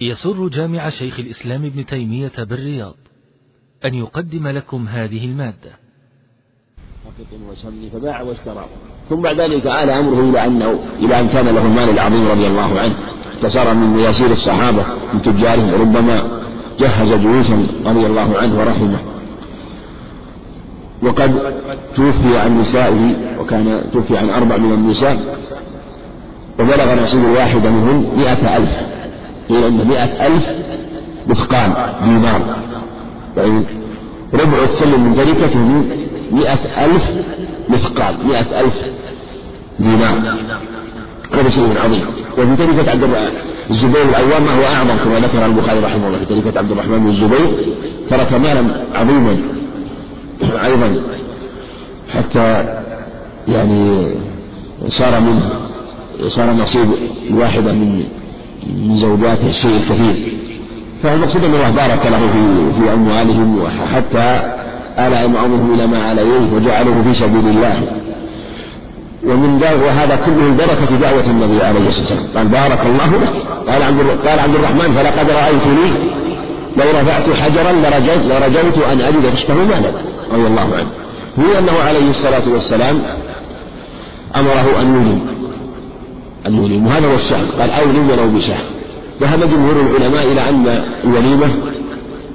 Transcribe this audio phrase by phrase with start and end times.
[0.00, 2.94] يسر جامع شيخ الإسلام ابن تيمية بالرياض
[3.84, 5.70] أن يقدم لكم هذه المادة.
[7.92, 8.66] فباع واشترى.
[9.08, 12.80] ثم بعد ذلك آل أمره إلى أنه إلى أن كان له المال العظيم رضي الله
[12.80, 12.96] عنه.
[13.42, 14.84] فصار من مياسير الصحابة
[15.14, 16.42] من تجارهم ربما
[16.78, 18.98] جهز جيوشا رضي الله عنه ورحمه.
[21.02, 21.54] وقد
[21.96, 25.38] توفي عن نسائه وكان توفي عن أربع من النساء
[26.60, 28.89] وبلغ نصيب الواحدة منهن مئة ألف.
[29.50, 30.46] قيل أن مئة ألف
[31.26, 31.72] مثقال
[32.04, 32.56] دينار.
[33.36, 33.64] يعني
[34.34, 35.84] ربع السلم من تركته
[36.32, 37.10] مئة ألف
[37.68, 38.86] مثقال مئة ألف
[39.78, 40.18] دينار.
[41.32, 42.06] هذا شيء عظيم.
[42.38, 43.08] وفي تركة عبد
[43.70, 46.18] الزبير العوام هو أعظم كما ذكر البخاري رحمه الله.
[46.18, 47.76] في تركة عبد الرحمن بن الزبير
[48.10, 49.36] ترك مالا عظيما
[50.64, 51.02] أيضا
[52.14, 52.78] حتى
[53.48, 54.12] يعني
[54.88, 55.50] صار منه
[56.28, 56.88] صار نصيب
[57.30, 58.04] الواحدة من
[58.66, 60.32] من زوجاته الشيء الكثير.
[61.02, 64.52] فالمقصود أن الله بارك له في في أموالهم وحتى
[64.98, 67.88] آل أمرهم إلى ما عليه وجعله في سبيل الله.
[69.26, 72.36] ومن ذلك وهذا كله بركة دعوة النبي عليه الصلاة والسلام.
[72.36, 73.32] قال بارك الله لك.
[73.70, 76.10] قال عبد قال عبد الرحمن فلقد رأيتني
[76.76, 79.92] لو رفعت حجرا لرجوت لرجوت أن أجد تحته مالا.
[80.32, 80.90] رضي الله عنه.
[81.38, 83.02] هو أنه عليه الصلاة والسلام
[84.36, 85.39] أمره أن يولي
[86.46, 88.64] يولي وهذا هو الشهر قال أولي ولو بشهر
[89.20, 91.48] ذهب جمهور العلماء إلى أن الوليمة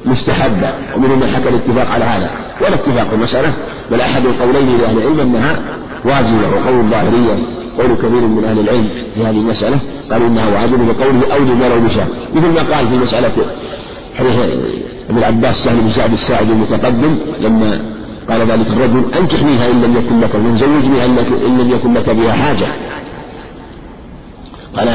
[0.05, 0.69] مستحبة.
[0.95, 2.29] ومنهم من حكى الاتفاق على هذا.
[2.61, 3.53] ولا اتفاق في المسألة
[3.91, 5.59] بل أحد القولين لأهل العلم أنها
[6.05, 6.47] واجبة.
[6.49, 7.33] وقول الظاهرية
[7.77, 9.79] قول كثير من أهل العلم في هذه المسألة.
[10.11, 13.31] قالوا إنها واجبة بقوله أولي ولو بشهر مثل ما قال في مسألة
[14.15, 14.35] حديث
[15.09, 17.95] ابن العباس سهل بن سعد الساعدي المتقدم لما
[18.29, 21.05] قال ذلك الرجل أنكحنيها إن لم يكن لك من زوجني
[21.45, 22.67] إن لم يكن لك بها حاجة.
[24.77, 24.87] قال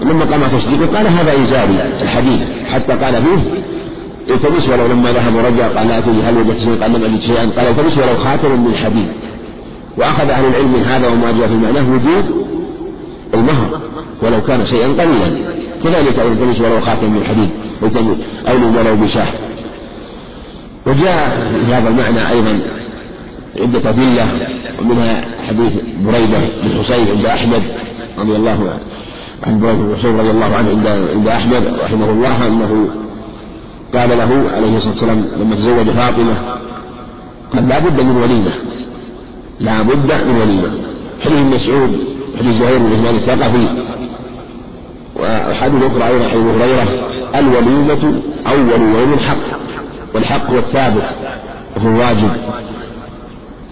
[0.00, 2.40] لما قام تصديقه؟ قال هذا إزاري الحديث.
[2.72, 3.62] حتى قال فيه
[4.34, 7.50] التمس ولو لما ذهب ورجع قال لا تجد هل وجدت شيئا قال لم أجد شيئا.
[7.56, 9.08] قال التمس ولو خاتم من حديد.
[9.98, 12.46] وأخذ أهل العلم من هذا وما جاء في معناه وجود
[13.34, 13.80] المهر
[14.22, 15.52] ولو كان شيئا قليلا.
[15.84, 17.50] كذلك التمس ولو خاتم من حديد
[18.48, 19.32] أو ولو بشاح.
[20.86, 22.60] وجاء في هذا المعنى أيضا
[23.60, 24.26] عدة أدلة
[24.80, 25.72] ومنها حديث
[26.04, 27.62] بريدة بن حصين عند أحمد.
[28.22, 28.80] رضي الله عنه
[29.46, 32.88] عن بن حصين رضي الله عنه عند عند أحمد رحمه الله أنه
[33.94, 36.34] قال له عليه الصلاة والسلام لما تزوج فاطمة
[37.54, 38.50] قال لا بد من وليمة.
[39.60, 40.70] لا بد من وليمة.
[41.24, 41.98] حديث مسعود
[42.38, 43.68] حديث زهير بن عثمان الثقفي.
[45.20, 46.88] وحديث أخرى أيضا حديث هريرة
[47.34, 49.36] الوليمة أول يوم الحق
[50.14, 51.16] والحق هو الثابت
[51.76, 52.30] وهو واجب.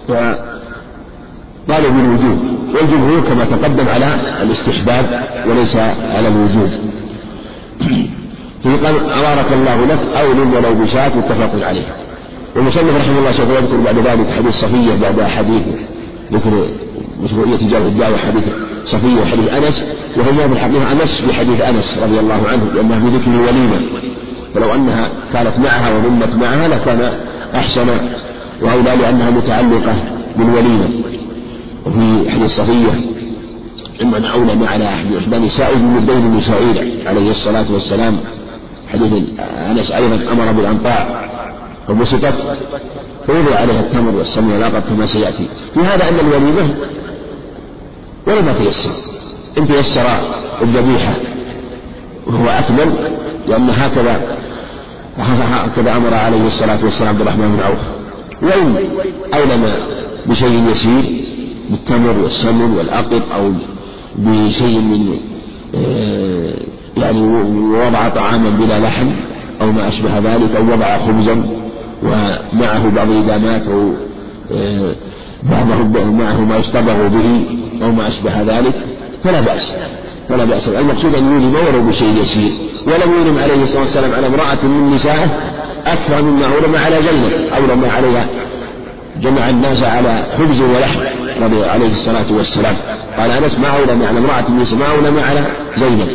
[0.08, 2.38] وقالوا بالوجوب.
[2.74, 4.06] والجمهور كما تقدم على
[4.42, 5.76] الاستحباب وليس
[6.16, 6.70] على الوجوب.
[8.64, 11.96] قال أبارك الله لك أو ولو بشاة متفق عليه.
[12.56, 15.62] والمصنف رحمه الله سوف يذكر بعد ذلك حديث صفية بعد حديث
[16.32, 16.66] ذكر
[17.22, 18.44] مشروعية جار الدعوة حديث
[18.84, 19.84] صفية وحديث أنس
[20.16, 23.80] وهما في الحقيقة أنس بحديث أنس رضي الله عنه لأنه بذكر الوليمة.
[24.56, 27.12] ولو أنها كانت معها وضمت معها لكان
[27.54, 27.88] أحسن
[28.62, 29.94] وأولى لأنها متعلقة
[30.36, 31.09] بالوليمة.
[31.86, 32.92] وفي حديث صفية
[34.02, 38.16] إما أولى على إحدى نسائه من بين النسائين عليه الصلاة والسلام.
[38.92, 39.12] حديث
[39.70, 41.30] أنس أيضا أمر بالأنطاع
[41.88, 42.34] فبسطت
[43.26, 45.48] فوضع عليها التمر والسمن والعقد كما سيأتي.
[45.74, 46.74] في هذا أن الوليمة
[48.26, 48.90] ولا ما تيسر
[49.58, 50.06] إن تيسر
[50.62, 51.14] الذبيحة
[52.26, 53.10] وهو أكمل
[53.48, 54.36] لأن هكذا
[55.18, 57.80] هكذا أمر عليه الصلاة والسلام عبد الرحمن بن عوف.
[58.42, 58.76] وإن
[59.34, 59.64] أولم
[60.26, 61.24] بشيء يسير
[61.70, 63.52] بالتمر والسمن والعقد أو
[64.18, 65.18] بشيء من
[65.74, 66.54] آه،
[66.96, 67.22] يعني
[67.86, 69.10] وضع طعاما بلا لحم
[69.60, 71.42] أو ما أشبه ذلك أو وضع خبزا
[72.02, 73.92] ومعه بعض الإدامات أو
[74.52, 74.94] آه،
[75.42, 77.44] بعضه معه ما يصطبغ به
[77.82, 78.74] أو ما أشبه ذلك
[79.24, 79.74] فلا بأس
[80.28, 80.68] فلا بأس.
[80.68, 82.52] المقصود أن يولم ولو بشيء يسير.
[82.86, 85.26] ولم يولم عليه الصلاة والسلام على امرأة من نسائه
[85.86, 88.30] أكثر مما أولم على زينب أولم عليها.
[89.16, 91.00] جمع الناس على خبز ولحم
[91.52, 92.74] عليه الصلاة والسلام.
[93.18, 95.46] قال أنس ما أولم على امرأة من ما أولم على
[95.76, 96.08] زينب.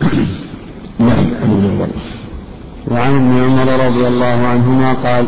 [0.98, 1.40] نعم
[2.90, 5.26] وعن ابن عمر رضي الله عنهما قال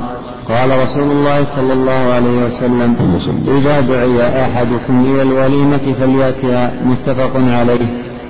[0.48, 2.96] قال رسول الله صلى الله عليه وسلم
[3.48, 7.86] إذا دعي أحدكم إلى الوليمة فليأتها متفق عليه.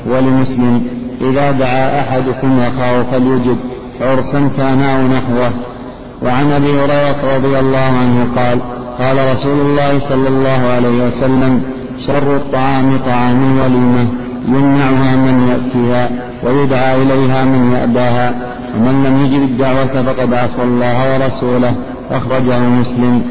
[0.07, 0.87] ولمسلم
[1.21, 3.57] إذا دعا أحدكم أخاه فليجب
[4.01, 5.53] عرسا كان أو نحوه.
[6.25, 8.59] وعن أبي هريرة رضي الله عنه قال
[8.99, 11.63] قال رسول الله صلى الله عليه وسلم
[12.07, 14.07] شر الطعام طعام الوليمة
[14.49, 16.11] يمنعها من يأتيها
[16.45, 18.35] ويدعى إليها من يأباها
[18.77, 21.75] ومن لم يجب الدعوة فقد عصى الله ورسوله
[22.11, 23.23] أخرجه مسلم.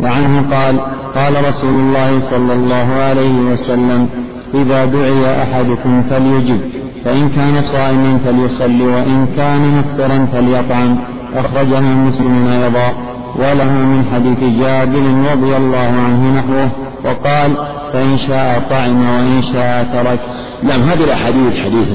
[0.00, 0.80] وعنه قال
[1.14, 4.08] قال رسول الله صلى الله عليه وسلم
[4.54, 6.60] إذا دعي أحدكم فليجب
[7.04, 10.98] فإن كان صائما فليصلي وإن كان مفطرا فليطعم.
[11.34, 12.94] أخرجه مسلم أيضا
[13.36, 16.70] وله من حديث جابر رضي الله عنه نحوه
[17.04, 17.56] وقال
[17.92, 20.20] فإن شاء طعم وإن شاء ترك.
[20.62, 21.88] نعم هذه الأحاديث حديث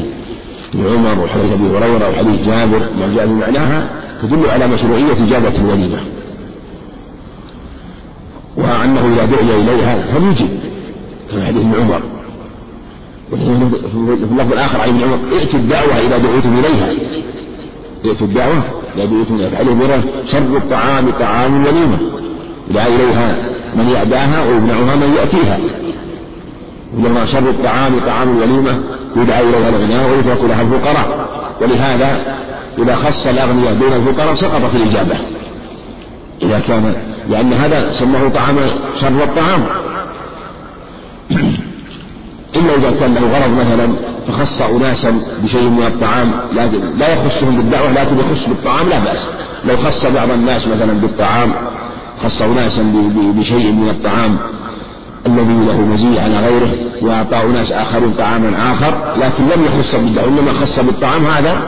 [0.75, 3.89] عمر وحديث أبي هريرة وحديث جابر ما جاء بمعناها
[4.21, 5.97] تدل على مشروعية إجابة الوليمة
[8.57, 10.49] وأنه إذا دعي إليها فليجب
[11.31, 12.01] كما حديث ابن عمر.
[13.29, 16.93] في اللفظ الآخر عن ابن عمر ائتوا الدعوة إذا دعوتم إليها.
[18.05, 18.63] ائتوا الدعوة
[18.97, 21.97] دعوتم إليها فعليه مرة شر الطعام طعام الوليمة.
[22.69, 23.35] يدعى إليها
[23.75, 25.57] من يعداها ويمنعها من يأتيها.
[26.97, 28.83] إنما شر الطعام طعام الوليمة
[29.15, 31.29] يدعى إليها الغناء ويترك لها الفقراء.
[31.61, 32.37] ولهذا
[32.79, 35.15] إذا خص الأغنياء دون الفقراء سقطت الإجابة.
[36.41, 36.95] إذا كان
[37.29, 38.55] لأن هذا سماه طعام
[38.95, 39.65] شر الطعام.
[42.55, 47.91] إلا إذا كان له غرض مثلا فخص أناسا بشيء من الطعام لكن لا يخصهم بالدعوة
[47.91, 49.27] لكن يخص بالطعام لا بأس.
[49.65, 51.53] لو خص بعض الناس مثلا بالطعام
[52.23, 52.83] خص أناسا
[53.15, 54.37] بشيء من الطعام
[55.25, 56.71] الذي له مزية على غيره
[57.01, 61.61] وأعطى أناس آخرين طعاما آخر لكن لم يخص بالدعوة إنما خص بالطعام هذا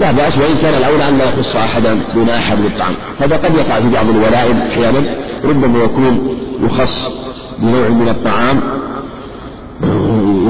[0.00, 2.94] لا بأس وإن كان الأولى أن لا يخص أحدا دون أحد بالطعام.
[3.20, 7.10] هذا قد يقع في بعض الولائم أحيانا ربما يكون يخص
[7.58, 8.60] بنوع من الطعام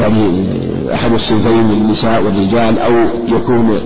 [0.00, 0.59] يعني
[0.94, 2.92] أحد الصنفين النساء والرجال أو
[3.26, 3.80] يكون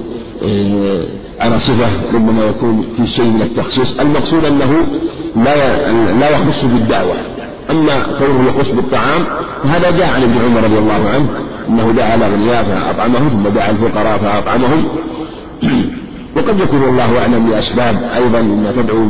[0.44, 1.04] آه،
[1.40, 4.00] على صفة ربما يكون في شيء من التخصيص.
[4.00, 4.72] المقصود أنه
[5.36, 7.14] لا لا يخص بالدعوة.
[7.70, 9.24] أما كونه يخص بالطعام
[9.64, 11.28] فهذا جاء عن ابن عمر رضي الله عنه
[11.68, 14.84] أنه دعا الأغنياء فأطعمهم ثم دعا الفقراء فأطعمهم.
[16.36, 19.06] وقد يكون الله أعلم لأسباب أيضا مما تدعو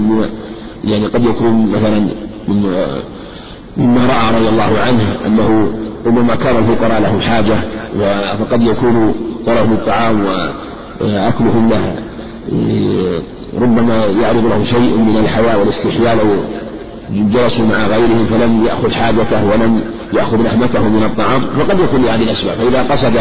[0.85, 2.08] يعني قد يكون مثلا
[3.76, 5.73] مما رأى رضي الله عنه أنه
[6.06, 7.56] ربما كان الفقراء لهم حاجة.
[8.41, 9.14] فقد يكون
[9.46, 10.25] طلبهم الطعام
[11.00, 11.96] وأكلهم له
[13.61, 16.44] ربما يعرض له شيء من الحياء والاستحياء لو
[17.11, 22.55] جلسوا مع غيرهم فلم يأخذ حاجته ولم يأخذ لحمته من الطعام فقد يكون لهذه الأسباب.
[22.55, 23.14] فإذا قصد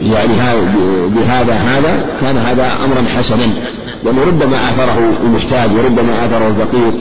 [0.00, 0.34] يعني
[1.08, 3.46] بهذا هذا كان هذا أمرا حسنا.
[4.04, 6.92] لأنه ربما آثره المحتاج وربما آثره الفقير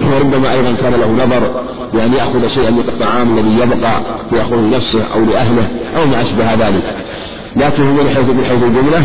[0.00, 1.64] وربما أيضا كان له نظر
[1.94, 6.96] بأن يأخذ شيئا من الطعام الذي يبقى يأخذه لنفسه أو لأهله أو ما أشبه ذلك.
[7.56, 9.02] لكن من حيث من حيث الجملة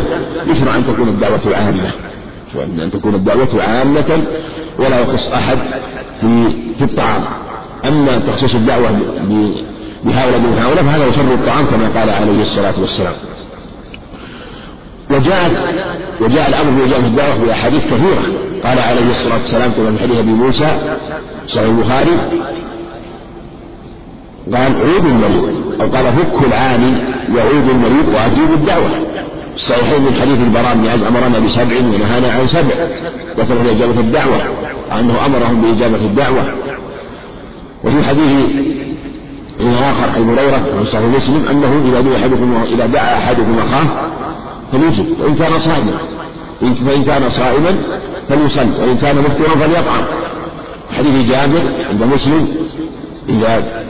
[0.48, 1.92] يشرع أن تكون الدعوة عامة.
[2.84, 4.24] أن تكون الدعوة عامة
[4.80, 5.58] ولا يخص أحد
[6.22, 6.46] في
[6.78, 7.24] في الطعام.
[7.88, 8.90] أما تخصيص الدعوة
[10.04, 13.14] بهؤلاء من هؤلاء فهذا يشر الطعام كما قال عليه الصلاة والسلام.
[15.14, 15.52] وجاءت
[16.22, 18.24] وجاء الأمر بإجابة الدعوة في أحاديث كثيرة.
[18.64, 20.98] قال عليه الصلاة والسلام كما في حديث أبي موسى
[21.48, 22.12] صحيح البخاري
[24.54, 25.62] قال عود المريض.
[25.82, 26.92] أو قال فك العاني
[27.38, 28.90] يعود المريض وأجيب الدعوة
[29.56, 32.88] الصحيحين من حديث البراء بن عازب أمرنا بسبع ونهانا عن سبع.
[33.36, 34.42] في إجابة الدعوة
[35.00, 36.44] أنه أمرهم بإجابة الدعوة.
[37.84, 38.32] وفي حديث
[39.62, 44.10] آخر أبي هريرة في صحيح مسلم أنه إذا دعا أحدكم إذا دعا أحدكم أخاه
[44.72, 45.98] فليجب وإن كان صائما.
[46.62, 47.76] فإن كان صائما
[48.30, 50.04] فليصل وإن كان مفطرا فليطعم.
[50.98, 52.48] حديث جابر عند مسلم
[53.30, 53.84] إذا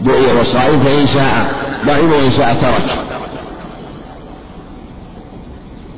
[0.00, 1.52] دعي وصائم فإن شاء
[1.86, 3.04] ضعم وإن شاء ترك.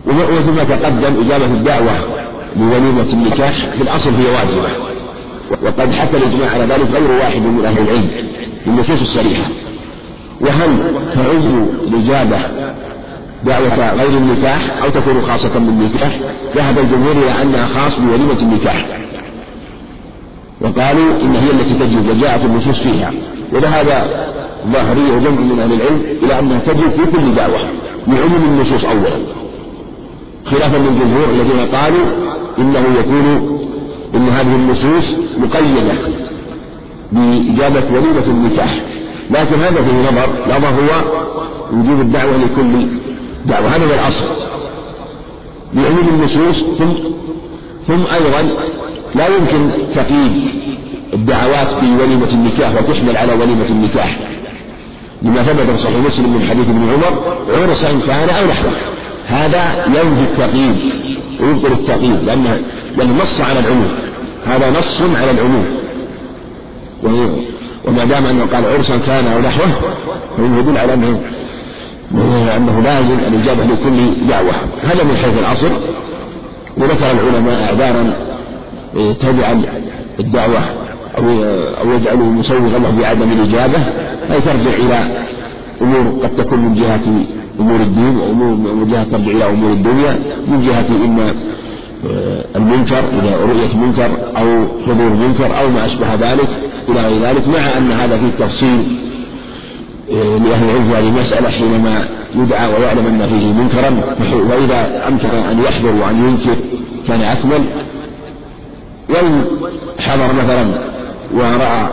[0.07, 1.93] وثم تقدم إجابة الدعوة
[2.57, 4.69] لوليمة النكاح في الأصل هي واجبة.
[5.63, 8.11] وقد حكى الإجماع على ذلك غير واحد من أهل العلم
[8.67, 9.45] بالنصوص الصريحة.
[10.41, 12.39] وهل تعد الإجابة
[13.45, 16.19] دعوة غير النكاح أو تكون خاصة بالنكاح
[16.57, 18.87] ذهب الجمهور إلى أنها خاص بوليمة النكاح.
[20.61, 23.13] وقالوا إن هي التي تجب وجاءت النصوص فيها.
[23.53, 23.87] وذهب
[24.73, 27.59] ظاهرية وجمع من أهل العلم إلى أنها تجب في كل دعوة
[28.09, 29.19] لعموم النصوص أولا.
[30.45, 32.07] خلافا للجمهور الذين قالوا
[32.59, 33.59] إنه يكون
[34.15, 35.95] إن هذه النصوص مقيدة
[37.13, 38.75] بإجابة وليمة النكاح.
[39.31, 41.23] لكن هذا فيه نظر نظر هو
[41.73, 42.87] وجوب الدعوة لكل
[43.47, 43.77] دعوة.
[43.77, 44.25] هذا هو الأصل.
[45.75, 46.93] بعموم النصوص ثم
[47.87, 48.49] ثم أيضا
[49.15, 50.33] لا يمكن تقييد
[51.15, 54.19] الدعوات في وليمة النكاح وتحمل على وليمة النكاح.
[55.23, 58.73] لما ثبت في صحيح مسلم من حديث ابن عمر عرس إن كان أو نحوه.
[59.27, 60.77] هذا ينفي التقييد
[61.41, 62.61] ويبطل التقييد لأنه
[62.97, 63.89] لأنه نص على العموم.
[64.47, 65.65] هذا نص على العموم.
[67.85, 69.95] وما دام أنه قال عرسا كان أو نحوه
[70.37, 71.21] فإنه يدل على أنه
[72.57, 74.53] أنه لازم الإجابة لكل دعوة.
[74.83, 75.71] هذا من حيث الأصل
[76.77, 78.15] وذكر العلماء أعذارا
[78.97, 79.67] إيه، تجعل
[80.21, 80.61] الدعوة
[81.19, 81.25] أو
[81.81, 83.79] أو يجعله مسوغا له بعدم الإجابة.
[84.31, 85.27] أي ترجع إلى
[85.83, 87.25] أمور قد تكون من جهة
[87.61, 90.19] أمور الدين وأمور من جهة ترجع إلى أمور الدنيا.
[90.49, 91.35] من جهة إما
[92.11, 96.49] آه، المنكر إلى رؤية منكر أو حضور منكر أو ما أشبه ذلك
[96.89, 97.49] إلى غير ذلك.
[97.49, 98.99] مع أن هذا فيه تفصيل
[100.13, 104.01] لأهل العلم هذه المسألة حينما يدعى ويعلم أن فيه منكرا
[104.35, 106.57] وإذا أمكن أن يحضر وأن ينكر
[107.09, 107.85] كان أكمل.
[109.09, 109.45] وإن
[110.01, 110.89] حضر مثلا
[111.35, 111.89] ورأى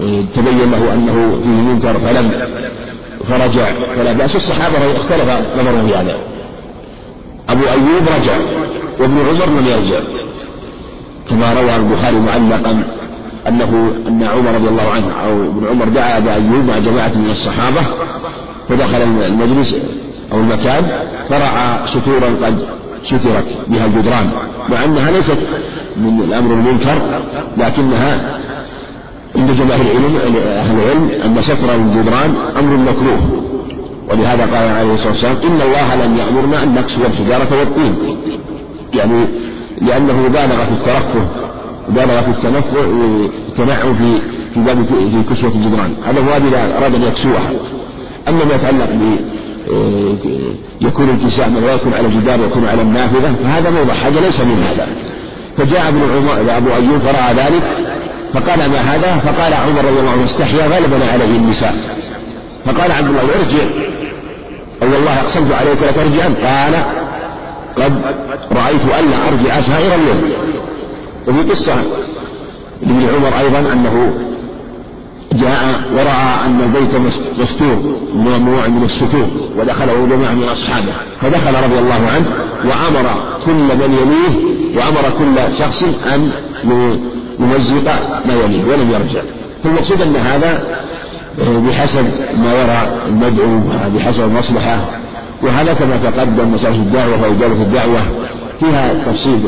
[0.00, 2.30] آه، تبين له أنه فيه منكر فلم
[3.28, 3.66] فرجع.
[3.96, 6.16] فلا بأس الصحابة اختلف نظرهم في هذا.
[7.48, 8.36] أبو أيوب رجع
[9.00, 10.00] وابن عمر لم يرجع.
[11.30, 12.97] كما روى البخاري معلقا
[13.48, 17.30] أنه أن عمر رضي الله عنه أو ابن عمر دعا أبا أيوب مع جماعة من
[17.30, 17.80] الصحابة
[18.68, 19.76] فدخل المجلس
[20.32, 20.84] أو المكان
[21.28, 22.66] فرأى ستورا قد
[23.02, 24.30] سترت بها الجدران
[24.68, 25.38] مع أنها ليست
[25.96, 27.22] من الأمر المنكر
[27.56, 28.38] لكنها
[29.36, 30.16] عند جماهير العلم
[30.46, 33.44] أهل العلم أن ستر الجدران أمر مكروه.
[34.10, 37.94] ولهذا قال عليه الصلاة والسلام إن الله لم يأمرنا أن نكسو الحجارة والطين.
[38.94, 39.24] يعني
[39.80, 41.47] لأنه بالغ في الترفه
[41.90, 42.80] بالغ في التنفع
[43.48, 44.18] التنعم في
[44.54, 45.94] في باب في كسوة الجدران.
[46.04, 47.50] هذا هو إذا أراد أن يكسوها
[48.28, 49.16] أما ما يتعلق ب
[50.80, 53.94] يكون الكساء من لا يكون على الجدار يكون على النافذة فهذا موضع.
[53.94, 54.88] حاجة ليس من هذا.
[55.56, 57.62] فجاء ابن عمر أبو أيوب فرأى ذلك
[58.32, 61.74] فقال ما هذا؟ فقال عمر رضي الله عنه استحيا غلبنا عليه النساء.
[62.66, 63.64] فقال عبد الله ارجع.
[64.82, 66.74] أو والله أقسمت عليك لترجعن قال
[67.76, 68.00] قد
[68.52, 70.47] رأيت ألا أرجع سائر الليل
[71.28, 71.74] وفي قصة
[72.82, 74.12] لابن عمر أيضا أنه
[75.32, 76.96] جاء ورأى أن البيت
[77.40, 80.92] مستور ممنوع من الستور ودخله جماعة من أصحابه.
[81.20, 82.26] فدخل رضي الله عنه
[82.64, 83.08] وأمر
[83.46, 86.30] كل من يليه وأمر كل شخص أن
[87.40, 87.84] يمزق
[88.26, 89.20] ما يليه ولم يرجع.
[89.64, 90.78] فالمقصود أن هذا
[91.40, 92.06] آه، بحسب
[92.44, 93.60] ما يرى المدعو
[93.96, 94.78] بحسب المصلحة.
[95.42, 98.02] وهذا كما تقدم مسائل الدعوة وإجابة الدعوة.
[98.60, 99.40] فيها تفصيل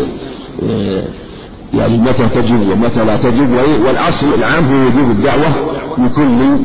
[0.71, 1.03] آه،
[1.75, 3.51] يعني متى تجب ومتى لا تجب
[3.87, 6.59] والأصل العام هو وجوب الدعوة لكل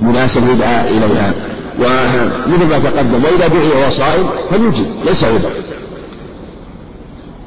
[0.00, 1.34] مناسب يدعى إليها
[1.78, 5.50] ومثل ما تقدم وإذا دعي وهو صائم فليجب ليس عذر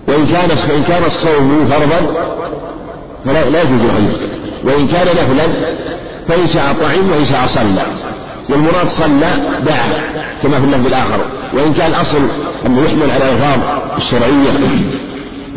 [0.07, 2.25] وإن كان فإن كان الصوم فرضا
[3.25, 4.13] فلا لا يجوز أن
[4.63, 5.75] وإن كان نفلا
[6.27, 7.85] فإن شاء طعم وإن شاء صلى.
[8.49, 9.29] والمراد صلى
[9.65, 9.87] دعا
[10.43, 11.25] كما في اللفظ الآخر.
[11.53, 12.27] وإن كان الأصل
[12.65, 13.59] أنه يحمل على الألفاظ
[13.97, 14.51] الشرعية.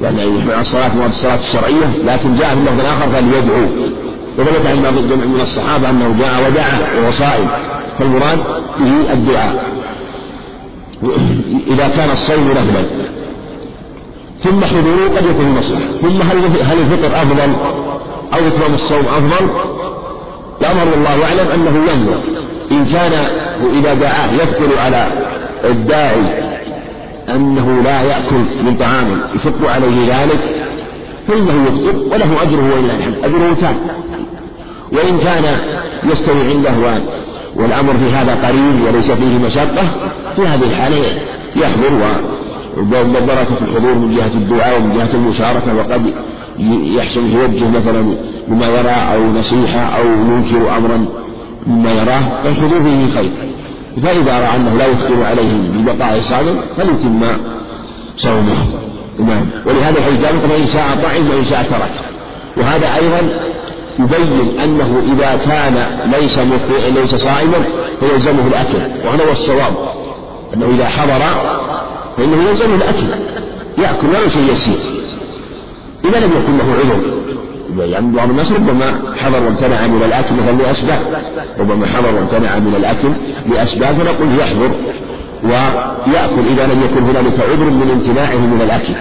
[0.02, 3.67] يعني على الصلاة مراد الصلاة الشرعية لكن جاء في اللفظ الآخر فليدعو
[4.38, 7.49] وثبت عن بعض من الصحابة أنه جاء ودعا وهو صائم
[7.99, 8.38] فالمراد
[8.78, 9.64] به الدعاء.
[11.67, 12.85] إذا كان الصوم نفلا
[14.40, 15.87] ثم حضوره قد يكون مصلحة.
[16.02, 17.55] ثم هل هل الفطر أفضل
[18.35, 19.50] أو إتمام الصوم أفضل؟
[20.61, 22.23] الأمر والله أعلم أنه ينظر.
[22.73, 23.12] إن كان
[23.75, 25.07] إذا دعاه يثقل على
[25.64, 26.48] الداعي
[27.35, 30.68] أنه لا يأكل من طعام يشق عليه ذلك
[31.28, 33.14] فإنه يفطر وله أجره ولله الحمد.
[33.25, 33.76] أجره تام.
[34.92, 35.56] وإن كان
[36.04, 37.02] يستوي عنده
[37.56, 39.85] والأمر في هذا قريب وليس فيه مشقة
[40.37, 40.97] في هذه الحالة
[41.56, 42.20] يحضر
[42.78, 46.14] وبركة الحضور من جهة الدعاء ومن جهة المشاركة وقد
[46.97, 48.16] يحسن يوجه مثلا
[48.49, 51.08] بما يرى أو نصيحة أو ينكر أمرا
[51.66, 53.30] مما يراه فالحضور فيه خير.
[54.02, 57.23] فإذا رأى أنه لا يثقل عليه ببقاء صائم فليتم
[58.17, 58.67] صومه.
[59.19, 59.47] نعم.
[59.67, 62.11] ولهذا الحديث قال فإن شاء طعم وإن شاء ترك.
[62.57, 63.21] وهذا أيضا
[63.99, 66.38] يبين أنه إذا كان ليس
[66.97, 67.64] ليس صائما
[68.00, 69.07] فيلزمه الأكل.
[69.07, 69.75] وهذا هو الصواب.
[70.55, 71.23] أنه إذا حضر
[72.17, 73.07] فإنه يلزمه الأكل.
[73.78, 74.78] يأكل ولو شيء يسير.
[76.05, 77.19] إذا لم يكن له عذر.
[77.77, 80.99] يعني بعض الناس ربما حضر وامتنع من الأكل مثلا لأسباب
[81.59, 83.13] ربما حضر وامتنع من الأكل
[83.51, 84.71] لأسباب فنقول يحضر
[85.45, 88.93] ويأكل إذا لم يكن هنالك عذر من امتناعه من الأكل.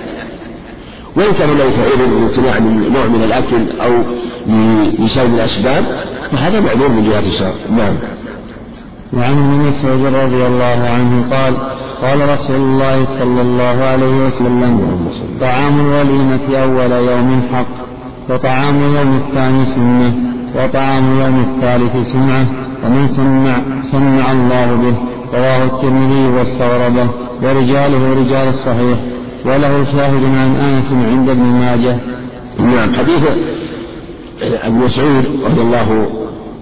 [1.16, 3.92] وإن كان هنالك عذر من امتناع من نوع من الأكل أو
[5.06, 5.84] لسبب الأسباب
[6.32, 7.54] فهذا معذور من جهة الشرع.
[7.78, 7.96] نعم.
[9.14, 11.58] وعن ابن مسعود رضي الله عنه قال
[12.02, 15.08] قال رسول الله صلى الله عليه وسلم
[15.42, 17.87] طعام الوليمة أول يوم حق.
[18.30, 20.14] وطعام يوم الثاني سنة
[20.56, 22.48] وطعام يوم الثالث سمعة
[22.84, 24.96] ومن سمع سمع الله به
[25.34, 27.10] رواه الترمذي والصغربة
[27.44, 29.00] ورجاله رجال الصحيح
[29.46, 31.98] وله شاهد عن أنس عند ابن ماجه.
[32.60, 32.96] نعم.
[32.96, 33.24] حديث
[34.42, 36.08] أبي مسعود رضي الله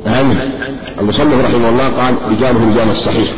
[0.05, 0.51] عنه
[1.00, 3.29] المصنف رحمه الله قال رجاله رجال الصحيح.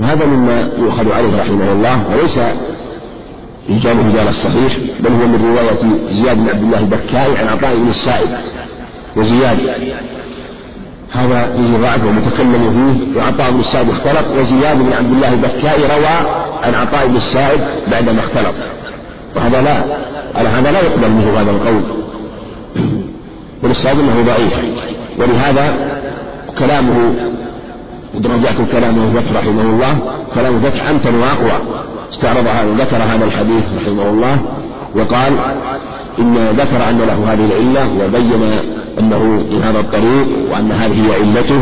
[0.00, 2.40] وهذا مما يؤخذ عليه رحمه الله وليس
[3.70, 7.88] رجال رجال الصحيح بل هو من رواية زياد بن عبد الله البكائي عن عطاء بن
[7.88, 8.28] السائب
[9.16, 9.58] وزياد.
[11.12, 16.30] هذا فيه ضعف ومتكلم فيه وعطاء بن السائب اختلط وزياد بن عبد الله البكائي روى
[16.62, 17.60] عن عطاء بن السائب
[17.90, 18.54] بعدما اختلط.
[19.36, 20.00] وهذا لا
[20.34, 22.02] على هذا لا يقبل منه هذا القول.
[23.62, 24.60] والصواب أنه ضعيف.
[25.18, 25.74] ولهذا
[26.58, 27.14] كلامه
[28.14, 29.98] ودرجات كلامه فتح رحمه الله
[30.34, 31.60] كلام فتح امتن وأقوى.
[32.12, 32.46] استعرض
[32.80, 34.38] ذكر هذا الحديث رحمه الله
[34.96, 35.32] وقال
[36.18, 38.42] إن ذكر أن له هذه العلة وبين
[38.98, 41.60] أنه من هذا الطريق وأن هذه هي علته.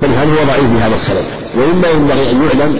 [0.00, 1.24] فلهذا هو ضعيف بهذا السند
[1.56, 2.72] ومما ينبغي أن يعلم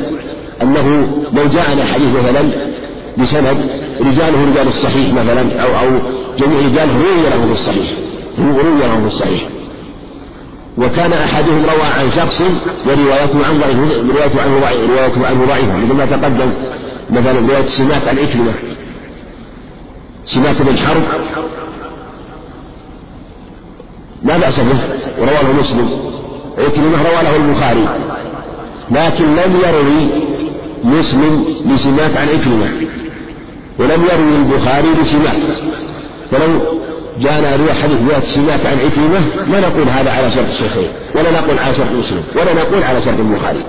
[0.62, 2.70] أنه لو جاءنا حديث مثلا
[3.18, 3.56] بسند
[4.00, 5.98] رجاله رجال الصحيح مثلا أو أو
[6.38, 7.86] جميع رجاله روي له في الصحيح
[8.38, 9.42] روي له في الصحيح.
[10.78, 12.42] وكان أحدهم روى عن شخص
[12.86, 13.78] وروايته عن ضعيف
[14.10, 14.54] روايته عنه
[14.88, 16.52] روايته عنه ضعيفة مثل ما تقدم
[17.10, 18.52] مثلا رواية سماك عن عكرمة
[20.24, 21.02] سماك بن حرب.
[24.24, 24.78] لا بأس به
[25.18, 25.88] ورواه مسلم.
[26.58, 27.88] عكرمة روى له البخاري.
[28.90, 30.30] لكن لم يروي
[30.84, 32.68] مسلم لسماك عن عكرمة
[33.78, 35.36] ولم يروي البخاري لسماك
[36.30, 36.60] فلو
[37.20, 41.58] جاءنا روح حديث ذات سماك عن عكرمة ما نقول هذا على شرط الشيخين ولا نقول
[41.58, 43.64] على شرط مسلم ولا نقول على شرط البخاري.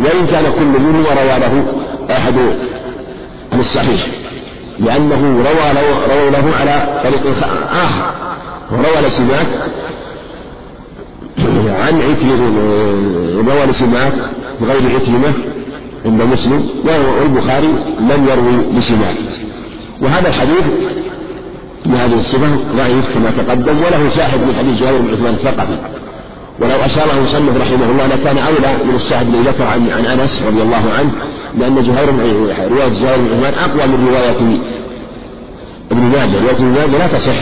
[0.00, 1.64] وإن كان كل منهما روى له
[2.10, 2.34] أحد
[3.52, 4.06] عن الصحيح
[4.78, 7.36] لأنه روى له, روى له على طريق
[7.72, 8.14] آخر.
[8.72, 9.46] وروى لسماك
[11.80, 14.14] عن عكرمة روى لسماك
[14.60, 15.32] بغير عكرمة
[16.04, 16.68] عند مسلم
[17.20, 17.68] والبخاري
[18.00, 19.16] لم يروي لسماك.
[20.00, 20.64] وهذا الحديث
[21.86, 25.78] بهذه الصفة ضعيف كما تقدم وله شاهد من حديث جابر بن عثمان الثقفي
[26.60, 30.62] ولو أشار المصنف رحمه الله لكان أولى من الشاهد الذي ذكر عن عن أنس رضي
[30.62, 31.10] الله عنه
[31.58, 32.08] لأن زهير
[32.70, 34.60] رواية زهير بن عثمان أقوى من رواية
[35.90, 36.40] ابن ماجه.
[36.40, 37.34] رواية ابن ماجه لا تصح.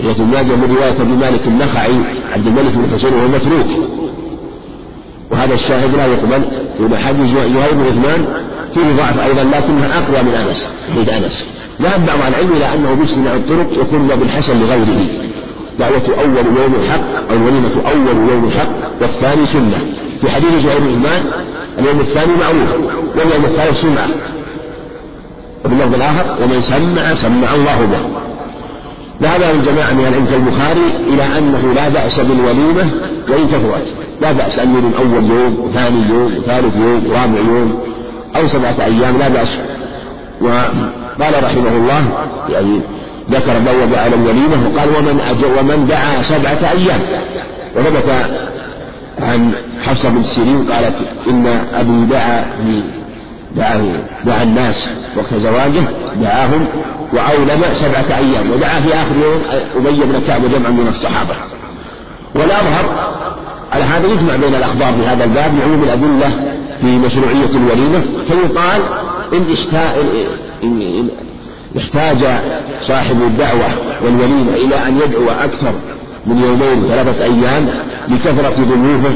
[0.00, 1.94] رواية ابن ماجه من رواية ابن مالك النخعي
[2.32, 3.66] عبد الملك بن حسين وهو متروك
[5.30, 6.44] وهذا الشاهد لا يقبل
[6.80, 8.26] وإذا حديث زهير بن عثمان
[8.74, 11.59] فيه ضعف أيضا لكنها أقوى من أنس حديث أنس.
[11.80, 15.06] ذهب بعض العلم إلى أنه بيجتمع الطرق يكون بالحسن لغيره.
[15.78, 19.78] دعوة أول يوم الحق أو الوليمة أول يوم الحق والثاني سنة.
[20.20, 21.30] في حديث زهير عثمان
[21.78, 22.74] اليوم الثاني معروف
[23.16, 24.08] واليوم الثالث سنة
[25.64, 28.00] وفي اللفظ الآخر ومن سمع سمع الله به.
[29.22, 32.90] ذهب الجماعة من العلم كالبخاري إلى أنه لا بأس بالوليمة
[33.28, 33.86] وإن كثرت.
[34.20, 37.80] لا بأس أن يولم أول يوم ثاني يوم ثالث يوم رابع يوم
[38.36, 39.60] أو سبعة أيام لا بأس.
[41.20, 42.80] وقال رحمه الله يعني
[43.30, 45.20] ذكر بوب على الوليمة وقال ومن
[45.58, 47.00] ومن دعا سبعة أيام.
[47.76, 48.10] وثبت
[49.22, 49.52] عن
[49.86, 50.94] حفصة بن سيرين قالت
[51.30, 52.44] إن أبي دعا
[53.56, 55.82] دعا دعا الناس وقت زواجه
[56.22, 56.66] دعاهم
[57.12, 58.50] وأولم سبعة أيام.
[58.50, 59.42] ودعا في آخر يوم
[59.76, 61.34] أبي بن كعب وجمع من الصحابة.
[62.34, 63.10] والأظهر
[63.72, 68.82] على هذا يجمع بين الأخبار في هذا الباب لعموم الأدلة في مشروعية الوليمة فيقال
[69.32, 71.08] إن
[71.76, 72.18] احتاج
[72.80, 73.68] صاحب الدعوة
[74.04, 75.72] والوليمة إلى أن يدعو أكثر
[76.26, 77.68] من يومين ثلاثة أيام
[78.08, 79.14] لكثرة ضيوفه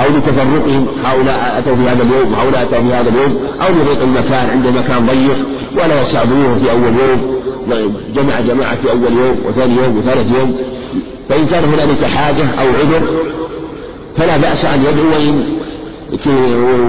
[0.00, 4.50] أو لتفرقهم هؤلاء أتوا في هذا اليوم وهؤلاء أتوا في هذا اليوم أو لضيق المكان
[4.50, 7.40] عند مكان ضيق ولا يسع ضيوفه في أول يوم
[8.14, 10.56] جمع جماعة في أول يوم وثاني يوم وثالث يوم.
[11.28, 13.14] فإن كان هنالك حاجة أو عذر
[14.16, 15.52] فلا بأس أن يدعو وإن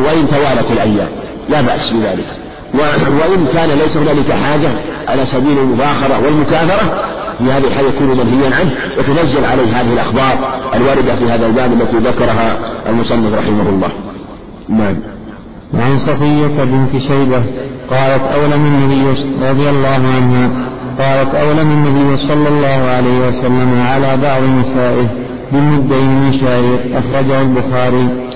[0.06, 1.10] وإن توالت الأيام.
[1.50, 2.41] لا بأس بذلك.
[2.74, 4.70] وإن كان ليس هنالك حاجة
[5.08, 11.16] على سبيل المفاخرة والمكافرة في هذه الحال يكون منهيا عنه وتنزل عليه هذه الأخبار الواردة
[11.16, 13.90] في هذا الباب التي ذكرها المصنف رحمه الله.
[14.70, 14.96] نعم.
[15.74, 17.44] وعن صفية بنت شيبة
[17.90, 20.50] قالت أولم النبي رضي الله عنها.
[21.00, 25.08] قالت أولم النبي صلى الله عليه وسلم على بعض نسائه
[25.52, 28.31] بمدين من شعير أخرجه البخاري.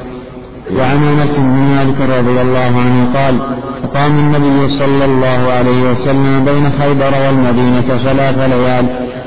[0.73, 3.39] وعن انس بن مالك رضي الله عنه قال
[3.84, 8.86] أقام النبي صلى الله عليه وسلم بين خيبر والمدينة ثلاث ليال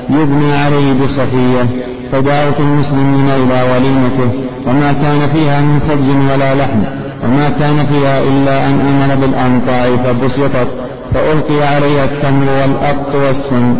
[0.09, 1.69] يبني عليه بصفية
[2.11, 4.29] فدعوت المسلمين إلى وليمته
[4.67, 6.83] وما كان فيها من خبز ولا لحم
[7.23, 10.67] وما كان فيها إلا أن أمر بالأنطاء فبسطت
[11.13, 13.75] فألقي عليها التمر والأقط والسم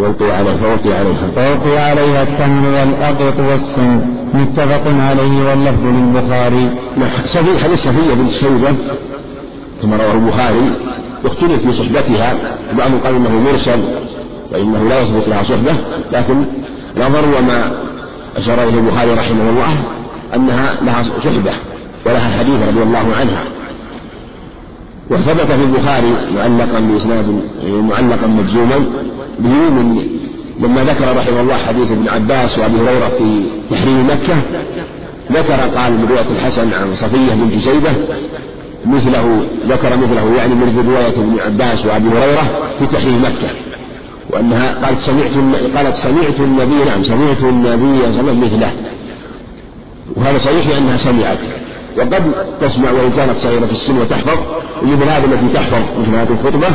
[0.00, 4.00] وألقي عليها فألقي عليها فألقي عليها التمر والأقط والسم.
[4.34, 6.70] متفق عليه واللفظ للبخاري.
[7.24, 8.74] سفي حديث صفية بن شيبة
[9.82, 10.76] كما رواه البخاري
[11.24, 12.34] اختلف في صحبتها.
[12.72, 13.80] بعضهم قال إنه مرسل
[14.52, 15.72] وإنه لا يثبت لها صحبة.
[16.12, 16.44] لكن
[16.96, 17.72] نظر وما
[18.36, 19.72] أشار إليه البخاري رحمه الله
[20.34, 21.52] أنها لها صحبة
[22.06, 23.44] ولها حديث رضي الله عنها.
[25.10, 28.78] وثبت في البخاري معلقا بإسناد معلقا مجزوما
[29.38, 30.06] به من
[30.60, 34.34] لما ذكر رحمه الله حديث ابن عباس وأبي هريرة في تحريم مكة
[35.32, 37.90] ذكر قال من رواية الحسن عن صفية بنت شيبة
[38.86, 43.48] مثله ذكر مثله يعني من رواية ابن عباس وأبي هريرة في تحريم مكة.
[44.30, 45.30] وأنها قالت سمعت
[45.76, 48.72] قالت سمعت النبي نعم سمعت النبي صلى الله عليه وسلم مثله.
[50.16, 51.38] وهذا صحيح لأنها سمعت.
[51.98, 52.22] وقد
[52.60, 54.38] تسمع وإن كانت صغيرة في السن وتحفظ
[54.82, 56.68] ومثل هذا التي تحفظ مثل هذه الخطبة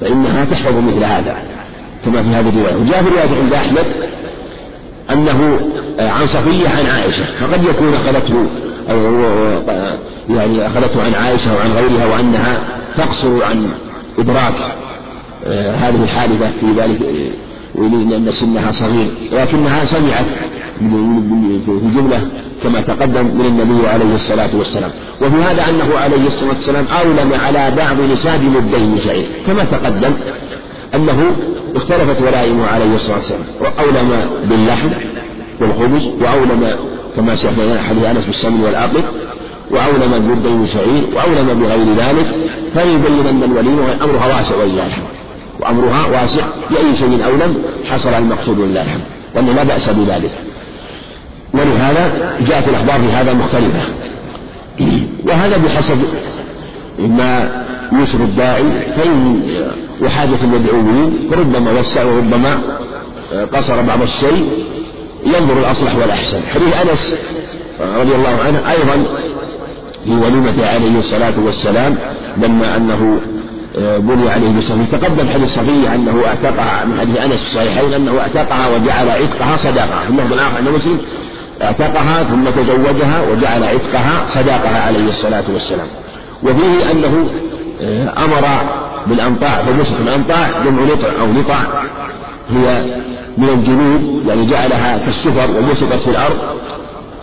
[0.00, 1.36] فإنها تحفظ مثل هذا
[2.04, 2.76] كما في هذه الرواية.
[2.76, 3.86] وجاء في رواية عند أحمد
[5.12, 5.60] أنه
[5.98, 8.46] عن صفية عن عائشة فقد يكون أخذته
[8.90, 8.98] أو
[10.28, 12.58] يعني أخذته عن عائشة وعن غيرها وأنها
[12.96, 13.68] تقصر عن
[14.18, 14.54] إدراك
[15.46, 17.00] آه، هذه الحادثة في ذلك
[17.74, 20.26] لأن سنها صغير لكنها سمعت
[20.78, 22.20] في جملة
[22.62, 24.90] كما تقدم من النبي عليه الصلاة والسلام.
[25.22, 30.12] وفي هذا أنه عليه الصلاة والسلام أولم على بعض نساب مدين شعير كما تقدم
[30.94, 31.36] أنه
[31.76, 33.42] اختلفت ولائمه عليه الصلاة والسلام.
[33.78, 34.10] أولم
[34.48, 34.88] باللحم
[35.60, 36.76] والخبز وأولم
[37.16, 39.02] كما سيحدث حديث أنس بالسمن والعقل
[39.70, 42.26] وأولم بمدين شعير وأولم بغير ذلك.
[42.74, 45.06] فيبين أن الوليمة أمرها واسع ولله الحمد.
[45.60, 49.04] وأمرها واسع بأي شيء أولم حصل المقصود لله الحمد.
[49.36, 50.30] وأنه لا بأس بذلك.
[51.58, 53.80] ولهذا جاءت الأخبار في هذا مختلفة.
[55.24, 55.98] وهذا بحسب
[56.98, 59.42] ما يسر الداعي فإن
[60.02, 62.58] وحاجة المدعوين فربما وسع وربما
[63.52, 64.48] قصر بعض الشيء
[65.26, 66.40] ينظر الأصلح والأحسن.
[66.54, 67.14] حديث أنس
[67.80, 69.06] رضي الله عنه أيضا
[70.04, 71.96] في وليمة عليه الصلاة والسلام
[72.36, 73.20] لما أنه
[73.98, 78.68] بني عليه بالصفية تقدم حديث صفية أنه أعتقها من حديث أنس في الصحيحين أنه أعتقها
[78.68, 80.98] وجعل عتقها صدقة في اللفظ الآخر عند مسلم
[81.62, 85.86] اعتقها ثم تزوجها وجعل عتقها صداقها عليه الصلاة والسلام.
[86.42, 87.30] وفيه أنه
[87.80, 88.46] آه، أمر
[89.06, 91.58] بالأنطاع فبسط الأنطاع جمع لطع أو لطع.
[92.50, 92.84] هي
[93.38, 96.38] من الجنود يعني جعلها كالسفر وبسطت في الأرض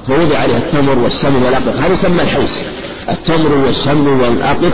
[0.08, 1.78] فوضع عليها التمر والسمن والأقط.
[1.80, 2.62] هذا يسمى الحيس.
[3.10, 4.74] التمر والسمن والأقط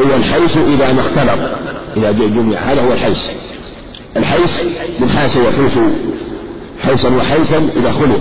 [0.00, 1.56] هو الحيس إذا ما اختلط
[1.96, 3.30] إذا جمع هذا هو الحيس.
[4.16, 4.64] الحيس
[5.00, 5.78] من حاس يحوس
[6.82, 8.20] حيسا وحيسا إذا خلق.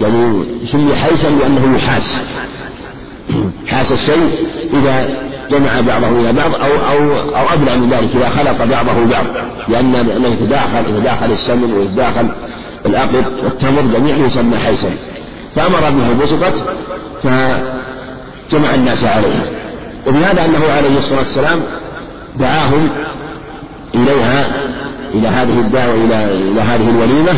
[0.00, 2.22] يعني سمي حيسا لأنه يحاس
[3.66, 5.08] حاس الشيء إذا
[5.50, 9.24] جمع بعضه إلى بعض أو أو أو أبلغ من ذلك إذا خلق بعضه بعض.
[9.68, 12.28] لأن لأنه يتداخل يتداخل السمن ويتداخل
[12.86, 14.90] الأقط والتمر جميعا يسمى حيسا
[15.56, 16.66] فأمر به بسطت
[17.22, 19.44] فجمع الناس عليها
[20.06, 21.60] وبهذا أنه عليه الصلاة والسلام
[22.36, 22.90] دعاهم
[23.94, 24.50] إليها
[25.14, 27.32] إلى هذه الدعوة إلى إلى هذه الوليمة.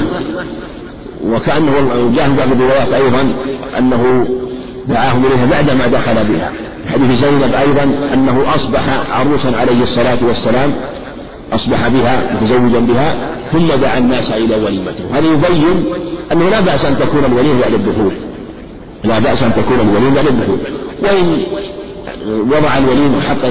[1.24, 1.72] وكأنه
[2.16, 3.35] جاء في بعض الروايات أيضا
[3.78, 4.26] أنه
[4.87, 6.52] دعاهم إليها بعدما دخل بها.
[6.92, 7.83] حديث زينب أيضا
[8.14, 10.72] أنه أصبح عروسا عليه الصلاة والسلام
[11.52, 13.14] أصبح بها متزوجا بها
[13.52, 15.04] ثم دعا الناس إلى وليمته.
[15.12, 15.85] هذا يبين
[16.33, 18.12] أنه لا بأس أن تكون الوليمة بعد الدخول.
[19.04, 20.59] لا بأس أن تكون الوليمة بعد الدخول.
[21.02, 21.42] وإن
[22.28, 23.48] وضع الوليمة حتى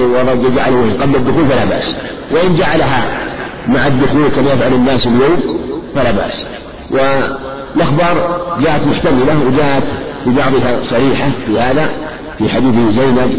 [0.56, 1.96] جعله قبل الدخول فلا بأس.
[2.32, 3.29] وإن جعلها
[3.70, 5.60] مع الدخول كما يفعل الناس اليوم
[5.94, 6.46] فلا بأس.
[6.90, 9.82] والأخبار جاءت محتملة وجاءت
[10.24, 11.88] في بعضها صريحة في هذا
[12.38, 13.38] في حديث زينب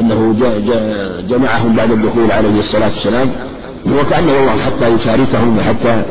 [0.00, 0.34] أنه
[1.28, 3.30] جمعهم بعد الدخول عليه الصلاة والسلام
[3.86, 6.02] وكأنه الله حتى يشاركهم وحتى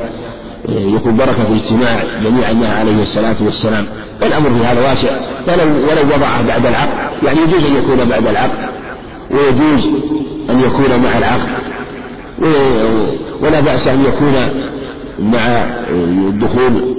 [0.70, 3.86] يكون بركة في اجتماع جميع معه عليه الصلاة والسلام.
[4.22, 5.10] والأمر في هذا واسع.
[5.46, 8.70] فلو ولو وضعه بعد العقد يعني يجوز أن يكون بعد العقد
[9.32, 9.88] ويجوز
[10.50, 11.50] أن يكون مع العقد
[13.42, 14.34] ولا بأس أن يكون
[15.20, 16.96] مع الدخول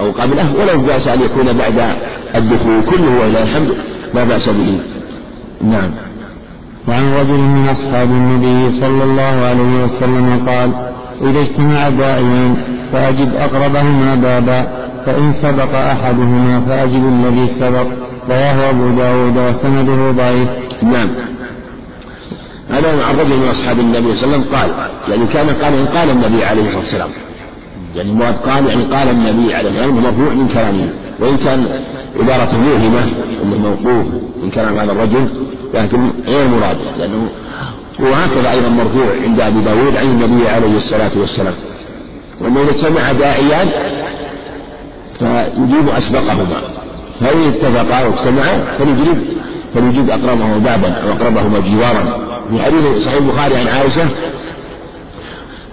[0.00, 1.96] أو قبله ولا بأس أن يكون بعد
[2.34, 2.82] الدخول.
[2.82, 3.68] كله ولله الحمد
[4.14, 4.80] لا بأس به.
[5.60, 5.90] نعم.
[6.88, 10.70] وعن رجل من أصحاب النبي صلى الله عليه وسلم قال
[11.22, 12.56] إذا اجتمع داعيان
[12.92, 17.86] فأجب أقربهما بابا فإن سبق أحدهما فأجب الذي سبق.
[18.28, 20.48] رواه أبو داود وسنده ضعيف.
[20.82, 21.33] نعم.
[22.70, 24.70] هذا عن رجل من أصحاب النبي صلى الله عليه وسلم قال
[25.08, 27.10] يعني كان قال إن قال النبي عليه الصلاة والسلام.
[27.94, 30.88] يعني مراد قال يعني قال النبي عليه الصلاة والسلام مرفوع من كلامه
[31.20, 31.82] وإن كان
[32.20, 33.04] عبارة موهمة
[33.42, 34.06] أنه موقوف
[34.42, 35.28] من كلام هذا الرجل
[35.74, 37.28] لكن غير مراد لأنه
[38.00, 41.54] وهكذا أيضا مرفوع عند أبي داود عن النبي عليه الصلاة والسلام.
[42.40, 43.68] وأنه إذا سمع داعيان
[45.18, 46.62] فيجيب أسبقهما.
[47.20, 49.38] فإن اتفقا واجتمعا فليجيب
[49.74, 52.24] فليجيب أقربهما بابا أو أقربهما جوارا.
[52.50, 54.06] في حديث صحيح البخاري عن عائشة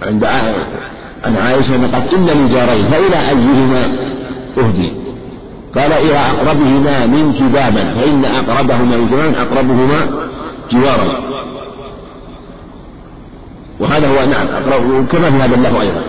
[0.02, 0.24] عند
[1.24, 3.84] عن عائشة قالت إن لي جارين فإلى أيهما
[4.58, 4.92] أهدي؟
[5.74, 10.28] قال إلى أقربهما منك بابا فإن أقربهما من أقربهما
[10.72, 11.32] جوارا.
[13.80, 16.02] وهذا هو نعم أقرب كما في هذا الله أيضا.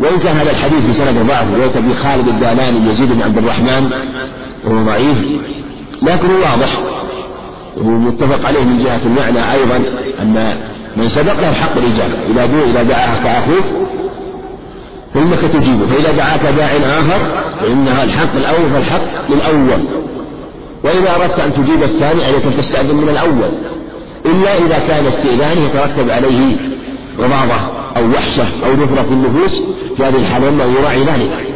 [0.00, 3.90] وإن كان هذا الحديث في سند ضعف ويؤتى بخالد الدالاني يزيد بن عبد الرحمن
[4.64, 5.18] وهو ضعيف
[6.02, 6.68] لكنه واضح
[7.82, 9.76] ومتفق عليه من جهة المعنى أيضا
[10.22, 10.56] أن
[10.96, 12.14] من سبق له حق الإجابة.
[12.30, 13.64] إذا إذا دعاك أخوك
[15.14, 15.86] فإنك تجيبه.
[15.86, 19.88] فإذا دعاك داع آخر فإنها الحق الأول فالحق للأول.
[20.84, 23.52] وإذا أردت أن تجيب الثاني عليك أن تستأذن من الأول.
[24.26, 26.56] إلا إذا كان استئذانه يترتب عليه
[27.18, 29.58] غضاضة أو وحشة أو نفرة في النفوس
[29.96, 31.46] في هذه الحالة أنه يراعي ذلك.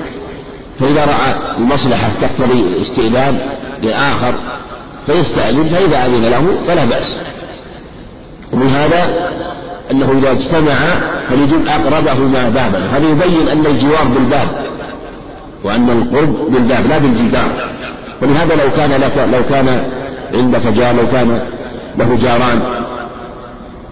[0.81, 3.39] فإذا رأى المصلحة تقتضي الاستئذان
[3.83, 4.35] لآخر
[5.07, 7.19] فيستأذن فإذا أذن له فلا بأس.
[8.53, 9.31] ومن هذا
[9.91, 10.75] أنه إذا اجتمع
[11.29, 14.49] فليجب أقربهما بابا هذا يبين أن الجوار بالباب
[15.65, 17.73] وأن القرب بالباب لا بالجدار.
[18.23, 19.83] ولهذا لو كان لك لو كان
[20.35, 21.41] عندك جار لو كان
[21.99, 22.62] له جاران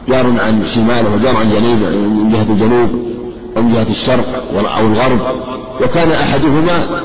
[0.08, 2.90] جار عن شماله وجار عن جنوب من جهة الجنوب
[3.56, 5.20] أو من جهة الشرق أو الغرب
[5.80, 7.02] وكان أحدهما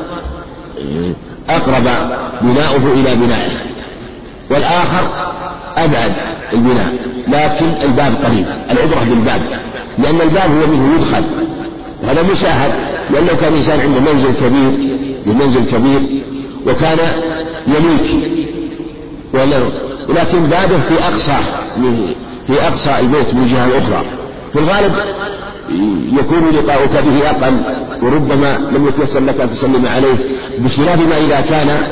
[1.50, 1.88] أقرب
[2.42, 3.75] بناؤه إلى بنائه.
[4.52, 5.34] والآخر
[5.78, 6.12] أبعد
[6.54, 6.94] البناء
[7.28, 9.42] لكن الباب قريب العبرة بالباب
[9.98, 11.24] لأن الباب هو منه يدخل.
[12.04, 12.72] وهذا مشاهد
[13.10, 16.24] لأنه كان إنسان عنده منزل كبير منزل كبير
[16.68, 16.98] وكان
[17.68, 18.36] يميت
[20.10, 21.38] ولكن بابه في أقصى
[22.48, 24.06] في أقصى البيت من الجهة الأخرى
[24.54, 24.96] في الغالب
[26.20, 27.60] يكون لقاؤك به أقل
[28.02, 30.16] وربما لم يتيسر لك أن تسلم عليه
[30.60, 31.88] بخلاف ما إذا كان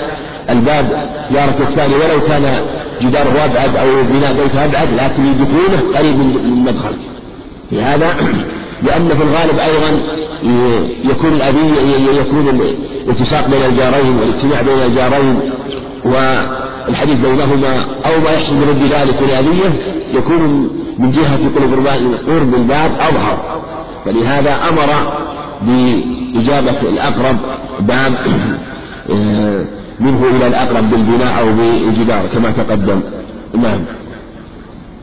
[0.49, 2.55] الباب جارك الثاني ولو كان
[3.01, 6.99] جداره أبعد أو بناء بيته أبعد لكن دخوله قريب من مدخلك
[7.69, 8.15] في هذا
[8.83, 10.03] لأن في الغالب أيضا
[11.03, 11.59] يكون الأبي
[12.19, 12.49] يكون
[13.05, 15.39] الالتصاق بين الجارين والاجتماع بين الجارين
[16.05, 21.39] والحديث بينهما أو ما يحصل من ذلك لأبيه يكون من جهة
[22.27, 23.61] قرب الباب أظهر.
[24.05, 25.19] فلهذا أمر
[25.61, 27.37] بإجابة الأقرب
[27.79, 28.13] باب
[29.11, 29.65] آه،
[29.99, 33.01] منه إلى الأقرب بالبناء أو بالجدار كما تقدم.
[33.53, 33.79] نعم.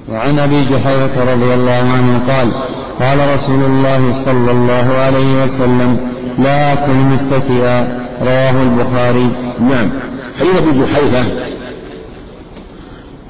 [0.08, 2.52] وعن أبي جحيفه رضي الله عنه قال
[3.00, 5.96] قال رسول الله صلى الله عليه وسلم
[6.38, 8.06] لا أكل متكئا.
[8.22, 9.30] رواه البخاري.
[9.60, 9.90] نعم.
[10.40, 11.24] حديث أبي جحيفه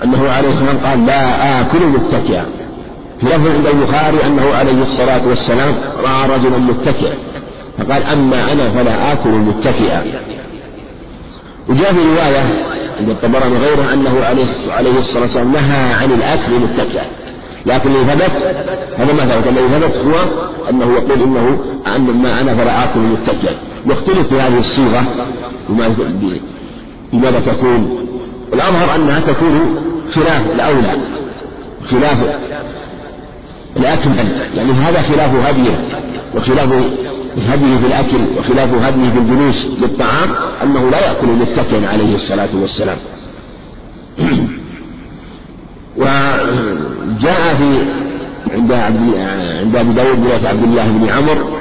[0.04, 2.46] أنه عليه الصلاه والسلام قال لا آكل متكئا.
[3.20, 7.14] في لفظ عند البخاري أنه عليه الصلاة والسلام رأى رجلا متكئا.
[7.78, 10.04] فقال أما أنا فلا آكل متكئا.
[11.70, 14.24] وجاء في رواية عند الطبراني وغيره أنه
[14.70, 17.04] عليه الصلاة والسلام نهى عن الأكل متكئا
[17.66, 18.56] لكن الذي ثبت
[18.96, 23.54] هذا ما ثبت الذي ثبت هو أنه يقول إنه أن ما أنا فلا آكل متكئا
[23.86, 25.04] يختلف في هذه الصيغة
[27.12, 28.06] بماذا تكون.
[28.52, 30.96] الأظهر أنها تكون خلاف الأولى.
[31.90, 32.38] خلاف
[33.76, 34.50] الأكمل.
[34.54, 36.00] يعني هذا خلاف هديه
[36.34, 36.68] وخلاف
[37.48, 38.74] هديه في الأكل وخلاف
[39.12, 40.30] في الجلوس للطعام
[40.62, 42.96] أنه لا يأكل متكئا عليه الصلاة والسلام.
[45.96, 48.00] وجاء في
[48.54, 51.58] عند عند أبي داود روايه عبد الله بن عمرو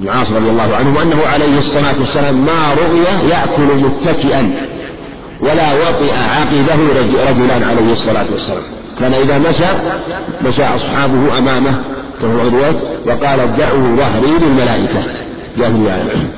[0.00, 4.68] بن عاص رضي الله عنه أنه عليه الصلاة والسلام ما رؤي يأكل متكئا
[5.40, 8.62] ولا وطئ عقبه رجلان عليه الصلاة والسلام.
[9.00, 9.64] كان إذا مشى
[10.48, 11.84] مشى أصحابه أمامه
[12.22, 12.72] كما هو
[13.06, 15.02] وقال دعوا ظهري للملائكة.
[15.58, 16.28] جاء في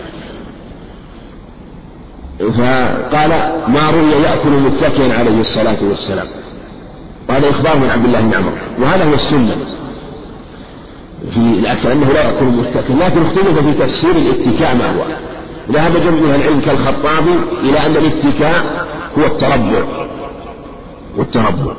[2.53, 3.31] فقال
[3.69, 6.27] ما روي يأكل متكئا عليه الصلاة والسلام.
[7.29, 8.53] وهذا إخبار من عبد الله بن عمر.
[8.81, 9.57] وهذا هو السنة.
[11.31, 15.05] في الأكل أنه لا يأكل متكئا لكن اختلف في تفسير الاتكاء ما هو.
[15.73, 18.87] ذهب جمع من العلم كالخطابي إلى أن الاتكاء
[19.19, 19.83] هو التربع.
[21.17, 21.73] والتربع.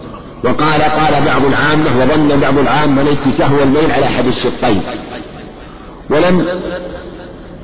[0.44, 4.82] وقال قال بعض العامة وظن بعض العامة الاتكاء هو الميل على أحد الشقين.
[6.10, 6.48] ولم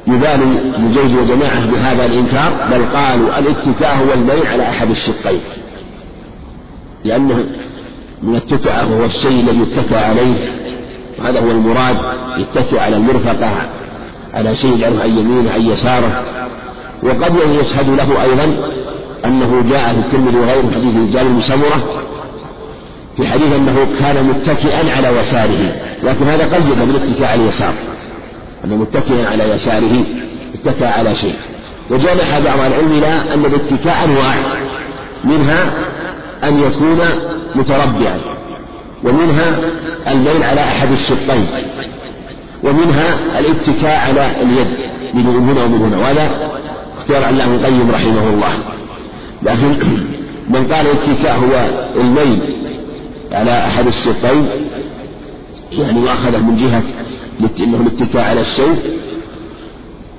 [0.07, 0.45] يبالي
[0.79, 5.39] مجيز وجماعة بهذا الإنكار بل قالوا الاتكاء هو الميل على أحد الشقين.
[7.03, 7.45] لأنه
[8.23, 10.57] من التكأ وهو الشيء الذي يتكى عليه
[11.19, 11.97] وهذا هو المراد
[12.37, 13.51] يتكئ على المرفقة
[14.33, 16.23] على شيء يجعله عن يمينه عن يساره.
[17.03, 18.57] وقد يشهد له أيضا
[19.25, 22.03] أنه جاء في الترمذي وغيره حديث رجال بن سمرة
[23.17, 27.73] في حديث أنه كان متكئا على يساره لكن هذا قيد بالاتكاء على اليسار.
[28.65, 30.03] أنه متكئا على يساره
[30.55, 31.35] اتكى على شيء.
[31.89, 34.33] وجمع بعض العلم إلى أن الاتكاء أنواع
[35.23, 35.73] منها
[36.43, 36.99] أن يكون
[37.55, 38.19] متربعا
[39.03, 39.59] ومنها
[40.07, 41.45] الميل على أحد الشقين
[42.63, 44.67] ومنها الاتكاء على اليد
[45.13, 45.97] من هنا ومن هنا.
[45.97, 46.51] وهذا
[46.97, 48.53] اختيار علامه القيم رحمه الله.
[49.43, 49.77] لكن
[50.53, 51.67] من قال الاتكاء هو
[52.01, 52.56] الميل
[53.31, 54.47] على أحد الشقين
[55.71, 56.83] يعني وأخذه من جهة
[57.63, 58.97] أنه الاتكاء على الشيء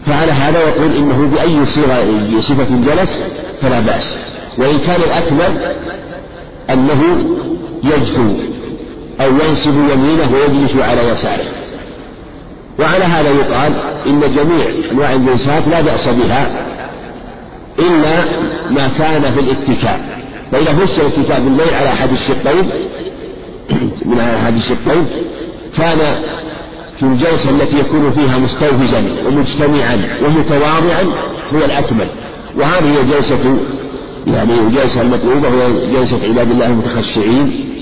[0.06, 3.22] فعلى هذا يقول إنه بأي صيغة صفة جلس
[3.60, 4.16] فلا بأس.
[4.58, 5.58] وإن كان الأكمل
[6.70, 7.02] أنه
[7.84, 8.34] يجثو
[9.20, 11.44] أو ينصب يمينه ويجلس على يساره.
[12.80, 16.66] وعلى هذا يقال إن جميع أنواع الجلسات لا بأس بها
[17.78, 18.24] إلا
[18.70, 20.17] ما كان في الاتكاء.
[20.52, 22.70] فإذا فسر الاتكاء بالليل على أحد الشقين
[24.10, 25.06] من أحد الشقين
[25.76, 25.98] كان
[26.96, 31.02] في الجلسة التي يكون فيها مستوفزا ومجتمعا ومتواضعا
[31.54, 32.08] هو الأكمل.
[32.56, 33.56] وهذه هي جلسة
[34.26, 37.74] يعني الجلسة المطلوبة هي جلسة عباد الله المتخشعين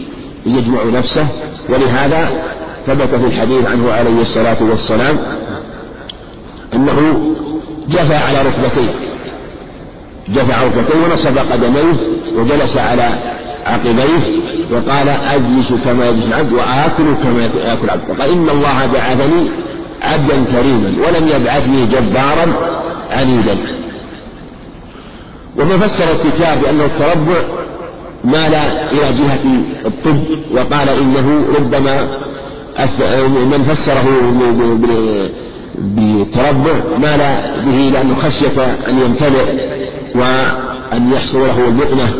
[0.46, 1.26] يجمع نفسه.
[1.68, 2.44] ولهذا
[2.87, 5.18] ثبت في الحديث عنه عليه الصلاة والسلام
[6.74, 7.31] أنه
[7.88, 8.94] جثى على ركبتيه.
[10.29, 13.09] جثى على ركبتيه ونصب قدميه وجلس على
[13.66, 18.11] عقبيه وقال أجلس كما يجلس العبد وآكل كما يأكل العبد.
[18.11, 19.51] وقال إن الله بعثني
[20.03, 22.46] عبدا كريما ولم يبعثني جبارا
[23.11, 23.59] عنيدا.
[25.57, 27.42] ومن فسر الكتاب بأنه التربع
[28.25, 28.55] مال
[28.92, 32.20] إلى جهة الطب وقال إنه ربما
[33.51, 34.07] من فسره
[35.79, 37.18] بالتربع مال
[37.66, 39.77] به لأنه خشية أن يمتلئ.
[40.92, 42.14] وأن يحصل له اللقمة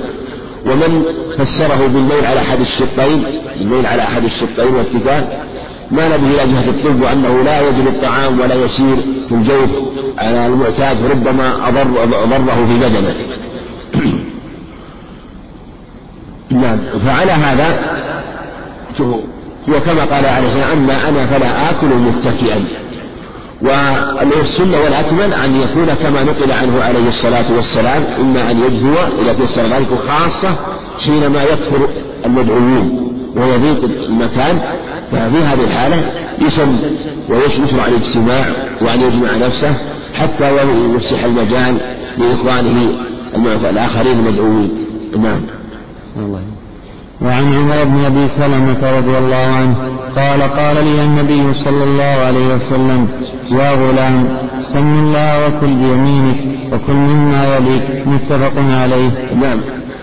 [0.67, 1.03] ومن
[1.39, 3.25] فسره بالميل على أحد الشقين
[3.61, 5.29] الميل على أحد الشقين والتكال
[5.91, 8.97] مال به إلى جهة الطب وأنه لا يجد الطعام ولا يسير
[9.29, 9.71] في الجوف
[10.19, 13.15] على المعتاد فربما أضر أضره في بدنه.
[16.63, 17.97] نعم فعلى هذا
[19.69, 22.65] هو كما قال عليه والسلام أما أنا فلا آكل متكئا.
[23.63, 29.63] والسنة والأكمل أن يكون كما نقل عنه عليه الصلاة والسلام إما أن يجذو إلى تيسر
[29.63, 30.57] ذلك خاصة
[31.05, 31.89] حينما يكثر
[32.27, 34.61] المدعوون ويضيق المكان
[35.13, 35.97] ففي هذه الحالة
[36.41, 36.79] يسم
[37.29, 38.47] ويشرع الاجتماع
[38.83, 39.75] وأن يجمع نفسه
[40.15, 40.57] حتى
[40.95, 41.79] يفسح المجال
[42.19, 43.07] لإخوانه
[43.71, 44.87] الآخرين المدعوين
[45.19, 45.47] نعم.
[46.17, 46.43] الله
[47.23, 52.55] وعن عمر بن أبي سلمة رضي الله عنه قال قال لي النبي صلى الله عليه
[52.55, 53.09] وسلم
[53.51, 56.37] يا غلام سم الله وكل بيمينك
[56.73, 59.35] وكل مما يليك متفق عليه.
[59.41, 59.61] نعم.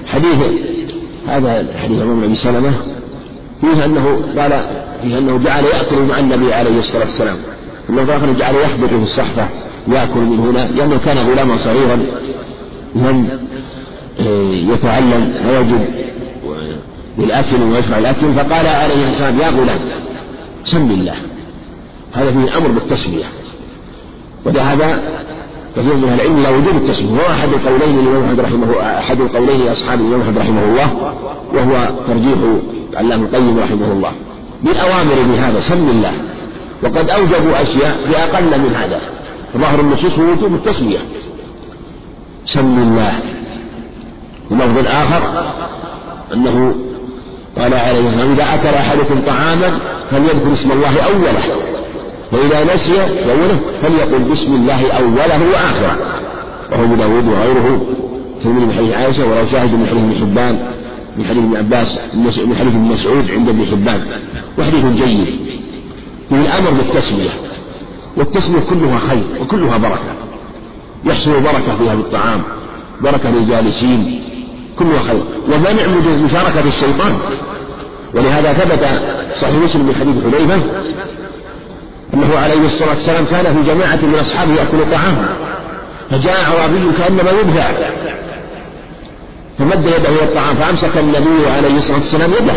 [0.07, 0.37] حديث
[1.27, 2.73] هذا حديث عمر بن سلمة
[3.61, 4.05] فيه أنه
[4.37, 4.65] قال
[5.01, 7.37] فيه أنه جعل يأكل مع النبي عليه الصلاة والسلام.
[7.89, 9.47] أنه في جعل يحبط في الصحفة
[9.87, 11.99] يأكل من هنا لأنه كان غلاما صغيرا
[12.95, 13.29] لم
[14.19, 16.02] آه، يتعلم ويجد
[17.17, 19.79] بالأكل ويشرع الأكل فقال عليه السلام يا غلام
[20.63, 21.15] سم الله
[22.13, 23.25] هذا فيه أمر بالتسمية.
[24.45, 25.01] ولهذا
[25.75, 27.11] كثير من العلم لا وجوب التسمية.
[27.11, 31.15] وهو أحد القولين أحمد رحمه أحد القولين لأصحاب الإمام أحمد رحمه الله
[31.53, 32.37] وهو ترجيح
[32.93, 34.11] علام القيم رحمه الله.
[34.63, 36.11] من أوامر بهذا سم الله
[36.83, 39.01] وقد أوجبوا أشياء بأقل من هذا.
[39.57, 40.99] ظاهر النصوص هو وجوب التسمية.
[42.45, 43.13] سم الله
[44.51, 45.53] ولفظ آخر
[46.33, 46.75] أنه
[47.57, 49.79] قال عليه الصلاة إذا أكل أحدكم طعاما
[50.11, 51.41] فليذكر اسم الله أوله
[52.31, 55.97] فإذا نسي أوله فليقل بسم الله أوله وآخره.
[56.71, 57.81] وهو أبو داود وغيره
[58.43, 60.59] تلميذ من حديث عائشة ولو شاهد من حديث ابن حبان
[61.17, 64.01] من حديث ابن عباس من حديث ابن مسعود عند ابن حبان
[64.59, 65.39] وحديث جيد.
[66.29, 67.29] فيه الأمر بالتسمية
[68.17, 70.15] والتسمية كلها خير وكلها بركة
[71.05, 72.41] يحصل بركة في هذا الطعام
[73.01, 74.21] بركة للجالسين
[74.79, 77.17] كلها خير ومنع مشاركة الشيطان
[78.13, 78.87] ولهذا ثبت
[79.35, 80.63] صحيح مسلم من حديث حذيفة
[82.13, 85.29] أنه عليه الصلاة والسلام كان في جماعة من أصحابه يأكل طعاما
[86.11, 87.71] فجاء أعرابي كأنما يدفع
[89.59, 92.53] فمد يده إلى الطعام فأمسك النبي عليه الصلاة والسلام يده.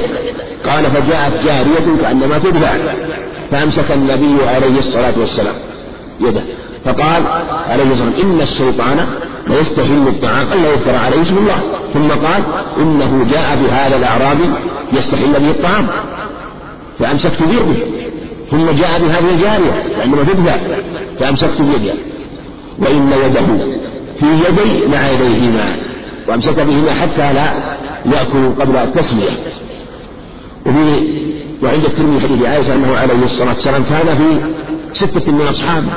[0.70, 2.72] قال فجاءت جارية كأنما تدفع
[3.50, 5.54] فأمسك النبي عليه الصلاة والسلام
[6.20, 6.42] يده.
[6.84, 7.26] فقال
[7.66, 9.06] عليه الصلاة والسلام إن الشيطان
[9.46, 11.62] ليستحل الطعام ألا يذكر عليه اسم الله.
[11.92, 12.42] ثم قال
[12.78, 14.50] إنه جاء بهذا الأعرابي
[14.92, 15.88] يستحل به الطعام.
[16.98, 17.86] فأمسكت بيده.
[18.50, 19.96] ثم جاء بهذه الجارية.
[19.98, 20.56] لأنه تدفع
[21.18, 21.94] فأمسكت بيده.
[22.78, 23.76] وإن يده
[24.16, 25.76] في يدي مع يديهما.
[26.28, 27.76] وأمسك بهما حتى لا
[28.06, 29.30] يأكل قبل التسمية.
[30.66, 31.16] وفي
[31.62, 34.54] وعند الترمذي حديث عائشة أنه عليه الصلاة والسلام كان في
[34.92, 35.92] ستة من أصحابه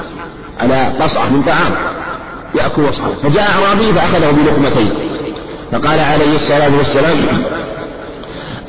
[0.59, 1.98] على قصعة من طعام.
[2.55, 4.93] يأكل وصحبه فجاء أعرابي فأخذه بلقمتين.
[5.71, 7.17] فقال عليه الصلاة والسلام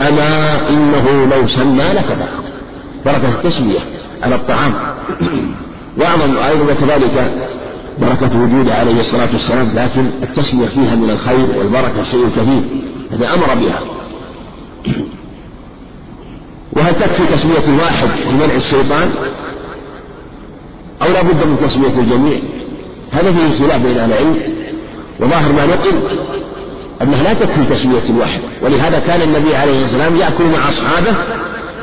[0.00, 2.28] أما إنه لو سمى لكذا.
[3.06, 3.78] بركة التسمية
[4.22, 4.74] على الطعام.
[5.98, 7.34] وأعظم أيضا كذلك
[7.98, 12.62] بركة وجوده عليه الصلاة والسلام لكن التسمية فيها من الخير والبركة شيء كثير
[13.12, 13.80] هذا أمر بها.
[16.72, 19.10] وهل تكفي تسمية الواحد لمنع الشيطان؟
[21.02, 22.42] أو لا بد من تسمية الجميع؟
[23.12, 24.36] هذا فيه خلاف بين أهل العلم
[25.20, 26.20] وظاهر ما نقل
[27.02, 31.14] أنها لا تكفي تسمية الواحد ولهذا كان النبي عليه الصلاة والسلام يأكل مع أصحابه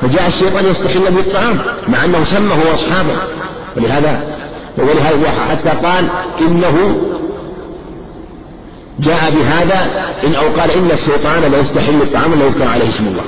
[0.01, 3.15] فجاء الشيطان يستحل بالطعام مع أنه سمه أصحابه
[3.77, 4.21] ولهذا
[4.77, 6.09] ولهذا حتى قال
[6.41, 6.97] إنه
[8.99, 9.87] جاء بهذا
[10.27, 13.23] إن أو قال إن الشيطان لا يستحل الطعام لا يذكر عليه اسم الله.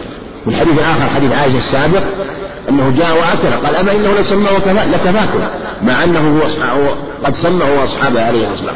[0.46, 2.04] والحديث الآخر حديث عائشة السابق
[2.70, 4.50] أنه جاء وأكل قال أما إنه لسمى
[4.94, 5.40] لكفاكم
[5.84, 6.48] مع أنه هو
[7.26, 8.76] قد سمه أصحابه عليه الصلاة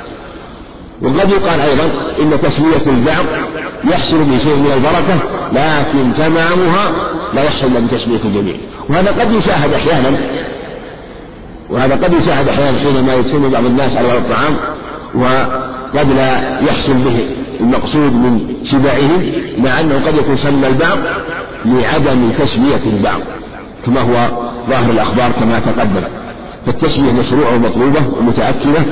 [1.02, 1.84] وقد يقال أيضا
[2.22, 3.26] إن تسمية البعض
[3.92, 5.20] يحصل بشيء من البركة
[5.54, 6.92] لكن تمامها
[7.34, 8.56] لا يحصل إلا بتسمية الجميع.
[8.90, 10.20] وهذا قد يشاهد أحيانا
[11.70, 14.56] وهذا قد يشاهد أحيانا حينما يتسمى بعض الناس على الطعام
[15.16, 17.30] وقد لا يحصل به
[17.60, 20.98] المقصود من شبعهم مع أنه قد يكون سمى البعض
[21.66, 23.20] لعدم تسمية البعض
[23.86, 26.04] كما هو ظاهر الأخبار كما تقدم.
[26.66, 28.86] فالتسمية مشروعة ومطلوبة ومتأكدة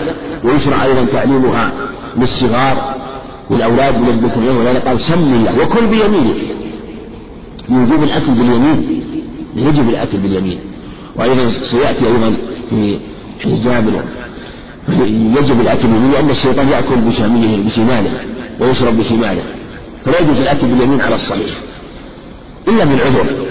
[0.43, 1.71] ويشرع أيضا تعليمها
[2.17, 2.95] للصغار
[3.49, 6.35] والأولاد من الذكر ولذلك قال سم الله وكل بيمينك
[7.69, 9.03] يجب الأكل باليمين
[9.55, 10.59] يجب الأكل باليمين.
[11.15, 12.37] وأيضا سيأتي أيضا
[12.69, 12.99] في
[13.43, 14.03] حجاب
[15.39, 18.11] يجب الأكل باليمين لأن الشيطان يأكل بشماله بشماله
[18.59, 19.43] ويشرب بشماله.
[20.05, 21.49] فلا يجوز الأكل باليمين على الصحيح
[22.67, 23.47] إلا من عذر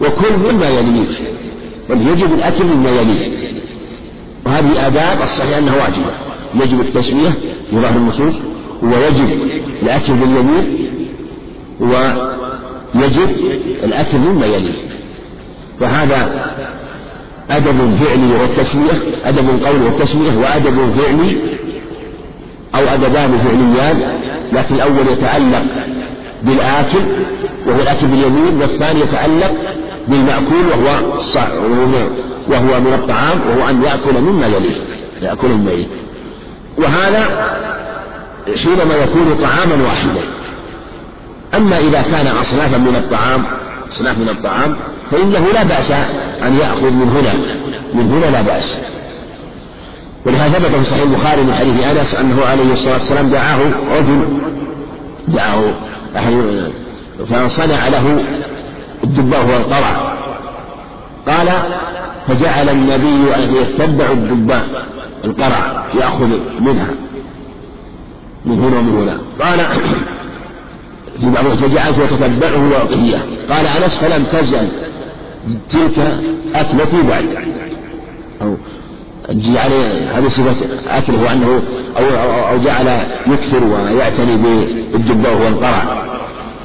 [0.00, 1.32] وكل مما يليك
[1.90, 3.46] بل يجب الأكل مما يليه
[4.46, 6.26] وهذه آداب الصحيح أنها واجبة.
[6.54, 7.30] يجب التسمية
[7.70, 8.34] في ظاهر النصوص
[8.82, 9.30] ويجب
[9.82, 10.90] الأكل باليمين
[11.80, 13.30] ويجب
[13.84, 14.72] الأكل مما يليه
[15.80, 16.46] فهذا
[17.50, 18.92] أدب فعلي والتسمية
[19.24, 21.36] أدب قولي والتسمية وأدب فعلي
[22.74, 24.02] أو أدبان فعليان
[24.52, 25.64] لكن الأول يتعلق
[26.42, 26.98] بالآكل
[27.66, 29.54] وهو الأكل باليمين والثاني يتعلق
[30.08, 31.18] بالمأكول وهو
[32.48, 34.76] وهو من الطعام وهو أن يأكل مما يليه
[35.22, 35.86] يأكل يليه
[36.78, 37.46] وهذا
[38.46, 40.24] حينما يكون طعاما واحدا.
[41.54, 43.44] أما إذا كان أصنافا من الطعام
[43.90, 44.76] أصناف من الطعام
[45.10, 45.90] فإنه لا بأس
[46.42, 47.32] أن يأخذ من هنا
[47.94, 48.78] من هنا لا بأس.
[50.26, 53.58] ولهذا ثبت في صحيح البخاري من حديث أنس أنه عليه الصلاة والسلام دعاه
[53.98, 54.38] رجل
[55.28, 55.74] دعاه
[57.30, 58.24] فصنع له
[59.04, 60.16] الدباء هو القرع
[61.28, 61.48] قال
[62.26, 64.86] فجعل النبي يتبع الدباء
[65.24, 66.28] القرع يأخذ
[66.60, 66.90] منها.
[68.44, 69.20] من هنا ومن هنا.
[69.40, 69.58] قال
[71.20, 73.18] في بعض فجعلت يتتبعه ويعطيه
[73.50, 74.68] قال أنس فلم تزل.
[75.70, 75.98] تلك
[76.54, 77.24] أكلتي بعد.
[78.42, 78.56] أو
[79.30, 79.70] جعل
[80.14, 80.66] هذه صفة
[80.98, 81.62] أكله وأنه
[81.98, 84.36] أو, أو, أو جعل يكثر ويعتني
[84.92, 85.95] بالدباء والقرع.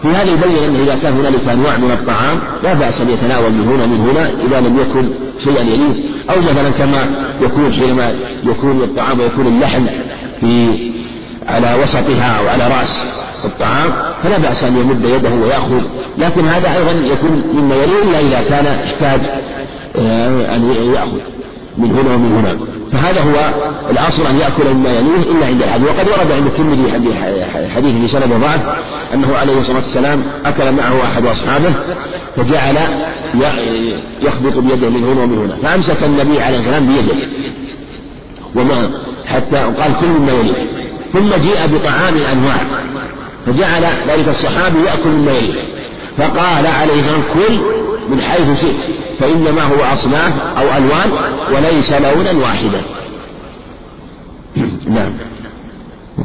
[0.02, 3.68] في هذا يبين أنه إذا كان هنالك أنواع من الطعام لا بأس أن يتناول من
[3.68, 9.20] هنا من هنا إذا لم يكن شيئا يليه أو مثلا كما يكون حينما يكون الطعام
[9.20, 9.86] ويكون اللحم
[10.41, 10.91] في
[11.47, 13.04] على وسطها أو على رأس
[13.45, 13.89] الطعام
[14.24, 15.82] فلا بأس أن يمد يده ويأخذ.
[16.18, 19.22] لكن هذا أيضا يكون مما يليه إلا إذا كان احتاج
[19.95, 21.20] آه، أن يأخذ
[21.78, 22.81] من هنا ومن هنا.
[22.94, 23.54] فهذا هو
[23.89, 25.88] الأصل أن يأكل مما يليه إلا عند الحديث.
[25.89, 26.92] وقد ورد عند الترمذي
[27.76, 28.62] حديث في سند ضعف
[29.14, 31.74] أنه عليه الصلاة والسلام أكل معه أحد أصحابه
[32.36, 32.78] فجعل
[34.22, 35.56] يخبط بيده من هنا ومن هنا.
[35.64, 37.28] فأمسك النبي عليه والسلام بيده.
[38.56, 38.92] وما
[39.26, 40.82] حتى قال كل مما يليه.
[41.14, 42.58] ثم جيء بطعام أنواع
[43.46, 45.70] فجعل ذلك الصحابي يأكل مما يليه.
[46.18, 47.62] فقال عليه الصلاة والسلام كل
[48.09, 48.76] من حيث شئت
[49.20, 51.12] فإنما هو أصناف أو ألوان
[51.55, 52.82] وليس لونا واحدا
[54.95, 55.14] نعم.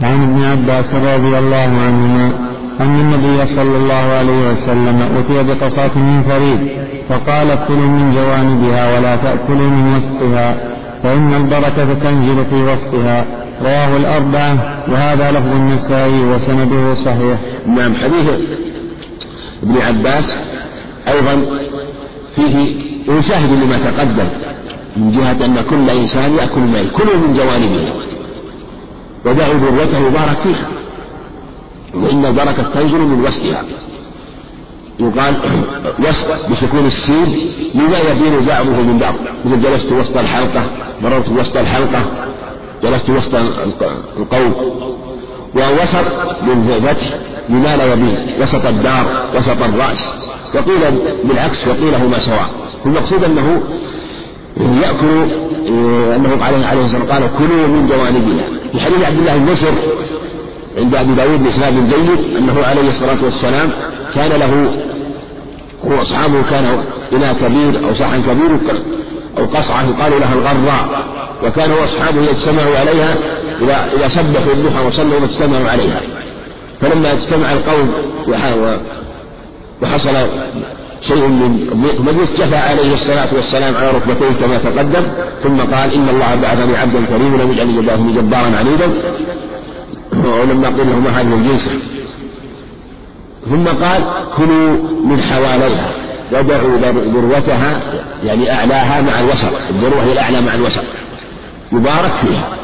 [0.02, 2.32] وعن ابن عباس رضي الله عنهما
[2.80, 9.16] أن النبي صلى الله عليه وسلم أتي بقصاة من فريد فقال كلوا من جوانبها ولا
[9.16, 10.56] تأكلوا من وسطها
[11.02, 13.24] فإن البركة تنزل في وسطها.
[13.62, 17.38] رواه الأربعة وهذا لفظ النسائي وسنده صحيح.
[17.66, 18.28] نعم حديث
[19.62, 20.36] ابن عباس
[21.08, 21.46] أيضا
[22.36, 24.28] فيه يشاهد لما تقدم
[24.96, 27.92] من جهة أن كل إنسان يأكل المال كلوا من جوانبه.
[29.24, 30.68] ودعوا ذروته يبارك فيها.
[31.94, 33.64] وإن البركة تنزل من وسطها
[35.00, 35.36] يقال
[36.08, 39.14] وسط بسكون السين لما يبين بعضه من بعض.
[39.44, 40.66] مثل جلست وسط الحلقة
[41.02, 42.02] مررت وسط الحلقة
[42.82, 43.34] جلست وسط
[44.16, 44.54] القوم.
[45.54, 46.04] ووسط
[46.42, 50.12] بالفتح لما لا يبين وسط الدار وسط الرأس.
[50.54, 52.50] وقيل بالعكس وقيل هما سواء
[52.86, 53.62] المقصود أنه
[54.82, 55.30] يأكل
[55.66, 59.54] إيه، أنه عليه عليه الصلاة والسلام قال كلوا من جوانبها في حديث عبد الله بن
[60.78, 63.70] عند أبي داود بإسناد جيد أنه عليه الصلاة والسلام
[64.14, 64.82] كان له
[65.84, 68.58] وأصحابه كان إناء كبير أو صحن كبير
[69.38, 71.06] أو قصعة يقال لها الغراء.
[71.44, 73.14] وكان وأصحابه يجتمعوا عليها
[73.62, 76.00] إذا إذا سبحوا الضحى وصلوا واجتمعوا عليها.
[76.80, 77.92] فلما اجتمع القوم
[79.82, 80.14] وحصل
[81.00, 85.12] شيء من ضيق مجلس جفى عليه الصلاة والسلام على ركبتيه كما تقدم
[85.42, 89.16] ثم قال إن الله بعثني عبدا كريما لم يجعلني جبارا جبارا عنيدا.
[90.24, 91.70] ولما قيل له ما هذه الجنس
[93.50, 94.04] ثم قال
[94.36, 95.92] كلوا من حواليها
[96.32, 96.76] ودعوا
[97.14, 97.80] ذروتها
[98.24, 100.84] يعني أعلاها مع الوسط الذروة هي الأعلى مع الوسط
[101.72, 102.55] يبارك فيها.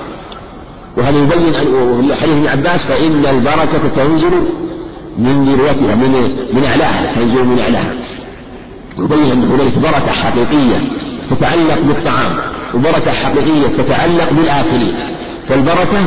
[0.97, 4.31] وهذا يبين أن حديث ابن عباس فإن البركة تنزل
[5.19, 7.95] من ذروتها من من أعلاها تنزل من أعلاها.
[8.99, 10.81] يبين أن هنالك بركة حقيقية
[11.31, 12.39] تتعلق بالطعام
[12.75, 15.15] وبركة حقيقية تتعلق بالآكلين
[15.49, 16.05] فالبركة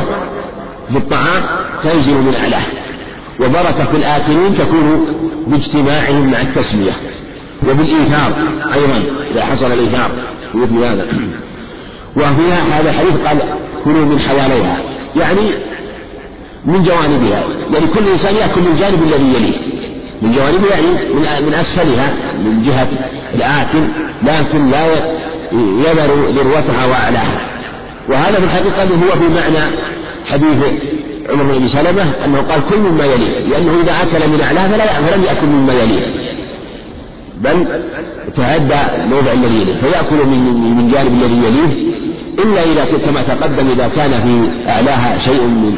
[0.90, 1.42] في الطعام
[1.82, 2.62] تنزل من أعلاه
[3.40, 5.16] وبركة في الآكلين تكون
[5.46, 6.92] باجتماعهم مع التسمية
[7.68, 8.32] وبالإيثار
[8.74, 10.10] أيضا إذا حصل الإيثار.
[10.52, 11.06] في مثل هذا.
[12.16, 13.38] وفيها هذا الحديث قال
[13.84, 14.78] كلوا من حواليها.
[15.16, 15.66] يعني
[16.64, 17.44] من جوانبها.
[17.72, 19.56] يعني كل إنسان يأكل من الجانب الذي يليه.
[20.22, 22.12] من جوانبها يعني من من أسفلها
[22.44, 22.88] من جهة
[23.34, 23.88] الآكل
[24.22, 24.86] لكن لا
[25.52, 27.40] يذر ذروتها وأعلاها.
[28.08, 29.76] وهذا في الحقيقة هو في معنى
[30.26, 30.64] حديث
[31.30, 33.40] عمر بن أبي سلمة أنه قال كل مما يليه.
[33.40, 36.06] لأنه إذا أكل من اعلاه فلا فلم يأكل مما يليه.
[37.40, 37.66] بل
[38.36, 39.74] تعدى الموضع الذي يليه.
[39.74, 41.96] فيأكل من من جانب الذي يليه.
[42.38, 45.76] إلا إذا كما تقدم إذا كان في أعلاها شيء من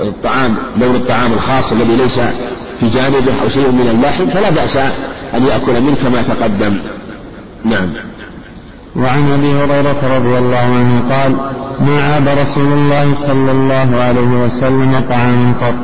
[0.00, 2.20] الطعام لون الطعام الخاص الذي ليس
[2.80, 4.76] في جانبه أو شيء من اللحم فلا بأس
[5.34, 6.78] أن يأكل منه كما تقدم.
[7.64, 7.92] نعم.
[8.96, 11.36] وعن أبي هريرة رضي الله عنه قال
[11.80, 15.74] ما عاب رسول الله صلى الله عليه وسلم طعاما قط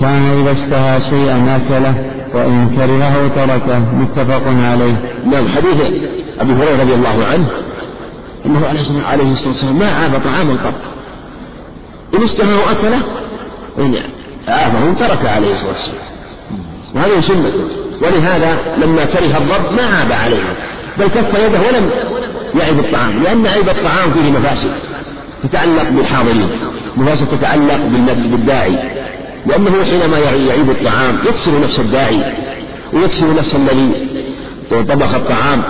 [0.00, 1.94] كان إذا اشتهى شيئا أكله
[2.34, 3.78] وإن كرهه تركه.
[3.94, 5.00] متفق عليه.
[5.26, 5.80] نعم حديث
[6.40, 7.63] أبي هريرة رضي الله عنه
[8.46, 8.66] انه
[9.08, 10.74] عليه الصلاة والسلام ما عاب طعاما قط
[12.14, 13.00] إن اشتهاه اكله
[13.78, 13.94] وان
[14.48, 16.04] عافه ترك عليه الصلاة والسلام.
[16.94, 17.64] وهذه سنته
[18.02, 20.56] ولهذا لما كره الضرب ما عاب عليه.
[20.98, 21.90] بل كف يده ولم
[22.60, 24.70] يعب الطعام لأن عيب الطعام فيه مفاسد
[25.42, 26.48] تتعلق بالحاضرين
[26.96, 28.78] مفاسد تتعلق بالداعي.
[29.46, 32.32] لأنه حينما يعيب الطعام يكسر نفس الداعي
[32.92, 33.90] ويكسر نفس الذي
[34.70, 35.62] طبخ الطعام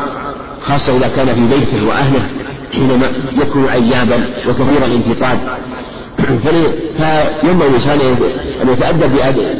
[0.61, 2.29] خاصة إذا كان في بيته وأهله.
[2.75, 3.12] حينما
[3.43, 5.39] يكون عيابا وكثير الانتقاد
[6.16, 8.01] فينبغي الإنسان
[8.62, 9.12] أن يتأدب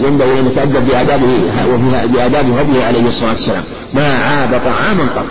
[0.07, 1.27] ينبغي أن يتأدب بآدابه
[2.07, 3.62] بآداب هديه عليه الصلاة والسلام.
[3.95, 5.27] ما عاب طعاما قط.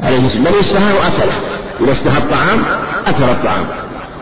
[0.00, 1.32] عليه السلام من اشتهى وأكله.
[1.80, 2.62] إذا اشتهى الطعام
[3.06, 3.66] أكل الطعام.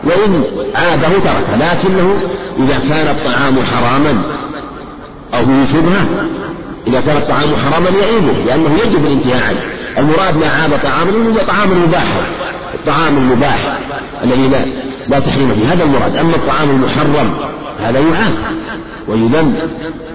[0.03, 0.43] وإن
[0.75, 2.21] عابه تركه لكنه
[2.59, 4.23] إذا كان الطعام حراما
[5.33, 6.05] أو فيه شبهة
[6.87, 12.07] إذا كان الطعام حراما يعيبه لأنه يجب الانتهاء عنه المراد ما عاب طعاما طعام المباح.
[12.73, 13.79] الطعام المباح
[14.23, 14.65] الذي لا
[15.07, 15.73] لا تحريم فيه.
[15.73, 16.15] هذا المراد.
[16.15, 17.33] أما الطعام المحرم
[17.79, 18.33] هذا يعاب
[19.07, 19.55] ويذم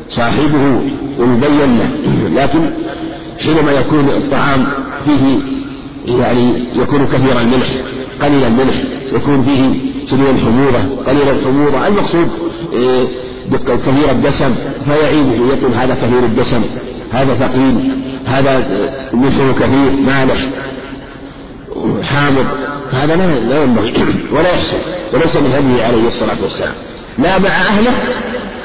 [0.08, 0.80] صاحبه
[1.18, 1.90] ويبين له.
[2.42, 2.70] لكن
[3.44, 4.66] حينما يكون الطعام
[5.04, 5.38] فيه
[6.06, 7.68] يعني يكون كثير الملح
[8.22, 8.74] قليل الملح
[9.12, 11.86] يكون فيه شديد الحموضة قليل الحموضة.
[11.86, 12.28] المقصود
[12.72, 13.08] إيه،
[13.66, 14.54] كثير الدسم
[14.84, 16.62] فيعيبه يقول هذا كثير الدسم
[17.12, 18.03] هذا ثقيل.
[18.26, 18.58] هذا
[19.12, 20.36] ملحه كثير مالح
[22.02, 22.46] حامض
[22.92, 23.92] هذا لا لا ينبغي
[24.32, 24.78] ولا يحسن
[25.12, 26.74] وليس من هديه عليه الصلاة والسلام.
[27.18, 27.92] لا مع أهله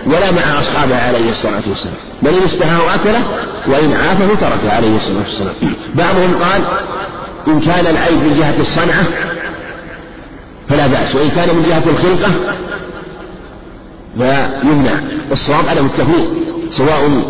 [0.05, 1.95] ولا مع أصحابه عليه الصلاة والسلام.
[2.21, 3.21] بل إن اشتهاه أكله
[3.67, 5.53] وإن عافه تركه عليه الصلاة والسلام.
[5.95, 6.63] بعضهم قال
[7.47, 9.03] إن كان العيب من جهة الصنعة
[10.69, 12.31] فلا بأس وإن كان من جهة الخلقة
[14.17, 15.19] فيمنع.
[15.31, 16.29] الصواب عدم التفريق
[16.69, 17.23] سواء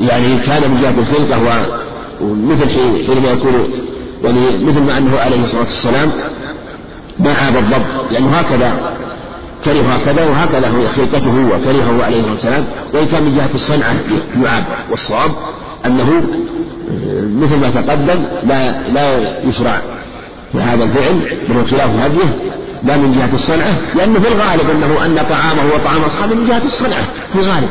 [0.00, 1.66] يعني كان من جهة الخلقة
[2.20, 2.68] ومثل
[3.06, 3.82] حينما يكون
[4.24, 6.12] يعني مثل ما أنه عليه الصلاة والسلام
[7.18, 8.96] ما عاب الضب لأنه هكذا
[9.64, 12.64] كره هكذا وهكذا هو خلقته وكرهه عليه الصلاة والسلام.
[12.94, 13.94] وإن كان من جهة الصنعة
[14.42, 15.30] يعاب والصواب
[15.86, 16.22] أنه
[17.40, 19.80] مثل ما تقدم لا لا يشرع
[20.52, 25.26] في هذا الفعل وهو خلاف هديه لا من جهة الصنعة لأنه في الغالب أنه أن
[25.30, 27.68] طعامه وطعام أصحابه من جهة الصنعة في الغالب.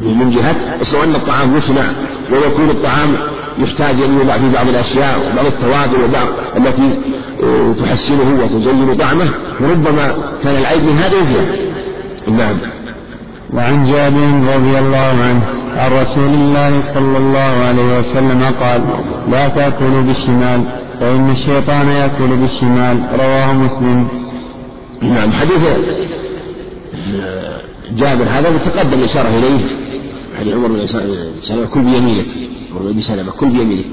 [0.00, 1.84] من جهة أصل أن الطعام يصنع
[2.32, 3.16] ويكون الطعام
[3.58, 6.98] يحتاج أن يوضع في بعض الأشياء وبعض التوابل وبعض التي
[7.42, 9.30] آه، تحسنه وتزين طعمه
[9.60, 11.70] وربما كان العيب من هذه الجهة
[12.26, 12.60] نعم.
[13.54, 15.42] وعن جابر رضي الله عنه
[15.76, 18.84] عن رسول الله صلى الله عليه وسلم قال
[19.30, 20.64] لا تأكلوا بالشمال
[21.00, 22.98] فإن الشيطان يأكل بالشمال.
[23.12, 24.08] رواه مسلم.
[25.02, 25.62] نعم حديث
[27.90, 29.89] جابر هذا متقدم الإشارة إليه.
[30.38, 30.86] حديث عمر بن
[31.42, 32.26] سلمة كل بيمينك.
[32.70, 33.86] عمر بن سلمة كل بيمينك.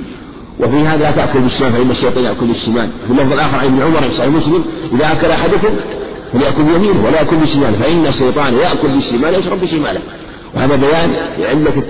[0.59, 2.89] وفي هذا لا تأكل بالشمال فإن الشيطان يأكل بالشمال.
[3.07, 4.63] في اللفظ الآخر عن ابن عمر في صحيح مسلم
[4.93, 5.75] إذا أكل أحدكم
[6.33, 9.99] فليأكل بيمينه ولا يأكل بشماله فإن الشيطان يأكل بالشمال ويشرب بشماله.
[10.55, 11.83] وهذا بيان علة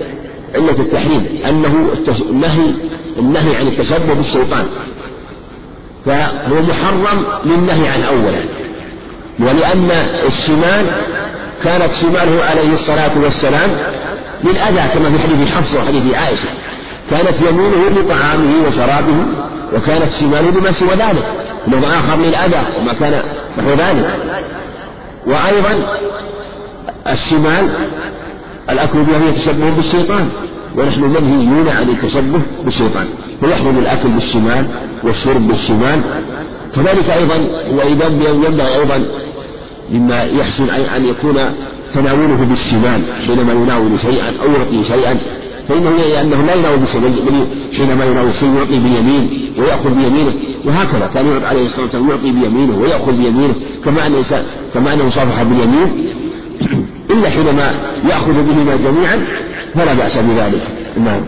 [0.54, 1.88] علة التحريم أنه
[2.30, 2.74] النهي
[3.18, 4.66] النهي عن التشبه بالشيطان.
[6.06, 8.58] فهو محرم للنهي عن أولا.
[9.40, 9.90] ولأن
[10.26, 10.86] الشمال
[11.64, 13.70] كانت شماله عليه الصلاة والسلام
[14.44, 16.48] للأذى كما في حديث حفصة وحديث عائشة.
[17.10, 19.26] كانت يمينه لطعامه وشرابه
[19.74, 21.26] وكانت شماله لما سوى ذلك.
[21.68, 23.22] لغة آخر للأذى وما كان
[23.58, 24.16] نحو ذلك.
[25.26, 25.86] وأيضا
[27.12, 27.68] الشمال
[28.70, 30.28] الأكل بها هي تشبه بالشيطان.
[30.76, 33.06] ونحن منهيون عن التشبه بالشيطان.
[33.40, 34.66] فيحرم الأكل بالشمال
[35.02, 36.00] والشرب بالشمال.
[36.76, 37.36] كذلك أيضا
[37.70, 39.06] وإذا ينبغي أيضا
[39.90, 45.18] مما يحسن أن يكون تناوله بالشمال حينما يناول شيئا أو يعطي شيئا.
[45.68, 47.12] فإنه لأنه لا يناول بالشمال
[47.76, 50.32] حينما يناول شيء يعطي بيمين ويأخذ بيمينه.
[50.64, 54.14] وهكذا كان عليه الصلاة والسلام يعطي بيمينه ويأخذ بيمينه كما أن
[54.74, 56.14] كما أنه صافح باليمين.
[57.12, 59.26] إلا حينما يأخذ بهما جميعا
[59.74, 60.62] فلا بأس بذلك.
[61.04, 61.20] نعم.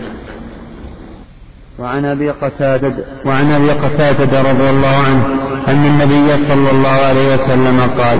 [1.81, 2.93] وعن أبي قتادة
[3.25, 8.19] وعن أبي قتادة رضي الله عنه أن النبي صلى الله عليه وسلم قال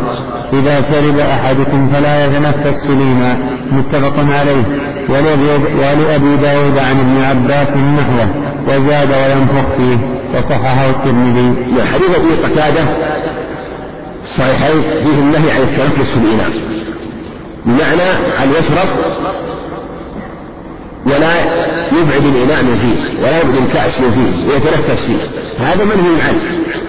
[0.53, 3.37] إذا شرب أحدكم فلا يتنفس سليما.
[3.71, 4.63] متفق عليه.
[5.09, 8.27] ولأبي داود عن ابن عباس نحوه
[8.67, 9.97] وزاد وينفخ فيه
[10.37, 11.55] وصححه الترمذي.
[11.93, 12.83] حديث أبي قتادة
[14.25, 16.49] صحيحين فيه النهي عن التنفس في الإناء
[17.65, 18.09] بمعنى
[18.43, 18.87] أن يشرب؟
[21.05, 21.41] ولا
[21.91, 25.17] يبعد الإناء فيه ولا يبعد الكأس فيه ويتنفس فيه.
[25.65, 26.41] هذا منهي عنه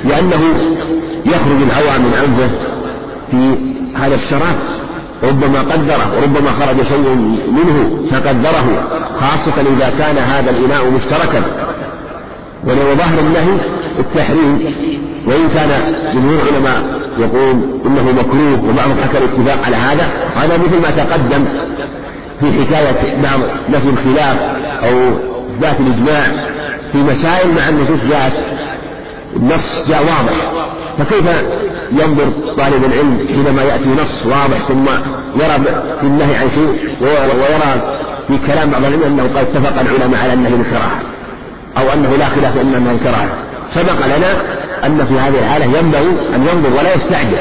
[0.05, 0.43] لأنه
[1.27, 2.51] يخرج الهواء من أنفه
[3.31, 4.57] في هذا الشراب
[5.23, 7.17] ربما قدره وربما خرج شيء
[7.53, 8.89] منه فقدره
[9.21, 11.43] خاصة إذا كان هذا الإناء مشتركا.
[12.65, 13.67] ولو ظهر النهي
[13.99, 14.75] التحريم
[15.27, 21.05] وإن كان جمهور العلماء يقول إنه مكروه وبعضهم حكى الاتفاق على هذا هذا مثل ما
[21.05, 21.45] تقدم.
[22.43, 24.39] في حكاية بعض نفي الخلاف
[24.85, 25.11] أو
[25.51, 26.23] إثبات الإجماع
[26.93, 28.33] في مسائل مع النصوص جاءت
[29.37, 30.53] النص جاء واضح.
[30.99, 31.25] فكيف
[31.93, 34.89] ينظر طالب العلم حينما يأتي نص واضح ثم
[35.41, 37.83] يرى في النهي عن شيء ويرى
[38.29, 41.01] في كلام بعض العلم أنه قد اتفق العلماء على النهي بالكراهة
[41.79, 43.29] أو أنه لا خلاف أن النهي الكراهة
[43.71, 44.43] سبق لنا
[44.87, 47.39] أن في هذه الحالة ينبغي أن ينظر ولا يستعجل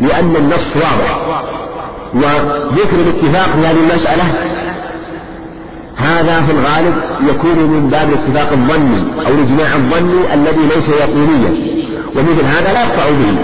[0.00, 1.42] لأن النص واضح.
[2.14, 4.24] وذكر الاتفاق في هذه المسألة
[5.96, 6.94] هذا في الغالب
[7.28, 11.80] يكون من باب الاتفاق الظني أو الإجماع الظني الذي ليس يقينيا.
[12.16, 13.36] ومثل هذا لا يقطع به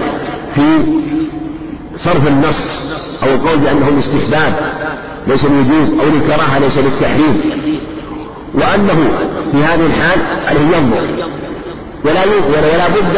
[0.55, 0.93] في
[1.97, 2.83] صرف النص
[3.23, 4.53] أو القول بأنه الاستحباب
[5.27, 7.41] ليس الوجوز أو الكراهة ليس للتحريم.
[8.55, 9.11] وأنه
[9.53, 11.27] في هذه الحال عليه ينظر.
[12.05, 13.17] ولا ولا بد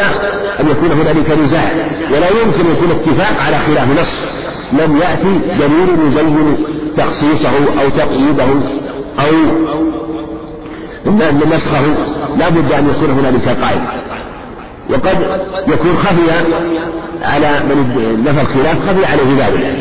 [0.60, 1.72] أن يكون هنالك نزاع.
[2.10, 4.47] ولا يمكن أن يكون اتفاق على خلاف نص.
[4.72, 6.66] لم يأتي دليل يبين
[6.96, 7.50] تخصيصه
[7.80, 8.44] أو تقييده
[9.18, 9.32] أو
[11.54, 11.82] نسخه
[12.38, 13.80] لا بد أن يكون هنالك قائد
[14.90, 15.18] وقد
[15.68, 16.30] يكون خفي
[17.22, 19.74] على من نفى الخلاف خفي عليه ذلك.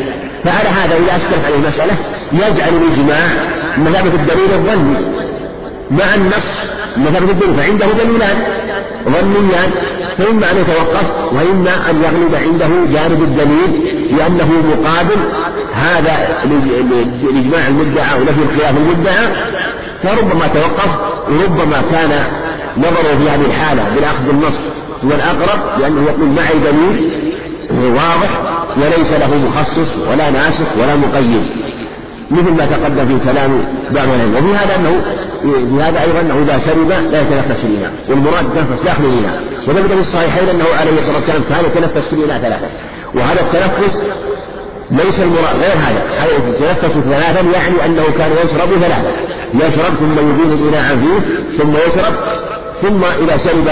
[0.44, 1.92] فعلى هذا إذا أشكلت عليه المسألة
[2.32, 3.26] يجعل الإجماع
[3.78, 4.98] مثابة الدليل الظني
[5.90, 8.36] مع النص مثابة الدليل فعنده دليلان
[9.04, 9.70] ظنيان.
[10.18, 15.16] فإما أن يتوقف وإما أن يغلب عنده جانب الدليل لأنه مقابل.
[15.72, 16.42] هذا
[17.30, 19.26] الإجماع المدعى ونفي الخلاف المدعى.
[20.02, 20.90] فربما توقف
[21.28, 22.10] وربما كان
[22.76, 24.58] نظره في هذه الحالة بالأخذ بالنص
[25.04, 27.18] هو الأقرب لأنه يقول معي دليل
[27.70, 31.68] واضح وليس له مخصص ولا ناسخ ولا مقيد.
[32.30, 35.04] مثل ما تقدم في كلام بعض العلم وفي هذا انه
[35.44, 40.00] في هذا أيضا أنه اذا شرب لا يتنفس الاناء والمراد تنفس داخل الاناء وثبت في
[40.00, 42.66] الصحيحين أنه عليه الصلاة والسلام كان يتنفس في الاناء ثلاثة.
[43.14, 44.02] وهذا التنفس
[44.90, 46.02] ليس المراد غير هذا.
[46.44, 49.12] يتنفس ثلاثا يعني أنه كان يشرب ثلاثا
[49.54, 52.14] يشرب ثم يزيل الاناء فيه ثم يشرب
[52.82, 53.68] ثم إذا شرب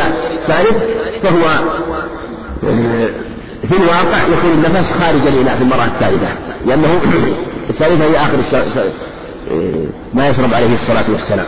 [0.46, 0.82] ثالث
[1.22, 1.42] فهو
[3.68, 6.28] في الواقع يكون النفس خارج الإناء في المرة الثالثة.
[6.66, 7.00] لأنه
[7.70, 8.38] الثالثة هي آخر
[10.14, 11.46] ما يشرب عليه الصلاة والسلام.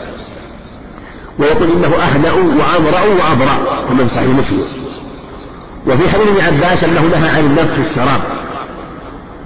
[1.38, 4.64] ويقول إنه أهنأ وأمرأ وأبرأ كما في صحيح مسلم.
[5.86, 8.20] وفي حديث ابن عباس أنه نهى عن النفس في الشراب.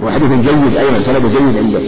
[0.03, 1.79] وحديث جيد أيضا سند جيد عنده.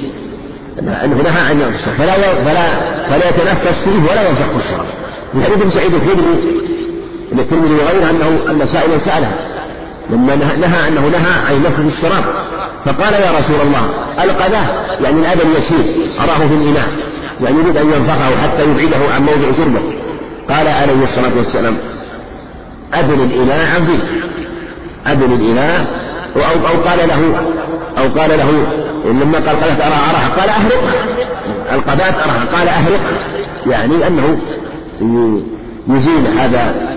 [0.79, 2.79] أنه نهى عن النفس فلا فلا
[3.09, 4.85] فلا يتنفس فيه ولا ينفخ في الشراب.
[5.33, 6.61] في حديث سعيد الخدري
[7.31, 9.35] عند الترمذي وغيره أنه أن سائلا سألها
[10.09, 12.23] لما نهى أنه نهى عن نفخ الشراب
[12.85, 13.89] فقال يا رسول الله
[14.23, 15.77] القذاه يعني الأذى اليسير
[16.19, 16.87] أراه في الإناء.
[17.41, 19.81] يعني يريد أن ينفخه حتى يبعده عن موضع شربه
[20.49, 21.77] قال عليه الصلاة والسلام
[22.93, 24.23] أبن الإناء عن فيك
[25.07, 25.87] أبن الإناء
[26.35, 27.35] أو, أو قال له
[27.97, 28.65] أو قال له
[29.05, 31.05] لما قال قذات أراها أراها قال أهرقها
[31.73, 33.27] القذات أراها قال أهرقها
[33.67, 34.37] يعني أنه
[35.87, 36.95] يزيل هذا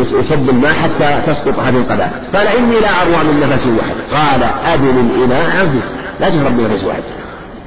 [0.00, 3.94] يصب الماء حتى تسقط هذه القذاة قال إني لا أروى من نفس واحد.
[4.12, 4.42] قال
[4.74, 5.84] أبن الإناء عن فيك
[6.20, 7.02] لا تشرب من نفس واحد.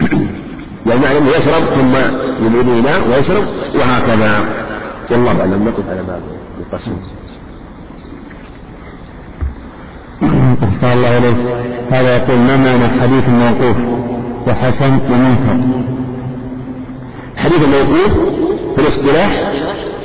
[0.85, 1.95] يعني أنه يشرب ثم
[2.45, 4.45] يميل الإناء ويشرب وهكذا.
[5.11, 6.21] والله أعلم نقف على باب
[6.59, 6.93] القسم
[10.63, 11.37] أحسن الله إليك.
[11.91, 13.77] هذا يقول ما معنى حديث موقوف
[14.47, 15.57] وحسن ومنكر؟
[17.37, 18.11] حديث الموقوف
[18.75, 19.53] في الاصطلاح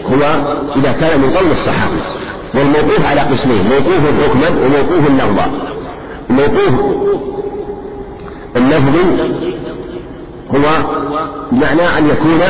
[0.07, 0.23] هو
[0.77, 1.97] إذا كان من قول الصحابة
[2.55, 5.47] والموقوف على قسمين موقوف حكما وموقوف لفظا
[6.31, 6.75] الموقوف
[8.57, 9.33] اللفظي
[10.55, 10.61] هو
[11.53, 12.41] بمعنى أن يكون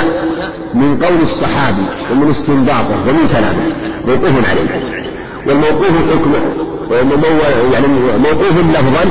[0.74, 3.72] من قول الصحابي ومن استنباطه ومن كلامه.
[4.06, 4.98] موقوف عليه.
[5.46, 6.32] والموقوف حكم
[7.72, 7.86] يعني
[8.18, 9.04] موقوف لفظا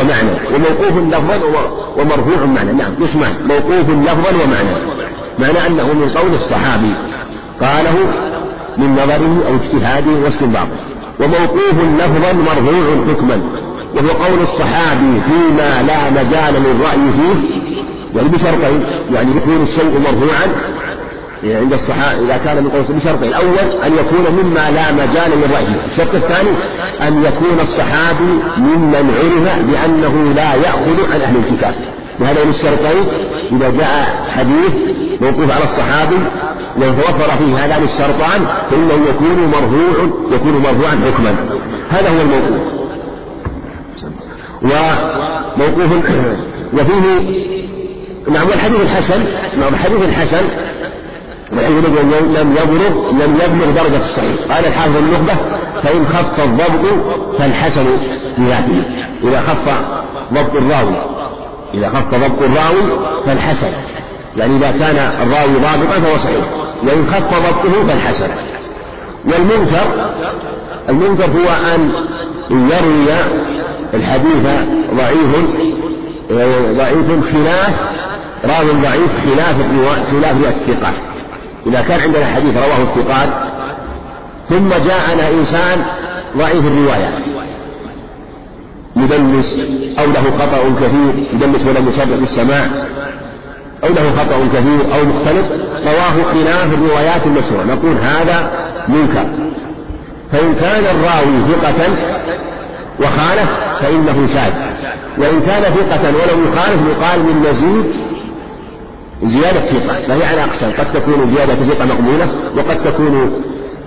[0.00, 0.54] ومعنى.
[0.54, 1.40] وموقوف لفظا
[1.96, 4.94] ومرفوع معنى نعم قسمان موقوف لفظا ومعنى.
[5.38, 6.92] معنى أنه من قول الصحابي
[7.60, 7.96] قاله
[8.78, 10.78] من نظره أو اجتهاده واستنباطه.
[11.20, 13.40] وموقوف لفظا مرفوع حكما.
[13.94, 17.64] وهو قول الصحابي فيما لا مجال للرأي فيه
[18.14, 20.46] يعني بشرطين يعني يكون الشيء مرفوعا
[21.44, 23.28] عند الصحابة إذا كان من قول بشرطين.
[23.28, 25.84] الأول أن يكون مما لا مجال للرأي.
[25.86, 26.50] الشرط الثاني
[27.08, 31.74] أن يكون الصحابي ممن عرف بأنه لا يأخذ عن أهل الكتاب.
[32.20, 33.04] بهذين الشرطين
[33.52, 34.72] إذا جاء حديث
[35.20, 36.18] موقوف على الصحابي
[36.76, 41.34] وتوفر فيه هذان الشرطان فإنه يكون مرفوع يكون مرفوعا حكما.
[41.90, 42.74] هذا هو الموقوف.
[44.62, 45.92] وموقوف
[46.72, 47.53] وفيه
[48.28, 49.24] نعم والحديث الحسن
[49.60, 50.42] نعم الحديث الحسن.
[51.52, 51.84] بحيث
[52.38, 54.52] لم يبلغ لم يبلغ درجة الصحيح.
[54.52, 55.34] قال الحافظ النخبة
[55.82, 57.86] فإن خف الضبط فالحسن
[58.38, 58.82] بذاته
[59.24, 59.82] إذا خف
[60.32, 60.96] ضبط الراوي
[61.74, 63.72] إذا خف ضبط الراوي فالحسن.
[64.36, 66.44] يعني إذا كان الراوي ضابطا فهو صحيح.
[66.82, 68.28] وإن خف ضبطه فالحسن.
[69.24, 70.14] والمنكر
[70.88, 71.90] المنكر هو أن
[72.50, 73.20] يروي
[73.94, 74.46] الحديث
[74.96, 75.36] ضعيف
[76.78, 77.74] ضعيف خلاف
[78.48, 79.56] راوي ضعيف خلاف
[80.10, 80.94] خلاف الثقات
[81.66, 83.28] إذا كان عندنا حديث رواه الثقات
[84.48, 85.84] ثم جاءنا إنسان
[86.36, 87.08] ضعيف الرواية.
[88.96, 89.60] يدلس
[89.98, 92.66] أو له خطأ كثير يدلس ولم يسبق السماع
[93.84, 95.46] أو له خطأ كثير أو مختلف
[95.84, 97.64] رواه خلاف الروايات المشهورة.
[97.64, 98.50] نقول هذا
[98.88, 99.26] منكر.
[100.32, 101.96] فإن كان الراوي ثقة
[103.00, 104.52] وخالف فإنه شاذ
[105.18, 108.03] وإن كان ثقة ولم يخالف يقال من مزيد
[109.22, 113.42] زيادة ثقة فهي على أقسام قد تكون زيادة ثقة مقبولة وقد تكون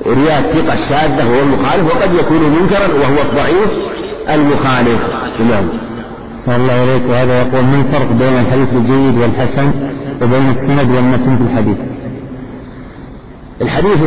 [0.08, 3.70] رياض ثقة شاذة وهو المخالف وقد يكون منكرا وهو الضعيف
[4.30, 5.00] المخالف.
[5.50, 5.66] نعم.
[6.46, 9.72] صلى الله إليك وهذا يقول ما الفرق بين الحديث الجيد والحسن
[10.22, 11.78] وبين السند والمتن في الحديث؟
[13.62, 13.98] الحديث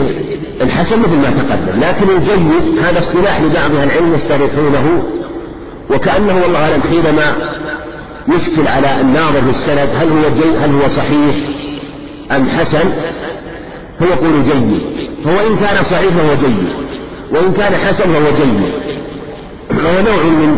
[0.60, 5.02] الحسن مثل ما تقدم لكن الجيد هذا اصطلاح لبعض أهل العلم يستريحونه
[5.90, 7.49] وكأنه والله أعلم حينما
[8.28, 11.36] يشكل على الناظر في السند هل هو جيد هل هو صحيح
[12.32, 12.88] أم حسن؟
[13.98, 14.80] فيقول جيد.
[15.26, 16.68] هو إن كان صحيح فهو جيد
[17.32, 18.72] وإن كان حسن فهو جيد.
[19.70, 20.56] وهو نوع من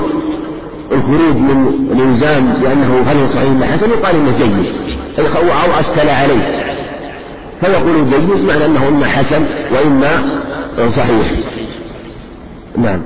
[0.93, 4.67] الخروج من الإلزام بأنه هل هو صحيح ولا حسن يقال إنه جيد
[5.19, 6.63] أو أشكل عليه.
[7.61, 9.43] فيقول جيد معنى أنه إما حسن
[9.73, 10.43] وإما
[10.91, 11.33] صحيح.
[12.79, 13.03] نعم.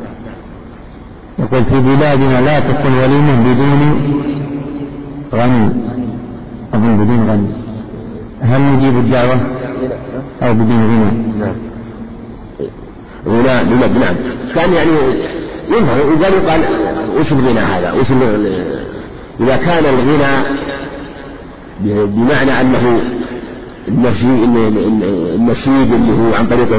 [1.39, 4.36] يقول في بلادنا لا تكون وليمة بدون
[5.35, 5.71] غني.
[6.75, 7.49] أظن بدون غني.
[8.41, 9.41] هل نجيب الدعوة؟
[10.43, 11.55] أو بدون غنى؟ نعم
[13.27, 14.17] غنى بلد نعم
[14.55, 14.91] كان يعني
[15.69, 16.61] ينفع إذا يقال
[17.21, 18.11] وش الغنى هذا؟ وش
[19.41, 20.33] إذا كان الغنى
[22.07, 23.01] بمعنى أنه
[25.35, 26.73] النشيد اللي هو عن طريق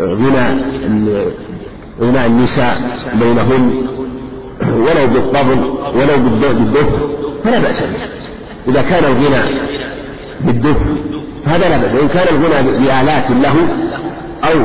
[0.00, 0.44] غنى
[2.00, 2.76] غنى النساء
[3.20, 3.72] بينهن.
[4.62, 5.58] ولو بالطبل
[5.94, 6.88] ولو بالدف
[7.44, 7.98] فلا بأس به.
[8.68, 9.68] إذا كان الغنى
[10.40, 10.82] بالدف
[11.46, 13.54] هذا لا بأس وإن كان الغنى بآلات له
[14.44, 14.58] أو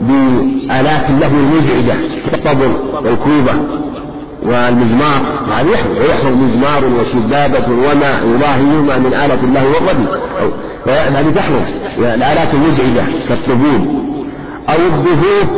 [0.00, 1.96] بآلات له المزعجة
[2.30, 3.52] كالطبل والكوبة
[4.42, 5.20] والمزمار
[5.52, 5.96] هذا يحرم.
[6.00, 10.06] ويحرم مزمار وشبابة وما يضاهيهما من آلة الله والربي.
[10.86, 11.64] هذه تحرم.
[11.98, 13.80] الآلات المزعجة كالطبول
[14.68, 15.48] أو الدفوف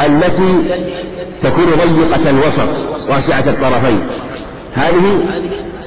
[0.00, 0.80] التي
[1.42, 2.68] تكون ضيقة الوسط
[3.10, 4.00] واسعة الطرفين.
[4.74, 5.22] هذه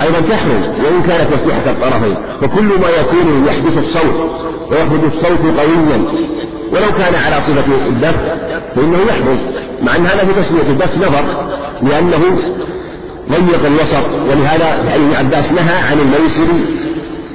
[0.02, 2.16] أيضا تحرم وإن كانت مفتوحة الطرفين.
[2.42, 4.30] فكل ما يكون يحدث الصوت
[4.72, 6.24] ويخرج الصوت قويا.
[6.72, 8.16] ولو كان على صفة الدف
[8.76, 9.40] فإنه يحرم.
[9.82, 11.24] مع أن هذا في تسمية الدف نظر
[11.82, 12.40] لأنه
[13.30, 14.06] ضيق الوسط.
[14.30, 16.48] ولهذا يعني ابن عباس نهى عن الميسر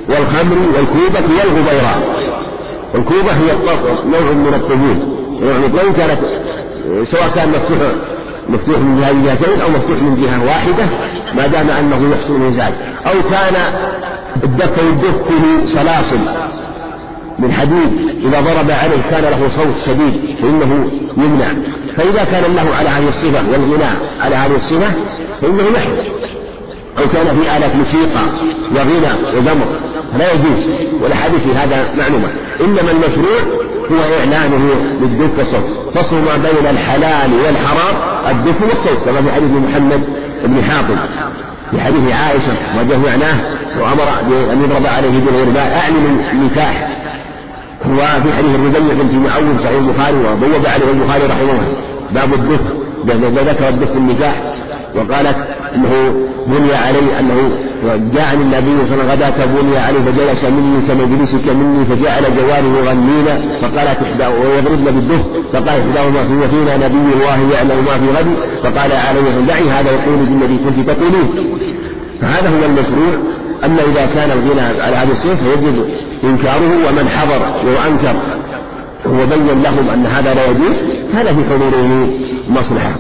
[0.09, 2.19] والخمر والكوبة والغبيراء
[2.95, 3.53] الكوبة هي
[4.05, 5.19] نوع من الطبول
[5.75, 6.19] وإن كانت
[7.05, 7.79] سواء كان مفتوح
[8.49, 10.85] مفتوح من جهتين أو مفتوح من جهة واحدة
[11.37, 12.73] ما دام أنه يحصل الإنزال
[13.07, 13.55] أو كان
[14.45, 16.19] الدف يدف فيه سلاسل
[17.39, 21.47] من حديد إذا ضرب عليه كان له صوت شديد فإنه يمنع.
[21.97, 24.93] فإذا كان الله على هذه الصفة والغناء على هذه الصفة
[25.41, 26.05] فإنه يحرم.
[26.99, 28.23] أو كان في آلة موسيقى
[28.71, 29.81] وغنى وزمر
[30.13, 30.71] فلا يجوز.
[31.03, 32.29] والأحاديث في هذا معلومة.
[32.61, 33.41] إنما المشروع
[33.93, 37.97] هو إعلانه بالدف والصوت فصل ما بين الحلال والحرام
[38.31, 40.01] الدف والصوت كما في حديث محمد
[40.45, 40.99] بن حاطب.
[41.71, 46.97] في حديث عائشة وجه معناه وأمر بأن يضرب عليه بالغرباء أعلن النكاح.
[47.91, 51.83] وفي حديث الربيع بنت معوذ صحيح البخاري وبوب عليه البخاري رحمه الله.
[52.13, 52.61] باب الدف
[53.49, 54.55] ذكر الدف النكاح
[54.95, 55.37] وقالت
[55.75, 56.15] إنه
[56.49, 57.37] بني علي أنه
[58.15, 63.27] جاءني النبي صلى الله عليه وسلم بني علي فجلس مني كمجلسك مني فجعل جواره يغنين
[63.63, 68.29] فقالت احدى ويضربن بالدف فقال إحداهما في فينا نبي الله يعلم ما في غد
[68.63, 71.29] فقال عليه دعي هذا يقول بالذي كنت تقولين.
[72.21, 73.15] فهذا هو المشروع.
[73.65, 75.85] أما إذا كان الغنى على هذا الصنف فيجب
[76.25, 78.15] إنكاره ومن حضر وأنكر.
[79.07, 80.77] وبين لهم أن هذا لا يجوز.
[81.15, 82.09] هذا في حضوره
[82.49, 82.91] مصلحة.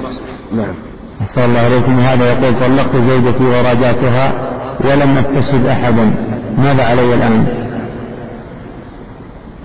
[0.52, 0.87] نعم.
[1.20, 4.32] أحسن الله عليكم هذا يقول طلقت زوجتي وراجعتها
[4.80, 6.14] ولم أتسد أحدا
[6.58, 7.46] ماذا علي الآن؟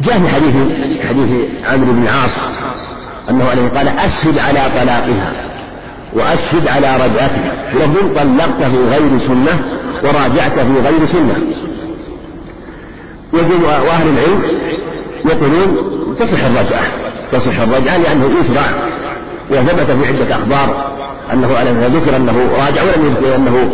[0.01, 0.55] جاء في حديث
[1.09, 1.29] حديث
[1.73, 2.39] عمرو بن العاص
[3.29, 5.49] أنه عليه قال أشهد على طلاقها
[6.13, 7.51] وأشهد على رجعتها.
[7.75, 9.59] ولفظ طلقت في غير سنة
[10.03, 11.35] وراجعت في غير سنة.
[13.33, 14.41] يقول وأهل العلم
[15.25, 15.77] يقولون
[16.19, 16.83] تصح الرجعة.
[17.31, 18.65] تصح الرجعة لأنه يشرع
[19.51, 20.93] وثبت في عدة أخبار.
[21.31, 21.47] أنه
[21.87, 23.69] ذكر أنه راجع ولم يذكر أنه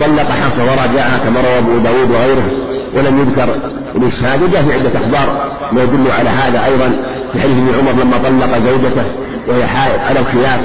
[0.00, 2.64] طلق حفصة وراجعها كما روى أبو داود وغيره
[2.96, 3.48] ولم يذكر
[3.96, 6.90] الإشهاد وجاء في عدة أخبار ما يدل على هذا أيضا
[7.32, 9.04] في حديث ابن عمر لما طلق زوجته
[9.48, 10.60] وهي حائض على الخلاف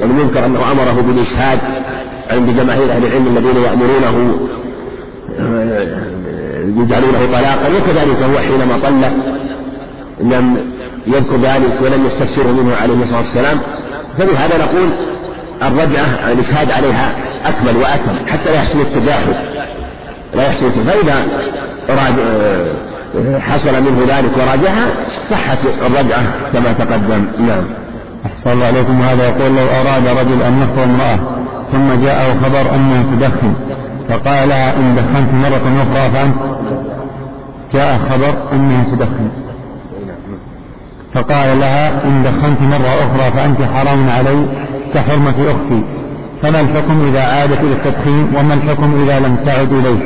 [0.00, 1.58] ولم يذكر أنه أمره بالإشهاد
[2.30, 4.38] عند جماهير أهل العلم الذين يأمرونه
[6.76, 9.12] يجعلونه طلاقا وكذلك هو حينما طلق
[10.20, 10.56] لم
[11.06, 13.58] يذكر ذلك ولم يستفسره منه عليه الصلاة والسلام
[14.18, 14.92] فبهذا نقول
[15.62, 17.12] الرجعة الإشهاد عليها
[17.44, 19.34] أكمل وأتم حتى لا يحصل التجاهل.
[20.34, 21.26] لا يحصل فإذا
[23.38, 24.86] حصل منه ذلك وراجعها
[25.28, 27.26] صحت الرجعة كما تقدم.
[27.38, 27.64] نعم.
[28.26, 29.02] أحسن الله عليكم.
[29.02, 31.18] هذا يقول لو أراد رجل أن يخطب امرأة
[31.72, 33.54] ثم جاءه خبر أنها تدخن
[34.08, 36.36] فقال لها إن دخنت مرة أخرى فأنت
[37.72, 39.47] جاء خبر أنها تدخن.
[41.14, 44.46] فقال لها إن دخنت مرة أخرى فأنت حرام علي
[44.94, 45.82] كحرمة أختي.
[46.42, 49.98] فما الحكم إذا عادت إلى التدخين وما الحكم إذا لم تعد إليه؟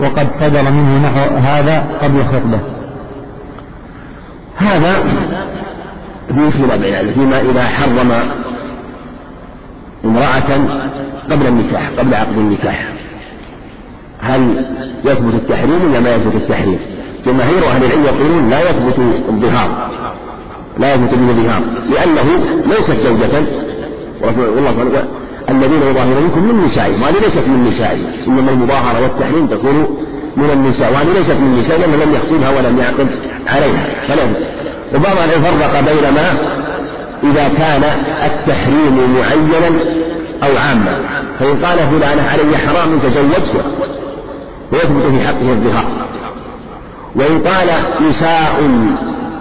[0.00, 2.60] وقد صدر منه نحو هذا قبل الخطبة.
[4.56, 4.94] هذا
[6.28, 8.12] في يعني فيما إذا حرم
[10.04, 10.50] امرأة
[11.30, 12.88] قبل النكاح قبل عقد النكاح.
[14.20, 14.66] هل
[15.04, 16.78] يثبت التحريم ولا ما يثبت التحريم؟
[17.24, 18.98] جماهير أهل العلم يقولون لا يثبت
[19.28, 19.90] الظهار.
[20.80, 22.26] لا يثبت به الظهار لأنه
[22.66, 23.46] ليست زوجة.
[24.22, 25.04] والله
[25.48, 29.96] الذين يظاهرون منكم من نسائهم وهذه ليست من نسائهم إنما المظاهرة والتحريم تكون
[30.36, 33.08] من النساء وهذه ليست من النساء لأنه لم يخطبها ولم يعقد
[33.46, 34.06] عليها.
[34.08, 34.34] فلم
[34.94, 36.30] وبعض أن يفرق بين ما
[37.24, 37.84] إذا كان
[38.24, 39.80] التحريم معينا
[40.42, 41.02] أو عاما
[41.38, 43.64] فإن قال فلانة علي حرام تزوجته
[44.72, 46.06] ويثبت في حقه الظهار.
[47.16, 47.68] وإن قال
[48.08, 48.70] نساء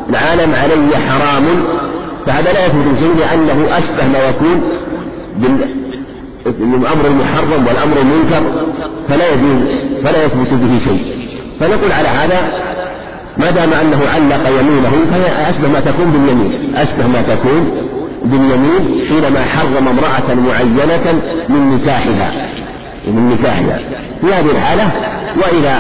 [0.10, 1.46] العالم علي حرام.
[2.26, 4.62] فهذا لا يثبت شيء لأنه أشبه ما يكون
[6.46, 8.66] بالأمر المحرم والأمر المنكر
[9.10, 9.62] فلا يجوز
[10.04, 11.30] فلا يثبت به شيء.
[11.60, 12.52] فنقول على هذا
[13.38, 16.76] ما دام أنه علق يمينه فهي أشبه ما تكون باليمين.
[16.76, 17.72] أشبه ما تكون
[18.26, 22.48] باليمين حينما حرم امرأة معينة من نكاحها.
[23.08, 23.80] من نكاحها.
[24.22, 24.92] في هذه الحالة
[25.38, 25.80] وإذا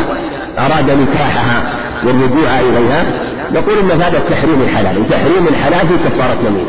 [0.60, 1.74] أراد نكاحها
[2.06, 6.68] والرجوع إليها نقول إن هذا التحريم الحلال وتحريم الحلال في كفارة يمين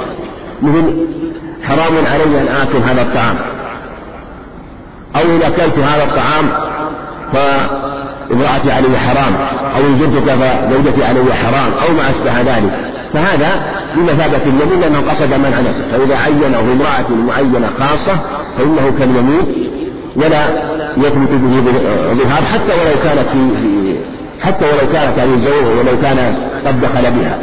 [0.62, 1.07] مثل
[1.62, 3.37] حرام علي أن اكل هذا الطعام.
[5.16, 6.51] أو إذا أكلت هذا الطعام
[7.33, 9.35] فامرأتي علي حرام
[9.76, 12.93] أو إن زرتك فزوجتي علي حرام أو ما أشبه ذلك.
[13.12, 15.85] فهذا بمثابة اليمين لأنه قصد منع نفسه.
[15.93, 18.16] فإذا عينه امرأة معينة خاصة
[18.59, 19.70] فإنه كاليمين
[20.16, 21.61] ولا يثبت به
[22.14, 23.37] ظهار حتى ولو كانت في
[24.41, 26.36] حتى ولو كانت هذه الزوجة ولو كان
[26.66, 27.38] قد دخل بها.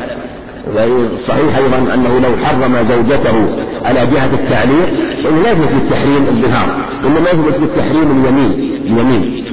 [1.27, 3.49] صحيح أيضا أنه لو حرم زوجته
[3.85, 4.89] على جهة التعليق
[5.23, 6.67] فإنه لا يثبت بالتحريم الظهار
[7.05, 8.51] إنما يثبت بالتحريم اليمين
[8.85, 9.43] اليمين.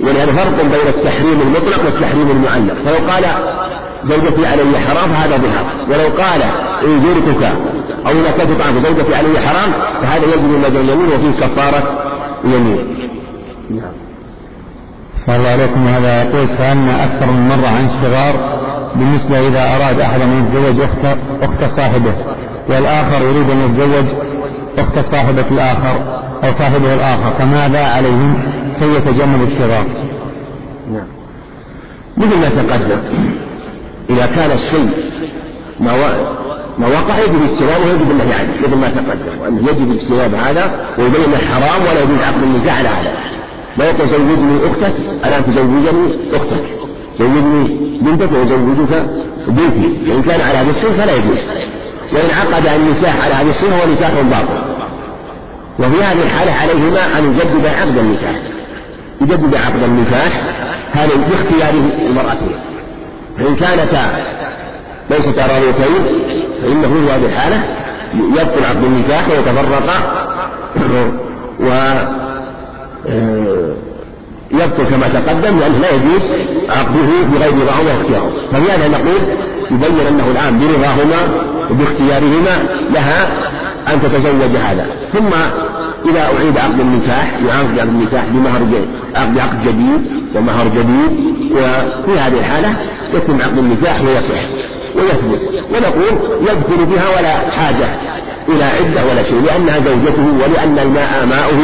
[0.00, 2.74] ولهذا فرق بين التحريم المطلق والتحريم المعلق.
[2.84, 3.24] فلو قال
[4.04, 6.42] زوجتي علي حرام فهذا ظهار ولو قال
[6.84, 7.52] إن زرتك
[8.06, 11.82] أو أكلت طعام زوجتي علي حرام فهذا يجب لدى اليمين وفيه كفارة
[12.44, 13.03] يمين.
[15.26, 15.88] صلى الله عليكم.
[15.88, 18.34] هذا يقول سألنا أكثر من مرة عن شغار
[18.96, 22.14] بالنسبة إذا أراد أحد أن يتزوج أخت أخت صاحبه
[22.68, 24.04] والآخر يريد أن يتزوج
[24.78, 25.96] أخت صاحبة الآخر
[26.44, 28.42] أو صاحبه الآخر فماذا عليهم؟
[28.78, 29.86] كي يتجنب الشغار؟
[30.92, 31.06] نعم.
[32.16, 32.98] مثل ما تقدم
[34.10, 34.90] إذا كان الشيء
[35.80, 35.92] ما
[36.78, 41.36] ما وقع يجب اجتنابه ويجب النهي عنه مثل ما تقدم وأنه يجب اجتناب هذا ويبين
[41.36, 43.23] حرام ولا يجوز عقد النزاع على هذا.
[43.76, 44.94] لا تزوجني أختك
[45.24, 46.64] ألا تزوجني أختك.
[47.18, 49.06] زوجني بنتك وزوجك
[49.48, 51.38] بنتي فإن كان على هذه الصفة فلا يجوز.
[52.12, 54.64] وإن عقد النكاح على هذه الصفة هو نكاح باطل.
[55.78, 58.36] وفي هذه الحالة عليهما أن يجدد عقد النكاح.
[59.20, 60.42] يجدد عقد النكاح
[60.92, 62.56] هذا باختيار المرأتين
[63.38, 64.24] فإن كانتا
[65.10, 66.04] ليستا راضيتين
[66.62, 67.76] فإنه في هذه الحالة
[68.14, 70.24] يبطل عقد النكاح ويتفرقا.
[71.66, 71.70] و
[74.50, 76.32] يبطل كما تقدم لأنه لا يجوز
[76.68, 78.32] عقده بغير رضاه واختياره.
[78.52, 79.38] فلهذا نقول
[79.70, 81.28] يبين أنه الآن برضاهما
[81.70, 83.28] وباختيارهما لها
[83.92, 84.86] أن تتزوج هذا.
[85.12, 85.30] ثم
[86.10, 88.60] إذا أعيد عقد النكاح يعاقد عقد النكاح بمهر
[89.14, 92.76] عقد عقد جديد ومهر جديد وفي هذه الحالة
[93.14, 94.40] يتم عقد النكاح ويصح
[94.96, 95.40] ويثبت.
[95.74, 98.13] ونقول يدخل بها ولا حاجة.
[98.48, 101.60] إلى عدة ولا شيء لأنها زوجته ولأن الماء ماؤه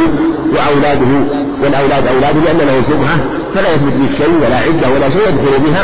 [0.53, 3.17] وأولاده والأولاد أولاده لأن له شبهة
[3.55, 5.83] فلا يثبت بالشيء ولا عدة ولا شيء يدخل بها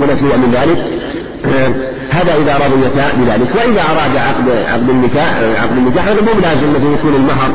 [0.00, 0.78] ولا شيء من ذلك.
[2.10, 3.54] هذا إذا رضيتا بذلك.
[3.54, 7.50] وإذا أراد عقد عقد النكاح عقد النكاح هذا مو لازم أنه يكون المهر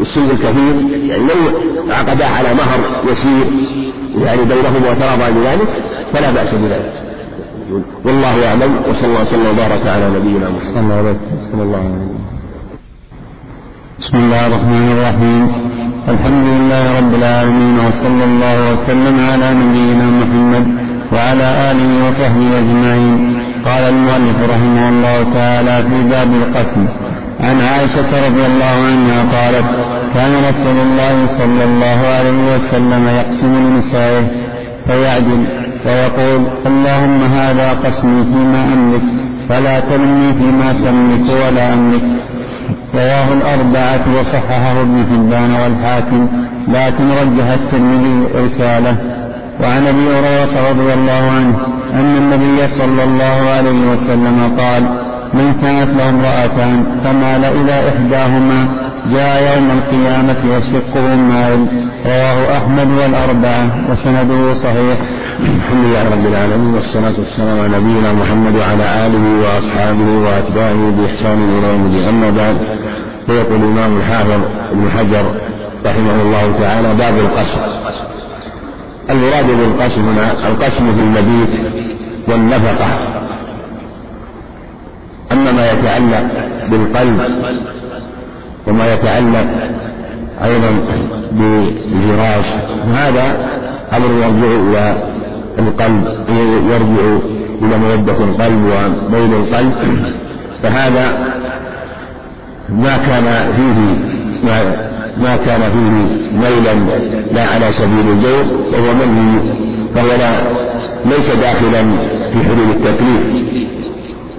[0.00, 3.46] الشيء الكثير يعني لو عقدا على مهر يسير
[4.24, 5.68] يعني بينهما وتراضى بذلك
[6.12, 7.13] فلا بأس بذلك.
[8.04, 11.16] والله أعلم وصلى الله وسلم وبارك على نبينا محمد.
[11.50, 12.24] صلى الله عليه وسلم
[14.00, 15.42] بسم الله الرحمن الرحيم.
[16.08, 20.66] الحمد لله رب العالمين وصلى الله وسلم على نبينا محمد
[21.12, 23.16] وعلى آله وصحبه أجمعين.
[23.64, 26.84] قال المؤلف رحمه الله تعالى في باب القسم
[27.40, 29.68] عن عائشة رضي الله عنها قالت
[30.14, 34.24] كان رسول الله صلى الله عليه وسلم يقسم لنسائه
[34.86, 35.63] فيعدل.
[35.86, 39.02] ويقول اللهم هذا قسمي فيما أملك
[39.48, 42.02] فلا تلمني فيما تملك ولا أملك.
[42.94, 46.28] رواه الأربعة وصححه ابن حبان والحاكم
[46.68, 48.96] لكن رجح الترمذي إرساله
[49.60, 51.56] وعن أبي هريرة رضي الله عنه
[51.92, 54.82] أن النبي صلى الله عليه وسلم قال
[55.34, 61.66] من كانت له امرأتان فمال إلى إحداهما جاء يوم القيامة وشقه مائل
[62.06, 64.98] رواه أحمد والأربعة وسنده صحيح.
[65.40, 71.68] الحمد لله رب العالمين والصلاة والسلام على نبينا محمد وعلى آله وأصحابه وأتباعه بإحسان إلى
[71.68, 72.08] يوم الدين.
[72.08, 72.56] أما بعد
[73.26, 74.40] فيقول الإمام الحافظ
[74.72, 75.34] ابن حجر
[75.86, 77.60] رحمه الله تعالى باب القسم
[79.10, 81.60] المراد بالقسم هنا القسم في المبيت
[82.28, 82.86] والنفقة.
[85.32, 86.24] أما ما يتعلق
[86.70, 87.20] بالقلب
[88.66, 89.46] وما يتعلق
[90.44, 90.70] أيضا
[91.32, 92.44] بالفراش
[92.94, 93.36] هذا
[93.96, 94.96] أمر يرجع إلى
[95.58, 96.04] القلب
[96.70, 97.18] يرجع
[97.62, 99.74] إلى مودة القلب وميل القلب.
[100.62, 101.34] فهذا
[102.68, 103.80] ما كان فيه
[104.48, 104.62] ما,
[105.18, 105.94] ما كان فيه
[106.38, 106.74] ميلا
[107.32, 109.40] لا على سبيل الجور فهو منهي
[109.94, 110.32] فهو لا
[111.04, 111.82] ليس داخلا
[112.32, 113.44] في حدود التكليف.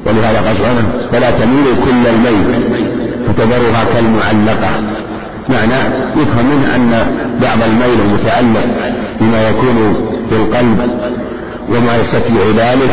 [0.06, 2.85] ولهذا قال سبحانه فلا تميل كل الميل
[3.38, 4.70] فتذرها كالمعلقة.
[5.50, 7.06] معنى يفهم منه أن
[7.42, 8.66] بعض الميل متعلق
[9.22, 10.80] بما يكون في القلب
[11.70, 12.92] وما يستطيع ذلك.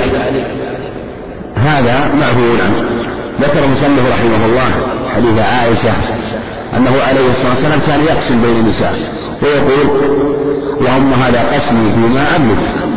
[1.56, 3.02] هذا معفو عنه.
[3.40, 4.70] ذكر المصنف رحمه الله
[5.16, 5.92] حديث عائشة
[6.76, 8.94] أنه عليه الصلاة والسلام كان يقسم بين النساء
[9.42, 10.00] ويقول
[10.80, 12.92] اللهم هذا قسمي فيما أملك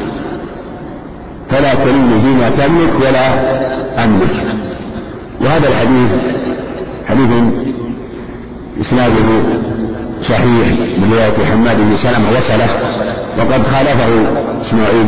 [1.49, 3.33] فلا تلمني فيما تملك ولا
[4.03, 4.45] أملك.
[5.41, 6.34] وهذا الحديث
[7.09, 7.29] حديث
[8.81, 9.27] إسناده
[10.21, 12.67] صحيح من رواية حماد بن سلمة وصله
[13.37, 14.09] وقد خالفه
[14.61, 15.07] إسماعيل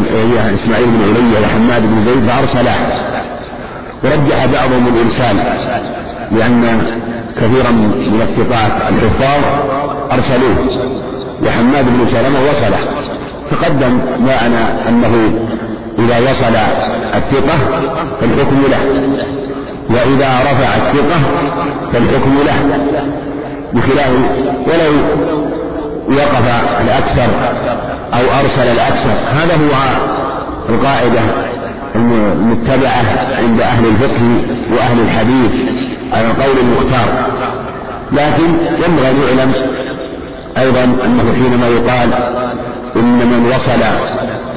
[0.54, 2.76] إسماعيل بن علي وحماد بن زيد فأرسله.
[4.04, 5.36] ورجح بعضهم الإرسال
[6.32, 6.82] لأن
[7.42, 9.44] كثيرا من الثقات الحفاظ
[10.12, 10.56] أرسلوه
[11.46, 12.80] وحماد بن سلمة وصله.
[13.52, 15.32] تقدم معنا أنه
[16.00, 16.56] إذا وصل
[17.16, 17.58] الثقة
[18.22, 18.82] فالحكم له.
[19.90, 21.20] وإذا رفع الثقة
[21.94, 22.78] فالحكم له
[23.74, 24.12] بخلاف
[24.68, 24.94] ولو
[26.10, 26.48] وقف
[26.82, 27.28] الأكثر
[28.14, 29.14] أو أرسل الأكثر.
[29.32, 29.74] هذا هو
[30.70, 31.22] القاعدة
[31.96, 33.04] المتبعة
[33.38, 35.52] عند أهل الفقه وأهل الحديث
[36.14, 37.08] على القول المختار.
[38.12, 38.44] لكن
[38.86, 39.54] ينبغي أن يعلم
[40.58, 42.14] أيضا أنه حينما يقال
[42.96, 43.80] إن من وصل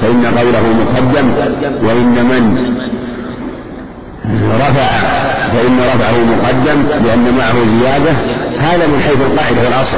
[0.01, 1.31] فإن قوله مقدم
[1.87, 2.71] وإن من
[4.59, 4.87] رفع
[5.53, 8.11] فإن رفعه مقدم لأن معه زيادة
[8.59, 9.97] هذا من حيث القاعدة والأصل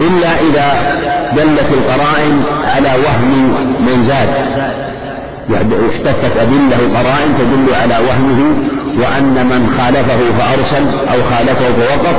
[0.00, 1.00] إلا إذا
[1.36, 4.28] دلت القرائن على وهم من زاد.
[5.90, 8.56] احتفت أدلة قرائن تدل على وهمه
[8.98, 12.16] وأن من خالفه فأرسل أو خالفه فوقف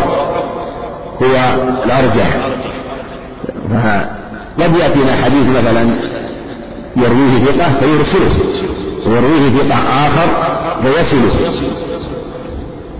[1.21, 1.55] هو
[1.85, 2.27] الأرجح.
[4.59, 5.81] قد يأتينا حديث مثلا
[6.97, 8.29] يرويه ثقة فيرسله.
[9.05, 10.27] ويرويه ثقة آخر
[10.81, 11.51] فيصله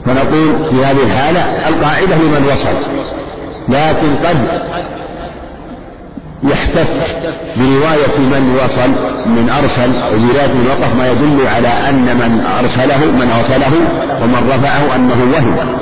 [0.06, 2.76] فنقول في هذه الحالة القاعدة لمن وصل.
[3.70, 4.38] لكن قد
[6.44, 6.88] يحتف
[7.58, 8.90] برواية من وصل
[9.30, 13.72] من أرسل وزيادة من وقف ما يدل على أن من أرسله من أرسله
[14.24, 15.78] ومن رفعه أنه وهم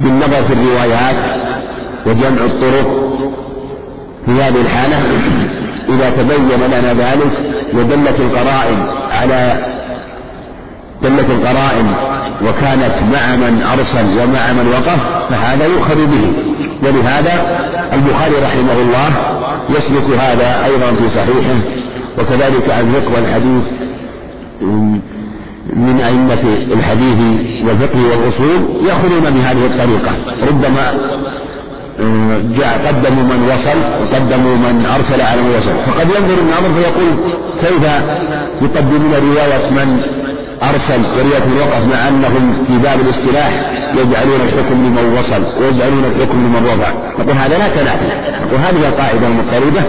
[0.00, 1.16] بالنظر في الروايات
[2.06, 2.86] وجمع الطرق
[4.26, 4.96] في هذه الحالة
[5.88, 7.32] إذا تبين لنا ذلك
[7.74, 9.66] ودلت القرائن على
[11.02, 11.94] دلت القرائن
[12.42, 16.32] وكانت مع من أرسل ومع من وقف فهذا يؤخذ به.
[16.82, 17.32] ولهذا
[17.92, 19.08] البخاري رحمه الله
[19.70, 21.58] يسلك هذا أيضا في صحيحه
[22.18, 23.64] وكذلك الفقه والحديث
[25.72, 27.18] من أئمة الحديث
[27.68, 30.12] والفقه والأصول يأخذون بهذه الطريقة.
[30.48, 30.94] ربما
[32.58, 35.70] جاء قدموا من وصل وقدموا من أرسل على من وصل.
[35.86, 37.84] فقد ينظر الناظر فيقول كيف
[38.62, 40.00] يقدمون رواية من
[40.62, 43.50] أرسل ورواية من وقف مع أنهم في باب الاصطلاح
[43.92, 48.06] يجعلون الحكم لمن وصل ويجعلون الحكم لمن رفع نقول هذا لا تنافي.
[48.46, 49.82] نقول هذه القاعدة المضطردة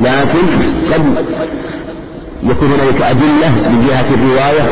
[0.00, 1.26] لكن قد
[2.42, 4.62] يكون هنالك أدلة من جهة الرواية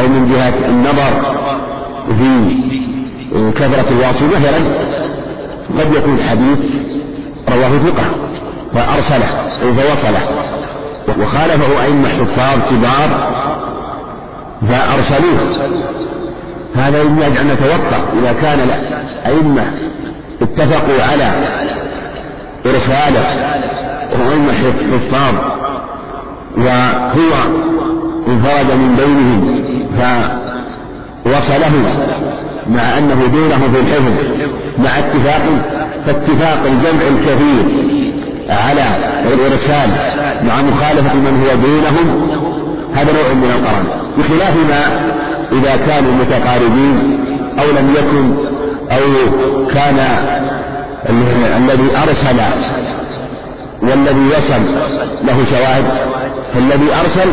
[0.00, 1.34] أو من جهة النظر
[2.18, 2.58] في
[3.52, 4.58] كثرة الواصل مثلا
[5.78, 6.58] قد يكون الحديث
[7.48, 8.04] رواه ثقة
[8.74, 9.26] فأرسله
[9.60, 10.20] فوصله
[11.20, 13.08] وخالفه أئمة حفاظ كبار
[14.68, 15.38] فأرسلوه.
[16.74, 19.64] هذا يجب أن نتوقع إذا كان الأئمة
[20.42, 21.30] اتفقوا على
[22.66, 23.24] إرساله
[24.12, 25.34] وأئمة حفاظ
[26.56, 27.32] وهو
[28.28, 29.58] انفرد من بينهم
[31.24, 31.72] فوصله.
[32.68, 34.12] مع أنه دونه في الحفظ
[34.78, 35.42] مع اتفاق
[36.06, 37.88] فاتفاق الجمع الكثير
[38.50, 38.82] على
[39.32, 39.90] الإرسال
[40.42, 42.30] مع مخالفة من هو دونهم
[42.94, 43.86] هذا نوع من القرن.
[44.18, 45.10] بخلاف ما
[45.52, 47.18] إذا كانوا متقاربين
[47.58, 48.48] أو لم يكن
[48.92, 49.00] أو
[49.74, 49.98] كان
[51.56, 52.40] الذي أرسل
[53.82, 54.62] والذي وصل
[55.24, 55.84] له شواهد
[56.54, 57.28] فالذي أرسل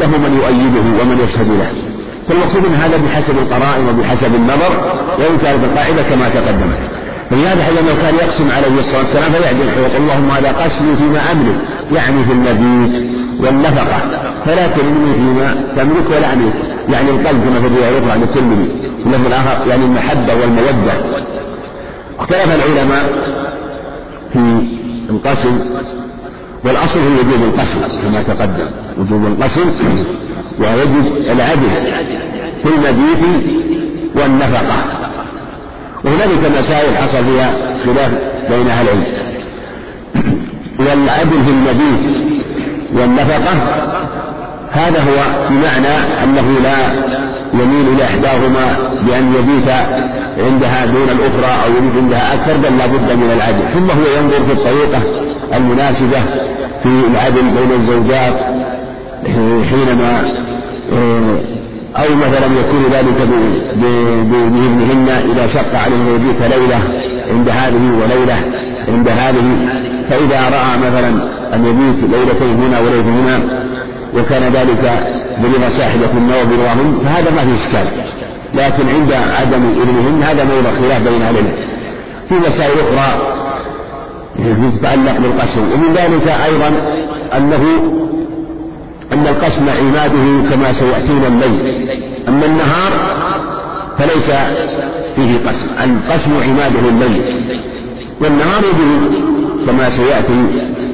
[0.00, 1.93] له من يؤيده ومن يشهد له.
[2.28, 4.72] فالمقصود من هذا بحسب القرائن وبحسب النظر
[5.18, 6.78] وإن كانت القاعدة كما تقدمت.
[7.30, 11.56] فلهذا حينما كان يقسم عليه الصلاة والسلام فيعدل ويقول اللهم هذا قسمي فيما أملك
[11.92, 13.98] يعني في المبيت والنفقة.
[14.46, 16.54] فلا تلمني فيما تملك ولا أملك.
[16.88, 18.70] يعني القلب كما في الرواية يطلع عن الترمذي.
[19.06, 20.94] اللفظ الآخر يعني المحبة والمودة.
[22.18, 23.04] اختلف العلماء
[24.32, 24.38] في
[25.10, 25.58] القسم
[26.64, 28.66] والأصل هو وجوب القسم كما تقدم.
[28.98, 29.70] وجوب القسم
[30.58, 31.70] ويجب العدل
[32.62, 33.44] في المبيت
[34.16, 34.84] والنفقة.
[36.04, 37.52] وهنالك مسائل حصل فيها
[37.84, 38.10] خلاف
[38.50, 39.24] بين أهل العلم.
[40.78, 42.16] والعدل في المبيت
[42.94, 43.52] والنفقة
[44.72, 45.94] هذا هو بمعنى
[46.24, 46.76] أنه لا
[47.54, 48.76] يميل إلى إحداهما
[49.06, 49.68] بأن يبيت
[50.38, 53.62] عندها دون الأخرى أو يبيت عندها أكثر بل لا بد من العدل.
[53.74, 55.02] ثم هو ينظر في الطريقة
[55.54, 56.20] المناسبة
[56.82, 58.34] في العدل بين الزوجات
[59.70, 60.43] حينما
[61.96, 63.28] أو مثلا يكون ذلك
[63.76, 66.80] بإذنهن إذا شق عليه أن يبيت ليلة
[67.30, 68.36] عند هذه وليلة
[68.88, 69.44] عند هذه.
[70.10, 71.08] فإذا رأى مثلا
[71.54, 73.64] أن يبيت ليلتين هنا وليلة هنا
[74.16, 75.06] وكان ذلك
[75.42, 77.86] برضا صاحبة أو برضاهن فهذا ما فيه إشكال.
[78.54, 81.54] لكن عند عدم إذنهن هذا موضع خلاف بين أهل العلم
[82.28, 83.34] في مسائل أخرى
[84.78, 86.68] تتعلق بالقسم ومن ذلك أيضا
[87.36, 87.64] أنه
[89.12, 91.88] أن القسم عماده كما سيأتينا الليل.
[92.28, 92.92] أما النهار
[93.98, 94.30] فليس
[95.16, 97.44] فيه قسم القسم عماده الليل.
[98.20, 99.24] والنهار يجوز
[99.66, 100.46] كما سيأتي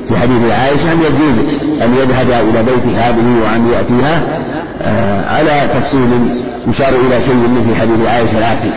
[0.08, 4.40] في حديث عائشة أن يجوز أن يذهب إلى بيت هذه وأن يأتيها
[4.82, 6.08] آه، على تفصيل
[6.68, 8.72] يشار إلى شيء في حديث عائشة الآتي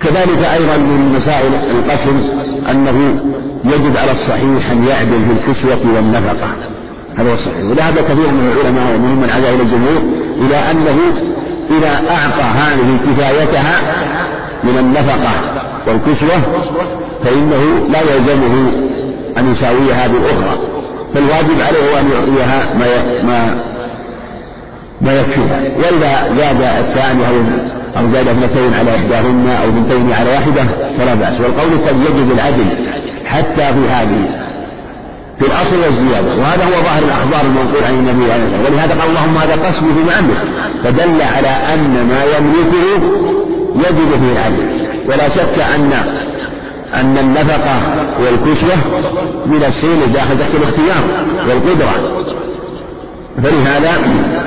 [0.00, 2.20] وكذلك أيضا من مسائل القسم
[2.70, 3.20] أنه
[3.64, 6.48] يجب على الصحيح أن يعدل في الكسوة والنفقة.
[7.16, 7.64] هذا هو الصحيح.
[7.64, 10.02] وذهب كثير من العلماء ومنهم من عزا إلى الجمهور
[10.36, 10.98] إلى أنه
[11.70, 13.80] إذا أعطى هذه كفايتها
[14.64, 16.40] من النفقة والكسوة
[17.24, 18.72] فإنه لا يلزمه
[19.38, 20.58] أن يساويها بالأخرى
[21.14, 23.64] فالواجب عليه أن يعطيها ما ما
[25.00, 25.62] ما يكفيها.
[25.78, 27.34] وإذا زاد الثاني أو
[27.96, 30.62] أو زاد اثنتين على إحداهن أو بنتين على واحدة
[30.98, 31.40] فلا بأس.
[31.40, 32.66] والقول الثاني يجب العدل
[33.24, 34.40] حتى في هذه
[35.38, 36.28] في الأصل والزيادة.
[36.38, 40.18] وهذا هو ظاهر الأخبار المنقول عن النبي عليه الصلاة ولهذا قال اللهم هذا قسمي فيما
[40.18, 40.42] أملك
[40.84, 43.04] فدل على أن ما يملكه
[43.74, 44.80] يجب فيه العدل.
[45.08, 45.92] ولا شك أن
[46.94, 47.80] أن النفقة
[48.20, 48.76] والكسوة
[49.46, 51.04] من الشيء داخل تحت الاختيار
[51.48, 52.24] والقدرة.
[53.42, 53.92] فلهذا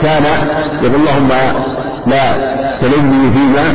[0.02, 0.24] كان
[0.84, 1.30] يقول اللهم
[2.08, 3.74] لا تلمني فيما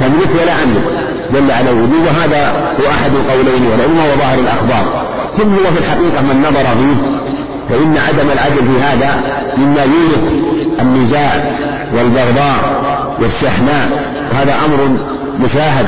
[0.00, 0.84] تملك ولا أملك.
[1.32, 5.06] دل على الوجوب وهذا هو أحد القولين والعلم وظاهر الأخبار.
[5.36, 7.24] ثم هو في الحقيقة من نظر فيه
[7.68, 9.20] فإن عدم العدل في هذا
[9.58, 10.32] مما يورث
[10.80, 11.52] النزاع
[11.94, 12.82] والبغضاء
[13.20, 13.88] والشحناء
[14.32, 14.98] وهذا أمر
[15.40, 15.86] مشاهد.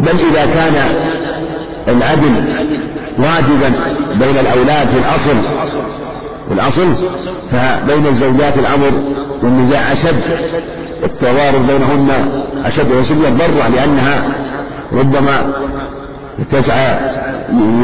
[0.00, 0.74] بل إذا كان
[1.88, 2.54] العدل
[3.18, 3.72] واجبا
[4.14, 5.36] بين الأولاد في الأصل
[6.50, 6.94] الأصل
[7.52, 8.92] فبين الزوجات الأمر
[9.42, 10.22] والنزاع أشد
[11.04, 12.10] التوارد بينهن
[12.64, 14.22] أشد ويسمى الضرة لأنها
[14.92, 15.52] ربما
[16.50, 16.96] تسعى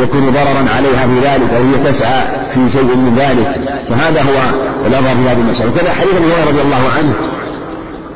[0.02, 2.22] يكون ضررا عليها في ذلك وهي تسعى
[2.54, 3.60] في شيء من ذلك.
[3.90, 4.54] فهذا هو
[4.86, 5.70] الأظهر في هذه المسألة.
[5.70, 7.14] وكذا حديث هريرة رضي الله عنه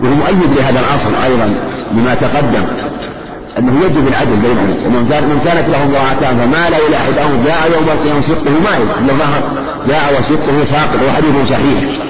[0.01, 1.55] وهو مؤيد لهذا الأصل أيضا
[1.93, 2.90] لما تقدم.
[3.59, 7.99] أنه يجب العدل بينهم ومن كان من كانت له امرأتان فمال إلى إحداهما جاء يوم
[7.99, 8.87] القيامة شقه مائل
[9.19, 9.43] ظهر
[9.89, 12.01] جاء وشقه ساقط وحديث صحيح.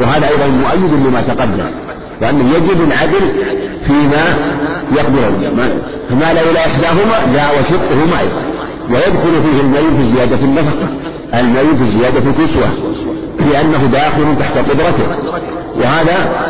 [0.00, 1.70] وهذا أيضا مؤيد لما تقدم
[2.20, 3.32] لأنه يجب العدل
[3.86, 4.52] فيما
[4.96, 5.50] يقدر
[6.10, 8.28] فمال إلى إحداهما جاء وشقه معي
[8.90, 10.88] ويدخل فيه الميل في زيادة النفقة
[11.34, 12.68] الميل في زيادة الكسوة
[13.52, 15.06] لأنه داخل تحت قدرته.
[15.76, 16.46] وهذا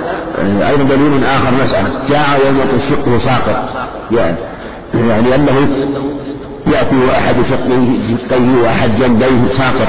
[0.69, 1.89] أيضا دليل آخر مسألة.
[2.09, 3.57] جاء يوم شقه ساقط.
[4.95, 5.69] يعني أنه
[6.67, 9.89] يأتي أحد شقيه وأحد جنبيه ساقط.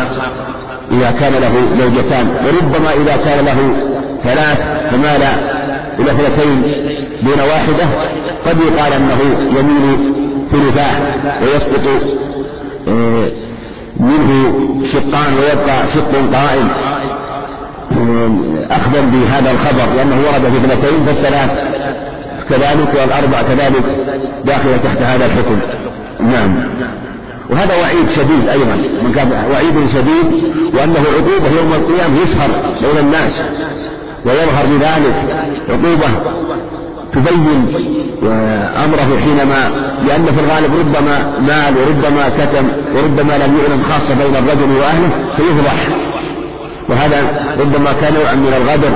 [0.92, 2.28] إذا كان له زوجتان.
[2.30, 3.58] وربما إذا كان له
[4.24, 4.58] ثلاث
[4.92, 5.24] فمال
[6.00, 6.62] إلى اثنتين
[7.24, 7.86] دون واحدة.
[8.46, 9.20] قد يقال أنه
[9.60, 10.14] يميل
[10.52, 10.96] ثلثاه
[11.42, 12.18] ويسقط
[12.88, 13.32] آه،
[14.00, 14.54] منه
[14.94, 16.70] شقان ويبقى شق قائم.
[18.72, 21.52] أخذا بهذا الخبر لأنه ورد في اثنتين فالثلاث
[22.50, 23.84] كذلك والأربع كذلك
[24.46, 25.60] داخلة تحت هذا الحكم.
[26.20, 26.56] نعم.
[27.50, 28.76] وهذا وعيد شديد أيضا.
[28.76, 30.44] من كان وعيد شديد
[30.74, 32.50] وأنه عقوبة يوم القيامة يسهر
[32.82, 33.44] بين الناس
[34.26, 35.16] ويظهر بذلك.
[35.70, 36.08] عقوبة
[37.14, 37.68] تبين
[38.86, 39.70] أمره حينما
[40.08, 46.13] لأن في الغالب ربما مال وربما كتم وربما لم يعلم خاصة بين الرجل وأهله فيفضح.
[46.90, 48.92] وهذا ربما كان نوعا من الغدر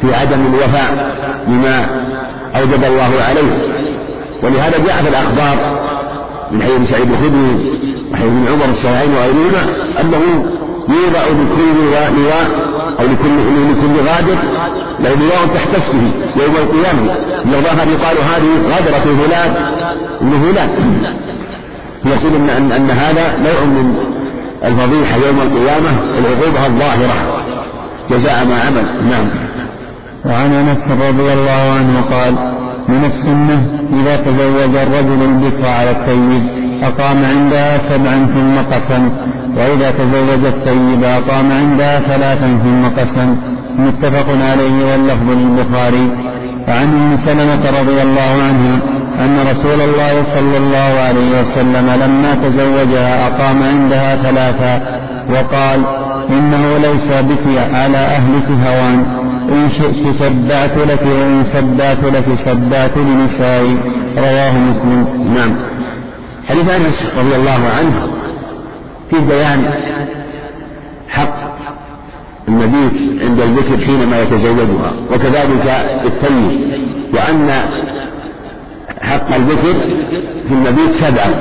[0.00, 1.16] في عدم الوفاء
[1.46, 1.86] بما
[2.56, 3.80] أوجب الله عليه.
[4.42, 5.80] ولهذا جاء في الأخبار
[6.52, 7.76] من حديث سعيد الخدري
[8.12, 9.62] وحديث ابن عمر الصحيحين وغيرهما
[10.00, 10.44] أنه
[10.88, 12.46] يوضع لكل لواء
[13.00, 13.36] أو لكل
[13.70, 14.38] لكل غادر
[15.00, 16.02] له لواء تحت اسمه
[16.44, 17.14] يوم القيامة.
[17.50, 19.54] ظهر يقال هذه غادرة فلان
[20.20, 20.70] ابن فلان
[22.04, 23.94] يقول أن, أن هذا نوع من
[24.64, 27.44] الفضيحة يوم القيامة العقوبة الظاهرة.
[28.10, 29.10] جزاء ما عمل.
[29.10, 29.26] نعم.
[30.26, 32.32] وعن أنس رضي الله عنه قال
[32.88, 36.42] من السنة إذا تزوج الرجل البكر على الطيب
[36.82, 39.10] أقام عندها سبعا ثم قسم.
[39.56, 43.36] وإذا تزوج الطيب أقام عندها ثلاثا ثم قسم.
[43.78, 46.10] متفق عليه واللفظ للبخاري.
[46.68, 53.26] وعن أم سلمة رضي الله عنها أن رسول الله صلى الله عليه وسلم لما تزوجها
[53.26, 55.00] أقام عندها ثلاثا
[55.30, 55.84] وقال
[56.30, 59.04] إنه ليس بك على أهلك هوان
[59.52, 63.76] إن شئت سبعت لك وإن سبعت لك سبعت لنسائي
[64.16, 65.06] رواه مسلم.
[65.34, 65.56] نعم.
[66.48, 68.08] حديث أنس رضي الله عنه
[69.10, 69.64] في بيان
[71.08, 71.50] حق
[72.48, 76.60] المبيت عند الذكر حينما يتزوجها وكذلك الثيب
[77.14, 77.50] وأن
[79.02, 79.74] حق الذكر
[80.48, 81.34] في المبيت سبعة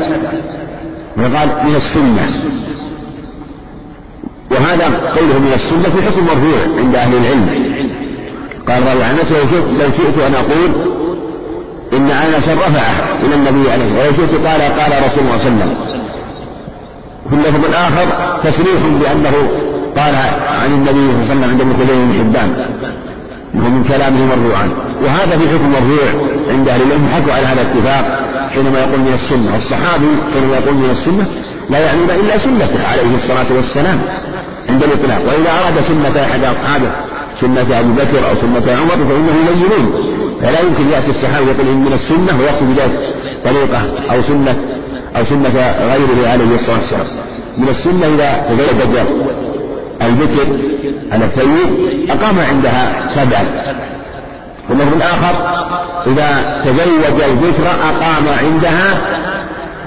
[1.18, 2.28] وقال من السنة.
[4.52, 7.50] وهذا قوله من السنة في حكم مرفوع عند أهل العلم.
[8.68, 9.38] قال راوي عن نفسه
[9.80, 11.00] لو شئت أن أقول
[11.94, 15.82] إن أنس رفعه إلى النبي عليه ولو شئت قال قال رسول الله صلى الله عليه
[15.82, 16.00] وسلم.
[17.30, 18.06] في اللفظ الآخر
[18.44, 19.34] تصريح بأنه
[19.98, 20.16] قال
[20.48, 22.50] عن النبي صلى الله عليه وسلم عند ابن بن حبان.
[23.56, 24.70] ومن كلامه مرفوعا.
[25.04, 26.08] وهذا في حكم مرفوع
[26.50, 28.06] عند أهل العلم حكوا على هذا الاتفاق
[28.54, 29.54] حينما يقول من السنة.
[29.54, 31.26] والصحابي حينما يقول من السنة
[31.70, 34.02] لا يعنون إلا سنته عليه الصلاة والسلام
[34.70, 35.22] عند الإطلاق.
[35.28, 36.92] وإذا أراد سنة أحد أصحابه
[37.42, 39.86] سنة أبي بكر أو سنة عمر فإنه يبينون.
[40.42, 43.14] فلا يمكن يأتي الصحابي يقول إن من السنة ويقصد بذلك
[43.46, 43.82] طريقة
[44.12, 44.56] أو سنة
[45.18, 45.50] أو سنة
[45.80, 47.06] غيره عليه الصلاة والسلام.
[47.58, 49.06] من السنة إذا تزوج
[50.02, 50.48] البكر
[51.12, 53.46] على الثيب أقام عندها سبعا
[54.70, 55.66] واللفظ الآخر
[56.08, 58.98] إذا تزوج البكر أقام عندها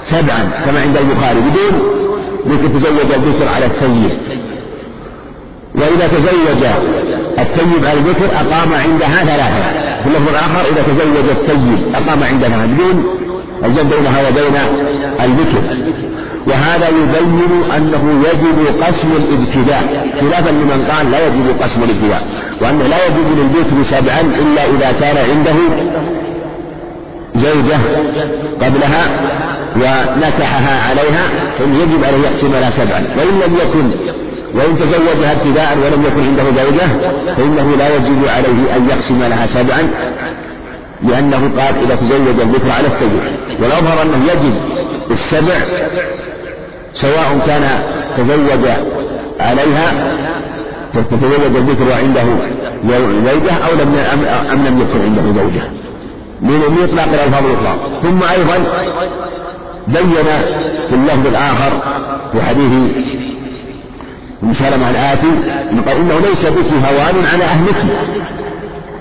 [0.03, 1.81] سبعا كما عند البخاري بدون
[2.47, 4.17] ذكر تزوج البكر على الثيب
[5.75, 6.63] وإذا تزوج
[7.39, 9.93] الثيب على البكر أقام عندها ثلاثة.
[10.03, 13.22] في الآخر إذا تزوج الثيب أقام عندها بدون
[13.65, 14.55] الجمع بينها وبين
[15.23, 15.61] البكر.
[16.47, 20.07] وهذا يبين أنه يجب قسم الابتداء.
[20.21, 22.27] خلافا لمن قال لا يجب قسم الابتداء.
[22.61, 25.55] وأنه لا يجب للبكر سبعا إلا إذا كان عنده
[27.35, 27.77] زوجة
[28.61, 29.05] قبلها
[29.75, 33.03] ونكحها عليها فإن يجب عليه يقسم لها سبعا.
[33.17, 34.13] وإن لم يكن
[34.55, 36.87] وإن تزوجها ابتداء ولم يكن عنده زوجة
[37.35, 39.89] فإنه لا يجب عليه أن يقسم لها سبعا.
[41.03, 43.21] لأنه قال إذا تزوج الذكر على التزوج
[43.61, 44.53] والأظهر أنه يجب
[45.11, 45.55] السبع
[46.93, 47.83] سواء كان
[48.17, 48.67] تزوج
[49.39, 50.17] عليها
[50.93, 52.23] تتزوج الذكر وعنده
[53.31, 53.95] زوجة أو لم
[54.51, 55.63] أم لم يكن عنده زوجة.
[56.41, 58.57] من إطلاق الألفاظ الأخرى ثم أيضا
[59.87, 60.25] بين
[60.89, 61.81] في اللفظ الآخر
[62.31, 62.71] في حديث
[64.43, 64.53] ابن
[64.89, 65.27] الآتي
[65.87, 67.75] قال إنه ليس باسم هوان على أهلك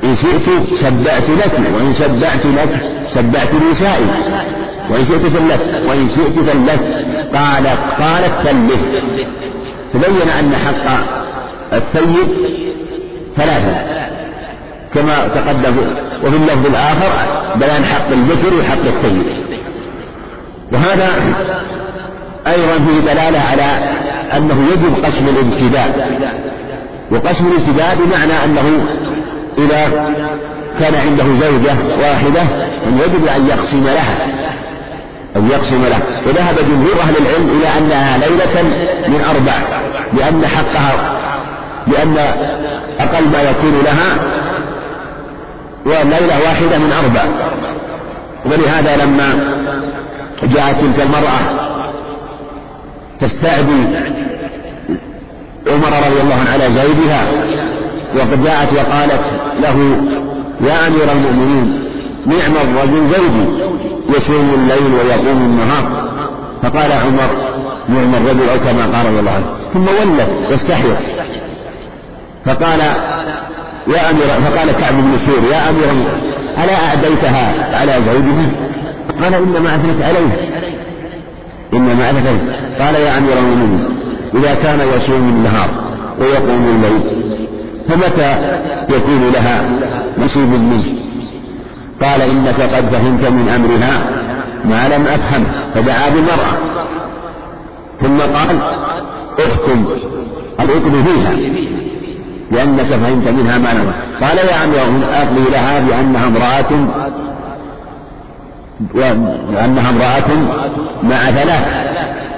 [0.04, 4.06] إن شئت سبعت لك وإن سبعت لك سبعت نسائي
[4.90, 6.80] وإن شئت ثلثت وإن شئت ثلثت
[7.34, 8.80] قالت قالت ثلث
[9.94, 11.04] تبين أن حق
[11.72, 12.28] الثيب
[13.36, 14.02] ثلاثة
[14.94, 15.76] كما تقدم.
[16.24, 17.10] وفي اللفظ الآخر
[17.56, 19.26] بيان حق الذكر وحق الثيب
[20.72, 21.08] وهذا
[22.46, 23.90] أيضا فيه دلالة على
[24.36, 26.18] أنه يجب قسم الابتداء.
[27.12, 28.86] وقسم الابتداء بمعنى أنه
[29.58, 30.12] إذا
[30.80, 32.42] كان عنده زوجة واحدة
[32.86, 34.26] يجب أن يقسم لها.
[35.36, 36.00] أن يقسم لها.
[36.26, 38.62] وذهب جمهور أهل العلم إلى أنها ليلة
[39.08, 39.52] من أربع
[40.12, 41.18] لأن حقها
[41.86, 42.16] لأن
[42.98, 44.18] أقل ما يكون لها
[45.86, 47.24] وليلة واحدة من أربع.
[48.46, 49.34] ولهذا لما
[50.42, 51.40] جاءت تلك المرأة
[53.20, 53.84] تستعدي
[55.66, 57.26] عمر رضي الله عنه على زوجها
[58.16, 59.22] وقد جاءت وقالت
[59.60, 59.96] له
[60.68, 61.82] يا أمير المؤمنين
[62.26, 63.72] نعم الرجل زوجي
[64.16, 66.12] يصوم الليل ويقوم النهار.
[66.62, 67.30] فقال عمر
[67.88, 69.46] نعم الرجل أو كما قال رضي الله عنه.
[69.74, 70.98] ثم ولت واستحيت.
[72.44, 72.80] فقال
[73.88, 75.90] يا أمير فقال كعب بن سور يا أمير
[76.64, 78.46] ألا أعديتها على زوجها
[79.22, 80.50] قال إنما أثنت عليه.
[81.74, 82.40] إنما أثنت
[82.82, 83.88] قال يا أمير المؤمنين
[84.34, 85.68] إذا كان يصوم النهار
[86.20, 87.21] ويقوم الليل
[87.88, 89.64] فمتى يكون لها
[90.18, 90.84] نصيب منه؟
[92.02, 94.22] قال إنك قد فهمت من أمرها
[94.64, 95.44] ما لم أفهم
[95.74, 96.56] فدعا بالمرأة
[98.00, 98.58] ثم قال
[99.46, 99.86] احكم
[100.60, 101.32] الحكم فيها
[102.50, 104.82] لأنك فهمت منها ما لم قال يا أمير
[105.12, 106.88] أقضي لها بأنها امرأة
[109.54, 110.36] وأنها امرأة
[111.02, 111.64] مع ثلاث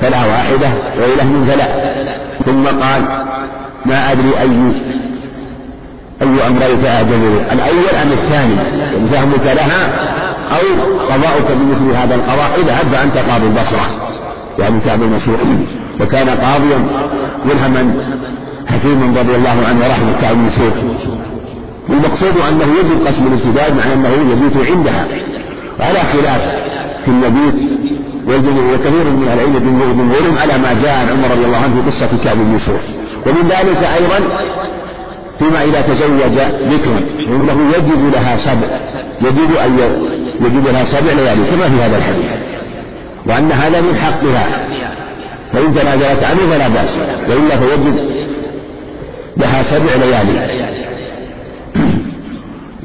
[0.01, 0.69] فلا واحدة
[1.01, 1.95] وإله من ثلاث
[2.47, 3.03] ثم قال
[3.87, 4.94] ما أدري أي
[6.25, 7.23] أي أمرين أعجب
[7.53, 8.57] الأول أم الثاني؟
[9.13, 9.87] فهمك لها
[10.51, 13.87] أو قضاؤك بمثل هذا القضاء اذهب فأنت قاضي البصرة.
[14.59, 15.39] يعني كعب المشهور
[16.01, 16.87] وكان قاضيا
[17.45, 17.95] ملهما
[18.67, 20.49] حكيما رضي الله عنه ورحمة كعب بن
[21.89, 25.07] والمقصود أنه يجب قسم الابتداء مع أنه يبيت عندها.
[25.81, 26.65] على خلاف
[27.05, 27.55] في المبيت
[28.27, 32.25] والجمهور وكثير من العلم جمهورهم على ما جاء عن عمر رضي الله عنه في قصة
[32.25, 32.59] كعب بن
[33.27, 34.19] ومن ذلك أيضا
[35.39, 36.39] فيما إذا تزوج
[36.69, 38.81] ذكرا فإنه يجب لها سبع
[39.21, 39.79] يجب أن
[40.41, 42.27] يجب لها سبع ليالي كما في هذا الحديث.
[43.27, 44.69] وأن هذا من حقها.
[45.53, 46.97] فإن تنازلت عنه فلا بأس
[47.29, 47.97] وإلا فيجب
[49.37, 50.65] لها سبع ليالي.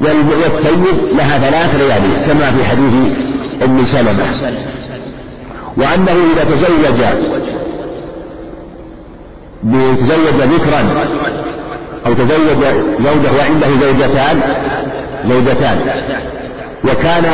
[0.02, 0.84] والثيب
[1.18, 2.94] لها ثلاث ليالي كما في حديث
[3.64, 4.26] أم سلمة.
[5.76, 7.00] وأنه إذا تزوج
[9.96, 10.80] تزوج ذكرا
[12.06, 12.64] أو تزوج
[12.98, 14.40] زوجة وعنده زوجتان
[15.24, 15.78] زوجتان.
[16.84, 17.24] وكان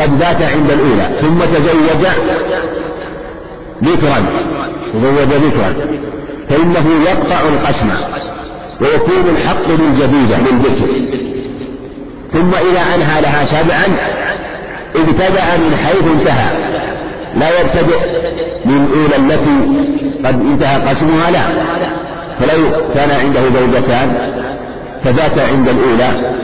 [0.00, 2.06] قد بات عند الأولى ثم تزوج
[3.84, 4.24] ذكرا
[4.92, 5.74] تزوج ذكرا
[6.48, 7.88] فإنه يقطع القسم
[8.80, 10.86] ويكون الحق للجديدة للذكر
[12.32, 13.84] ثم إذا أنهى لها سبعا
[14.96, 16.70] ابتدأ من حيث انتهى.
[17.36, 17.98] لا يبتدئ
[18.64, 19.58] من الأولى التي
[20.24, 21.44] قد انتهى قسمها لا.
[22.40, 24.32] فلو كان عنده زوجتان
[25.04, 26.34] فبات عند الأولى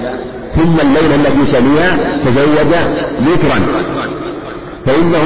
[0.54, 2.74] ثم الليلة التي تليها تزوج
[3.22, 3.66] ذكرا
[4.86, 5.24] فإنه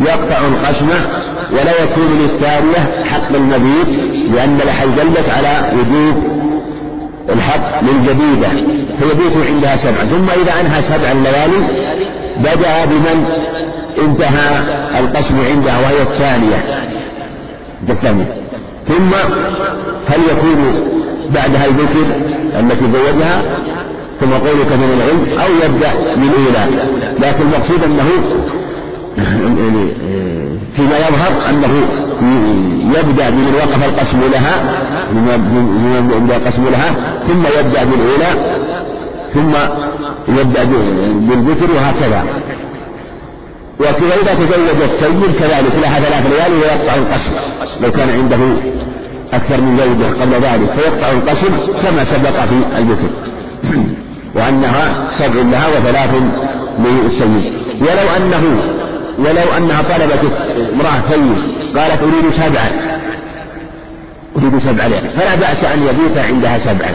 [0.00, 0.88] يقطع القسم
[1.52, 3.88] ولا يكون للثانية حق المبيت
[4.34, 6.42] لأن لها دلت على وجوب
[7.28, 8.48] الحق للجديدة
[8.98, 10.04] فيبيت عندها سبعا.
[10.04, 11.92] ثم إذا أنهى سبع الليالي
[12.38, 13.24] بدأ بمن
[13.98, 14.60] انتهى
[15.00, 16.56] القسم عندها وهي الثانية.
[17.90, 18.41] الثانية.
[18.88, 19.14] ثم
[20.08, 20.74] هل يكون
[21.34, 22.06] بعدها الذكر
[22.60, 23.42] التي زوجها
[24.20, 26.82] ثم قول من العلم أو يبدأ من الأولى
[27.18, 28.08] لكن المقصود أنه
[29.18, 29.88] يعني
[30.76, 31.70] فيما يظهر أنه
[32.98, 34.54] يبدأ بمن وقف القسم لها
[36.36, 38.62] القسم لها ثم يبدأ بالأولى
[39.34, 39.52] ثم
[40.28, 40.64] يبدأ
[41.14, 42.24] بالذكر وهكذا.
[43.82, 47.32] وإذا تزوج السيد كذلك لها ثلاث ليالي ويقطع القسم.
[47.82, 48.38] لو كان عنده
[49.32, 51.48] أكثر من زوجة قبل ذلك فيقطع القسم
[51.82, 53.10] كما سبق في الذكر.
[54.36, 56.22] وأنها سبع لها وثلاث
[56.78, 57.52] للسيد.
[57.80, 58.72] ولو أنه
[59.18, 60.32] ولو أنها طلبت
[60.74, 61.36] امرأة ثيب
[61.76, 62.70] قالت أريد سبعا.
[64.36, 64.88] أريد سبعا.
[64.88, 66.94] فلا بأس أن يبيت عندها سبعا.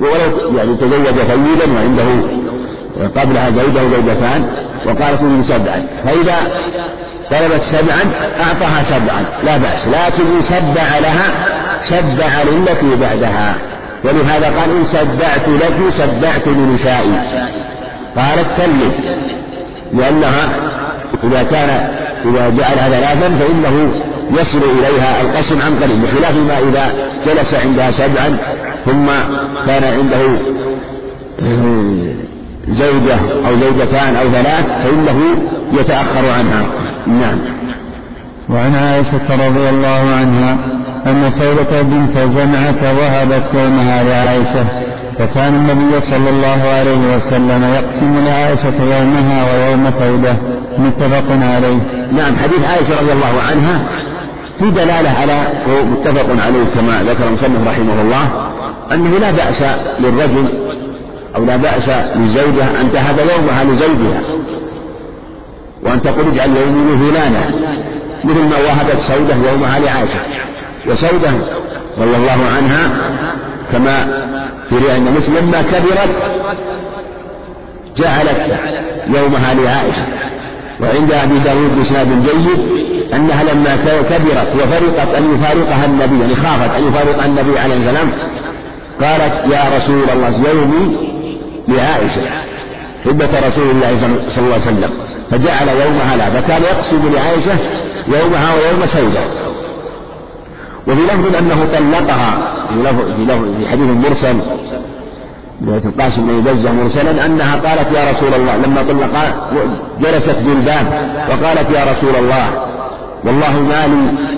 [0.00, 2.38] ولو يعني تزوج ثيبا وعنده
[3.16, 5.86] قبلها زوجة وزوجتان وقالت أريد سبعا.
[6.04, 6.36] فإذا
[7.30, 8.00] طلبت سبعا
[8.40, 9.24] أعطاها سبعا.
[9.44, 9.88] لا بأس.
[9.88, 11.46] لكن إن سبع لها
[11.80, 13.54] سبع للتي بعدها.
[14.04, 17.12] ولهذا قال إن سبعت لك سبعت لنسائي.
[18.16, 18.94] قالت ثلث
[19.92, 20.48] لأنها
[21.24, 21.88] إذا كان
[22.24, 24.02] إذا جعلها ثلاثا فإنه
[24.40, 26.02] يصل إليها القسم عن قريب.
[26.02, 26.92] بخلاف ما إذا
[27.26, 28.36] جلس عندها سبعا
[28.86, 29.06] ثم
[29.66, 30.38] كان عنده
[32.70, 35.20] زوجة أو زوجتان أو ثلاث فإنه
[35.72, 36.66] يتأخر عنها.
[37.06, 37.38] نعم.
[38.48, 40.58] وعن عائشة رضي الله عنها
[41.06, 44.64] أن سودة بنت زمعة وهبت يومها لعائشة
[45.18, 50.36] فكان النبي صلى الله عليه وسلم يقسم لعائشة يومها ويوم سودة.
[50.78, 51.78] متفق عليه.
[52.12, 53.98] نعم حديث عائشة رضي الله عنها
[54.58, 55.40] في دلالة على
[55.90, 58.50] متفق عليه كما ذكر المصنف رحمه الله
[58.92, 59.62] أنه لا بأس
[60.00, 60.67] للرجل
[61.38, 64.20] أو لا بأس للزوجة أن تهب يومها لزوجها
[65.82, 67.50] وأن تقول اجعل يومي فلانا
[68.24, 70.20] مثل ما وهبت سودة يومها لعائشة.
[70.86, 71.30] وسودة
[71.98, 72.90] رضي الله عنها
[73.72, 74.24] كما
[74.68, 76.10] في رواية مسلم لما كبرت
[77.96, 78.60] جعلت
[79.06, 80.06] يومها لعائشة.
[80.80, 82.58] وعند أبي داود بإسناد جيد
[83.14, 83.76] أنها لما
[84.10, 88.10] كبرت وفرقت أن يفارقها النبي يعني خافت أن يفارقها النبي عليه السلام
[89.02, 91.07] قالت يا رسول الله يومي
[91.68, 92.22] لعائشة
[93.04, 93.96] حبة رسول الله
[94.28, 94.90] صلى الله عليه وسلم
[95.30, 97.58] فجعل يومها لا فكان يقصد لعائشة
[98.08, 99.20] يومها ويوم سودة
[100.86, 104.36] وفي لفظ أنه طلقها في في حديث مرسل
[105.66, 109.34] رواية القاسم بن يبزه مرسلا أنها قالت يا رسول الله لما طلق
[110.00, 110.86] جلست جلبان
[111.28, 112.46] وقالت يا رسول الله
[113.24, 114.28] والله ما لي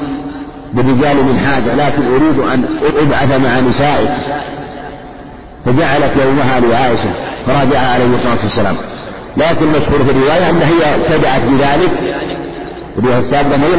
[0.75, 2.65] بالرجال من حاجة لكن أريد أن
[2.99, 4.11] أبعث مع نسائك.
[5.65, 7.11] فجعلت يومها لعائشة
[7.47, 8.77] فراجعها عليه الصلاة والسلام.
[9.37, 11.91] لكن مشهور في الرواية أن هي ابتدأت بذلك.
[12.99, 13.75] الرواية السابقة هي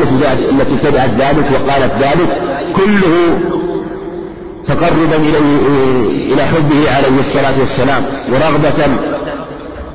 [0.49, 2.41] التي ابتدأت ذلك وقالت ذلك.
[2.75, 3.39] كله
[4.67, 8.87] تقربا إليه إلى حبه عليه الصلاة والسلام ورغبة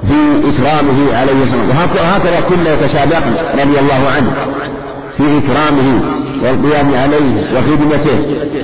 [0.07, 0.19] في
[0.51, 2.09] إكرامه عليه الصلاة والسلام.
[2.09, 4.33] وهكذا كنا يتسابقن رضي الله عنه
[5.17, 6.16] في إكرامه.
[6.43, 8.19] والقيام عليه وخدمته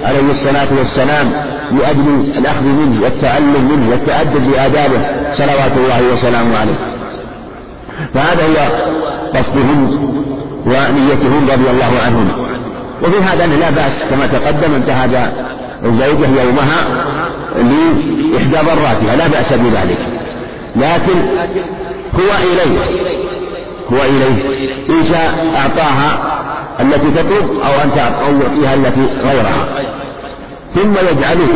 [0.05, 1.31] عليه الصلاة والسلام
[1.73, 5.01] لأجل الأخذ منه والتعلم منه والتأدب بآدابه
[5.33, 6.79] صلوات الله وسلامه عليه.
[8.15, 8.83] فهذا هو
[9.35, 9.91] قصدهم
[10.67, 12.31] ونيتهم رضي الله عنهم.
[13.03, 15.33] وفي هذا لا بأس كما تقدم هذا
[15.85, 17.05] الزوجة يومها
[17.57, 19.99] لإحدى ضراتها لا بأس بذلك.
[20.77, 21.21] لكن
[22.15, 22.79] هو إليه
[23.93, 24.63] هو إليه.
[24.91, 26.33] إن شاء أعطاها
[26.81, 27.91] التي تطلب أو أن
[28.41, 29.69] يعطيها التي غيرها.
[30.75, 31.55] ثم يجعله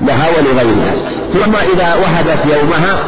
[0.00, 0.94] لها ولغيرها.
[1.32, 2.98] ثم إذا وهبت يومها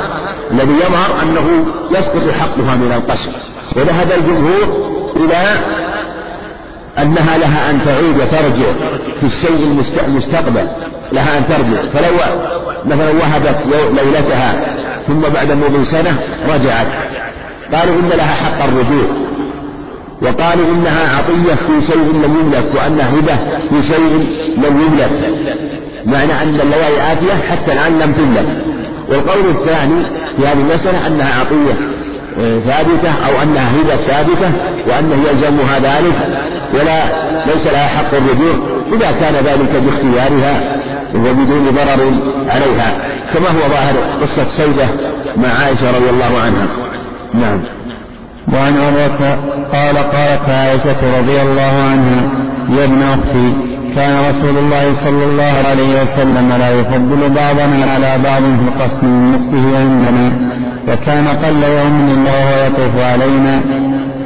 [0.50, 3.32] الذي يظهر أنه يسقط حقها من القسم.
[3.76, 4.86] وذهب الجمهور
[5.16, 5.42] إلى
[6.98, 8.72] أنها لها أن تعود وترجع
[9.20, 10.68] في الشيء المستقبل.
[11.12, 11.90] لها أن ترجع.
[11.92, 12.16] فلو
[12.84, 13.56] مثلا وهبت
[13.92, 14.76] ليلتها
[15.06, 16.18] ثم بعد مضي سنة
[16.54, 16.86] رجعت.
[17.74, 19.25] قالوا إن لها حق الرجوع.
[20.22, 23.36] وقالوا إنها عطية في شيء لم يملك وأنها هبة
[23.70, 24.26] في شيء
[24.56, 25.10] لم يملك.
[26.06, 28.64] معنى أن الليالي آتية حتى الآن لم تملك.
[29.08, 30.06] والقول الثاني
[30.36, 31.96] في هذه المسألة أنها عطية
[32.40, 34.52] آه، ثابتة أو أنها هبة ثابتة
[34.88, 36.46] وأنه يلزمها ذلك.
[36.74, 38.54] ولا ليس لها حق الرجوع
[38.92, 40.82] إذا كان ذلك باختيارها
[41.14, 42.14] وبدون ضرر
[42.48, 43.16] عليها.
[43.34, 44.86] كما هو ظاهر قصة سيدة
[45.36, 46.68] مع عائشة رضي الله عنها.
[47.34, 47.76] نعم.
[48.52, 49.38] وعن عروة
[49.72, 52.20] قال قالت عائشة رضي الله عنها
[52.78, 53.52] يا ابن أختي
[53.94, 59.32] كان رسول الله صلى الله عليه وسلم لا يفضل بعضنا على بعض في القسم من
[59.32, 60.56] نصفه عندنا
[60.88, 63.60] وكان قل يوم إلا وهو يطوف علينا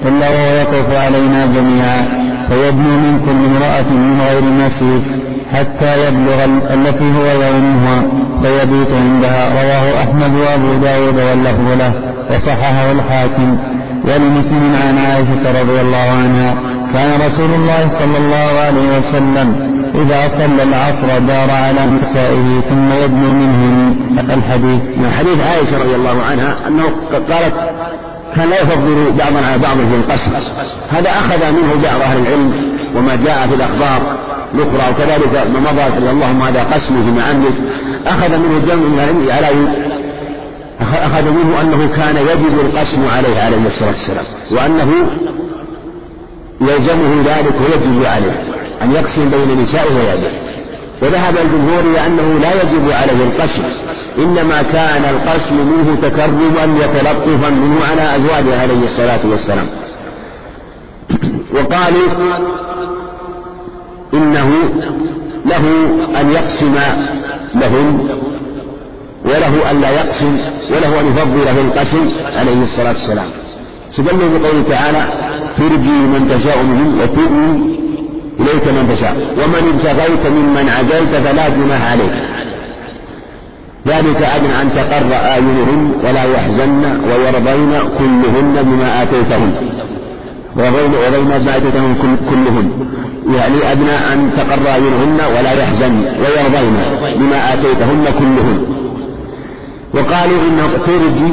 [0.08, 2.08] إلا وهو يطوف علينا جميعا
[2.48, 5.06] فيبنو من كل امرأة من غير مسيس
[5.52, 6.44] حتى يبلغ
[6.74, 8.02] التي هو يومها
[8.42, 11.92] فيبيت عندها رواه أحمد وأبو داود واللفظ له
[12.30, 13.58] وصححه الحاكم.
[14.04, 16.54] ولمسلم عن عائشة رضي الله عنها
[16.92, 23.32] كان رسول الله صلى الله عليه وسلم إذا صلى العصر دار على نسائه ثم يدنو
[23.32, 23.94] منه
[24.34, 24.80] الحديث.
[24.96, 27.54] من حديث عائشة رضي الله عنها أنه قالت
[28.36, 30.30] كان لا يفضل بعضا على بعض في القسم
[30.90, 32.52] هذا أخذ منه بعض أهل العلم
[32.96, 37.54] وما جاء في الأخبار الأخرى وكذلك ما مضى اللهم هذا فيما أملك
[38.06, 39.48] أخذ منه جمع من العلم على
[40.80, 45.10] أخذ منه أنه كان يجب القسم عليه عليه الصلاة والسلام وأنه
[46.60, 48.42] يلزمه ذلك ويجب عليه
[48.82, 50.30] أن يقسم بين نسائه ويده
[51.02, 53.62] وذهب الجمهور إلى أنه لا يجب عليه القسم
[54.18, 59.66] إنما كان القسم منه تكرما وتلطفا منه على أزواجه عليه الصلاة والسلام.
[61.54, 62.08] وقالوا
[64.14, 64.50] إنه
[65.46, 65.88] له
[66.20, 66.74] أن يقسم
[67.54, 68.08] لهم
[69.24, 70.38] وله أن لا يقسم
[70.70, 73.26] وله أن يفضل في القسم عليه الصلاة والسلام.
[73.90, 75.02] استدلوا بقوله تعالى
[75.58, 77.80] ترجي من تشاء منهم وتؤوي
[78.40, 82.12] إليك من تشاء ومن ابتغيت ممن عزلت فلا جناح عليك.
[83.86, 89.52] ذلك أدنى أن تقر أعينهن ولا يحزن ويرضين كلهن بما آتيتهن
[90.56, 91.96] وبين وبين ما آتيتهن
[92.30, 92.70] كلهن.
[93.36, 96.76] يعني أدنى أن تقر أعينهن ولا يحزن ويرضين
[97.18, 98.80] بما آتيتهن كلهن.
[99.94, 101.32] وقالوا إنه ترجي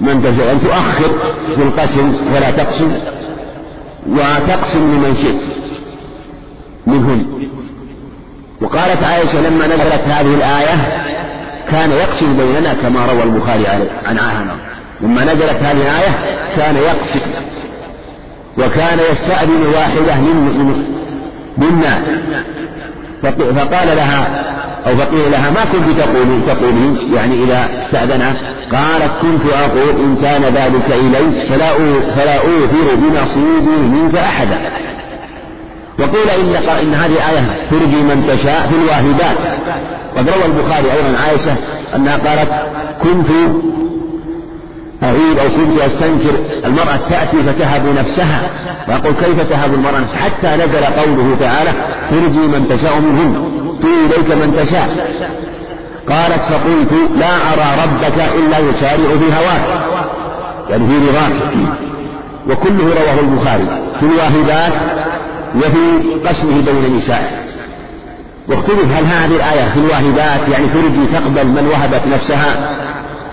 [0.00, 1.10] من تشاء أن تؤخر
[1.56, 2.92] في القسم ولا تقسم
[4.08, 5.40] وتقسم لمن شئت
[6.86, 7.26] منهن
[8.60, 11.04] وقالت عائشة لما نزلت هذه الآية
[11.70, 13.66] كان يقسم بيننا كما روى البخاري
[14.04, 14.56] عن عاهنا
[15.00, 17.20] لما نزلت هذه الآية كان يقسم
[18.58, 20.84] وكان يستأذن واحدة من
[21.58, 22.04] منا.
[23.22, 24.53] فقال لها
[24.86, 28.34] أو فقيل لها ما كنت تقولين تقولين يعني إذا استأذنها
[28.72, 31.68] قالت كنت أقول إن كان ذلك إلي فلا
[32.14, 34.58] فلا أوثر بنصيبي منك أحدا.
[35.98, 39.36] وقيل إن إن هذه الآية ترجي من تشاء في الواهبات.
[40.16, 41.56] قد روى البخاري أيضا عائشة
[41.96, 42.50] أنها قالت
[43.02, 43.28] كنت
[45.02, 46.34] أعيد أو كنت أستنكر
[46.64, 48.50] المرأة تأتي فتهب نفسها.
[48.88, 51.70] وأقول كيف تهب المرأة نفسها؟ حتى نزل قوله تعالى
[52.10, 53.63] ترجي من تشاء منهن.
[53.82, 54.88] تؤوي إليك من تشاء.
[56.08, 59.82] قالت فقلت لا أرى ربك إلا يسارع في هواك
[60.70, 61.32] يعني في رضاك.
[62.48, 63.66] وكله رواه البخاري
[64.00, 64.72] في الواهبات
[65.56, 67.44] وفي قسمه بين نسائه.
[68.48, 72.70] واختلف هل هذه الآية في الواهبات يعني ترجي تقبل من وهبت نفسها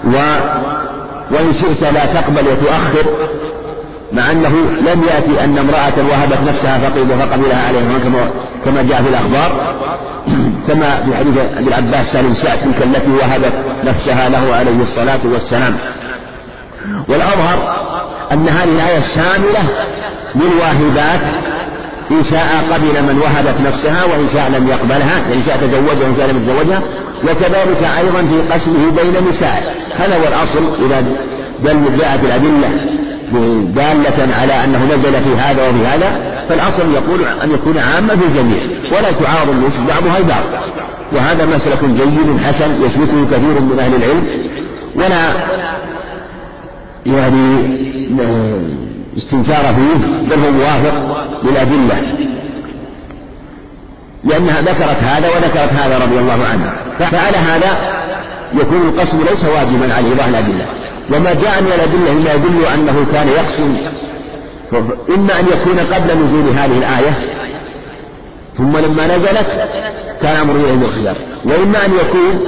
[0.06, 0.16] و
[1.32, 3.06] وإن شئت لا تقبل وتؤخر.
[4.14, 4.50] مع أنه
[4.82, 8.00] لم يأتي أن امرأة وهبت نفسها فقيل فقبلها عليها
[8.66, 9.76] كما جاء في الأخبار.
[10.68, 15.78] كما في حديث أبي العباس سالم سعد تلك التي وهبت نفسها له عليه الصلاة والسلام.
[17.08, 17.82] والأظهر
[18.32, 19.88] أن هذه الآية شاملة
[20.36, 21.22] للواهبات
[22.12, 26.28] إن شاء قبل من وهبت نفسها وإن شاء لم يقبلها إن شاء تزوجها وإن شاء
[26.28, 26.82] لم يتزوجها
[27.24, 29.62] وكذلك أيضا في قسمه بين نسائه
[29.98, 31.04] هذا هو الأصل إذا
[32.00, 32.91] جاءت الأدلة.
[33.76, 38.64] دالة على أنه نزل في هذا وفي هذا فالأصل يقول أن يكون عاما في الجميع
[38.91, 40.44] ولا تعارض النصوص بعضها البعض
[41.14, 44.28] وهذا مسلك جيد حسن يسلكه كثير من أهل العلم.
[44.95, 45.34] ولا
[47.06, 47.58] يعني
[49.18, 52.18] استنكار فيه بل هو موافق للأدلة.
[54.24, 57.91] لأنها ذكرت هذا وذكرت هذا رضي الله عنها فعلى هذا
[58.53, 60.81] يكون القسم ليس واجبا على ظاهر الأدلة.
[61.14, 63.78] وما جاء من الأدلة مما يدل أنه كان يقسم.
[65.10, 67.20] إما أن يكون قبل نزول هذه الآية
[68.58, 69.48] ثم لما نزلت
[70.22, 71.16] كان أمر إليه بالخيار
[71.46, 72.40] وإما أن يكون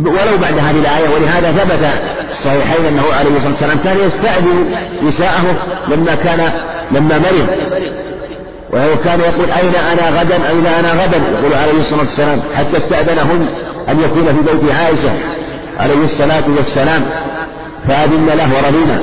[0.00, 1.88] ولو بعد هذه الآية ولهذا ثبت
[2.30, 5.56] الصحيحين أنه عليه الصلاة والسلام كان يستأذن نساءه
[5.88, 6.52] لما كان
[6.92, 7.46] لما مرض.
[8.72, 13.48] وكان يقول أين أنا غدا؟ أين أنا غدا؟ يقول عليه الصلاة والسلام حتى استأذنهن
[13.88, 15.12] أن يكون في بيت عائشة.
[15.78, 17.02] عليه الصلاة والسلام
[17.88, 19.00] فأذن له ورضينا.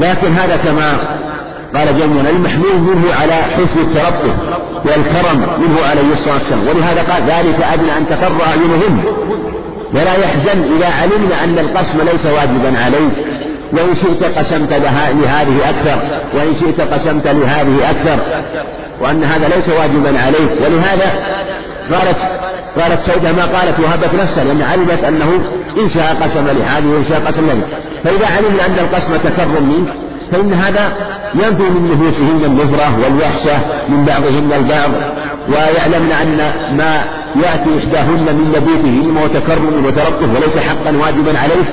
[0.00, 1.18] لكن هذا كما
[1.74, 4.34] قال جمعنا المحمول منه على حسن الترفه
[4.84, 6.68] والكرم منه عليه الصلاة والسلام.
[6.68, 9.02] ولهذا قال ذلك أدنى أن تقر أعينهن
[9.94, 13.26] ولا يحزن إذا علمنا أن القسم ليس واجبا عليك.
[13.72, 16.20] وإن شئت قسمت لهذه أكثر.
[16.34, 18.42] وإن شئت قسمت لهذه أكثر.
[19.00, 20.50] وأن هذا ليس واجبا عليك.
[20.60, 21.34] ولهذا
[21.92, 22.18] قالت
[22.80, 27.20] قالت سودة ما قالت وهبت نفسها لأن علمت أنه إن شاء قسم لهذه وإن شاء
[27.20, 27.66] قسم لهذه.
[28.04, 29.92] فإذا علمنا أن القسم تكرم منك
[30.32, 30.92] فإن هذا
[31.34, 33.56] ينفي من نفوسهن النفرة والوحشة
[33.88, 34.90] من بعضهن البعض.
[35.48, 36.36] ويعلمن أن
[36.76, 37.04] ما
[37.36, 41.64] يأتي إحداهن من مبيته إنما هو تكرم وترقب وليس حقا واجبا عليه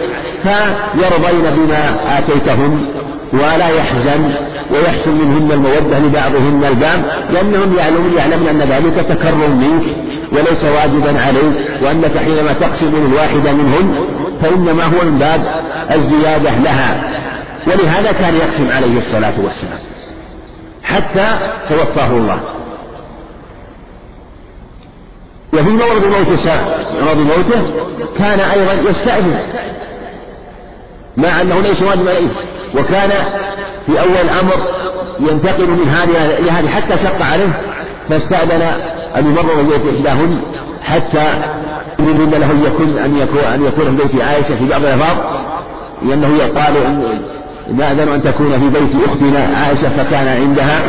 [0.43, 2.93] فيرضين بما آتيتهن.
[3.33, 4.31] ولا يحزن
[4.71, 6.99] ويحصل منهن المودة لبعضهن البعض
[7.33, 9.95] لأنهم يعلمون يعلمون أن ذلك تكرم منك
[10.31, 14.05] وليس واجبا عليك وأنك حينما تقسم الواحدة منهن
[14.41, 15.43] فإنما هو من باب
[15.91, 17.11] الزيادة لها.
[17.67, 19.79] ولهذا كان يقسم عليه الصلاة والسلام.
[20.83, 21.27] حتى
[21.69, 22.39] توفاه الله.
[25.53, 26.49] وفي مرض موت
[27.01, 27.85] مرض موته
[28.17, 29.39] كان أيضا يستأذن.
[31.17, 32.29] مع أنه ليس واجب عليه.
[32.75, 33.09] وكان
[33.85, 34.53] في أول الأمر
[35.19, 37.61] ينتقل من هذه إلى هذه حتى شق عليه
[38.09, 38.61] فاستأذن
[39.17, 40.41] أن يمرر بيت إحداهن
[40.83, 41.25] حتى
[41.99, 45.17] يريد له أن يكون أن يكون أن يكون في بيت عائشة في بعض الألفاظ
[46.05, 47.21] لأنه يقال إن
[47.77, 50.81] نأذن أن تكون في بيت أختنا عائشة فكان عندها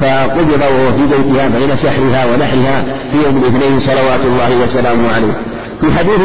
[0.00, 5.32] فقبض وهو في بيتها بين سحرها ونحرها في يوم الاثنين صلوات الله وسلامه عليه.
[5.80, 6.20] في حديث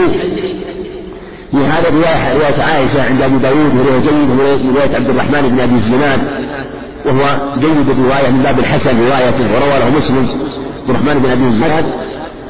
[1.51, 4.39] في هذا رواية رواية عائشة عند أبي داود وهو جيد
[4.69, 6.19] رواية عبد الرحمن بن أبي الزناد
[7.05, 10.27] وهو جيد الرواية من باب الحسن رواية وروى له مسلم
[10.81, 11.85] عبد الرحمن بن أبي الزناد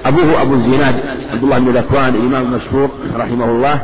[0.05, 0.95] أبوه أبو الزناد
[1.31, 3.81] عبد الله بن ذكوان الإمام المشهور رحمه الله.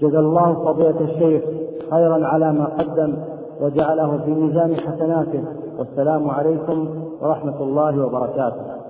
[0.00, 1.42] جزا الله فضيلة الشيخ
[1.90, 3.16] خيرا على ما قدم
[3.60, 5.44] وجعله في ميزان حسناته.
[5.78, 6.88] والسلام عليكم
[7.20, 8.81] ورحمة الله وبركاته.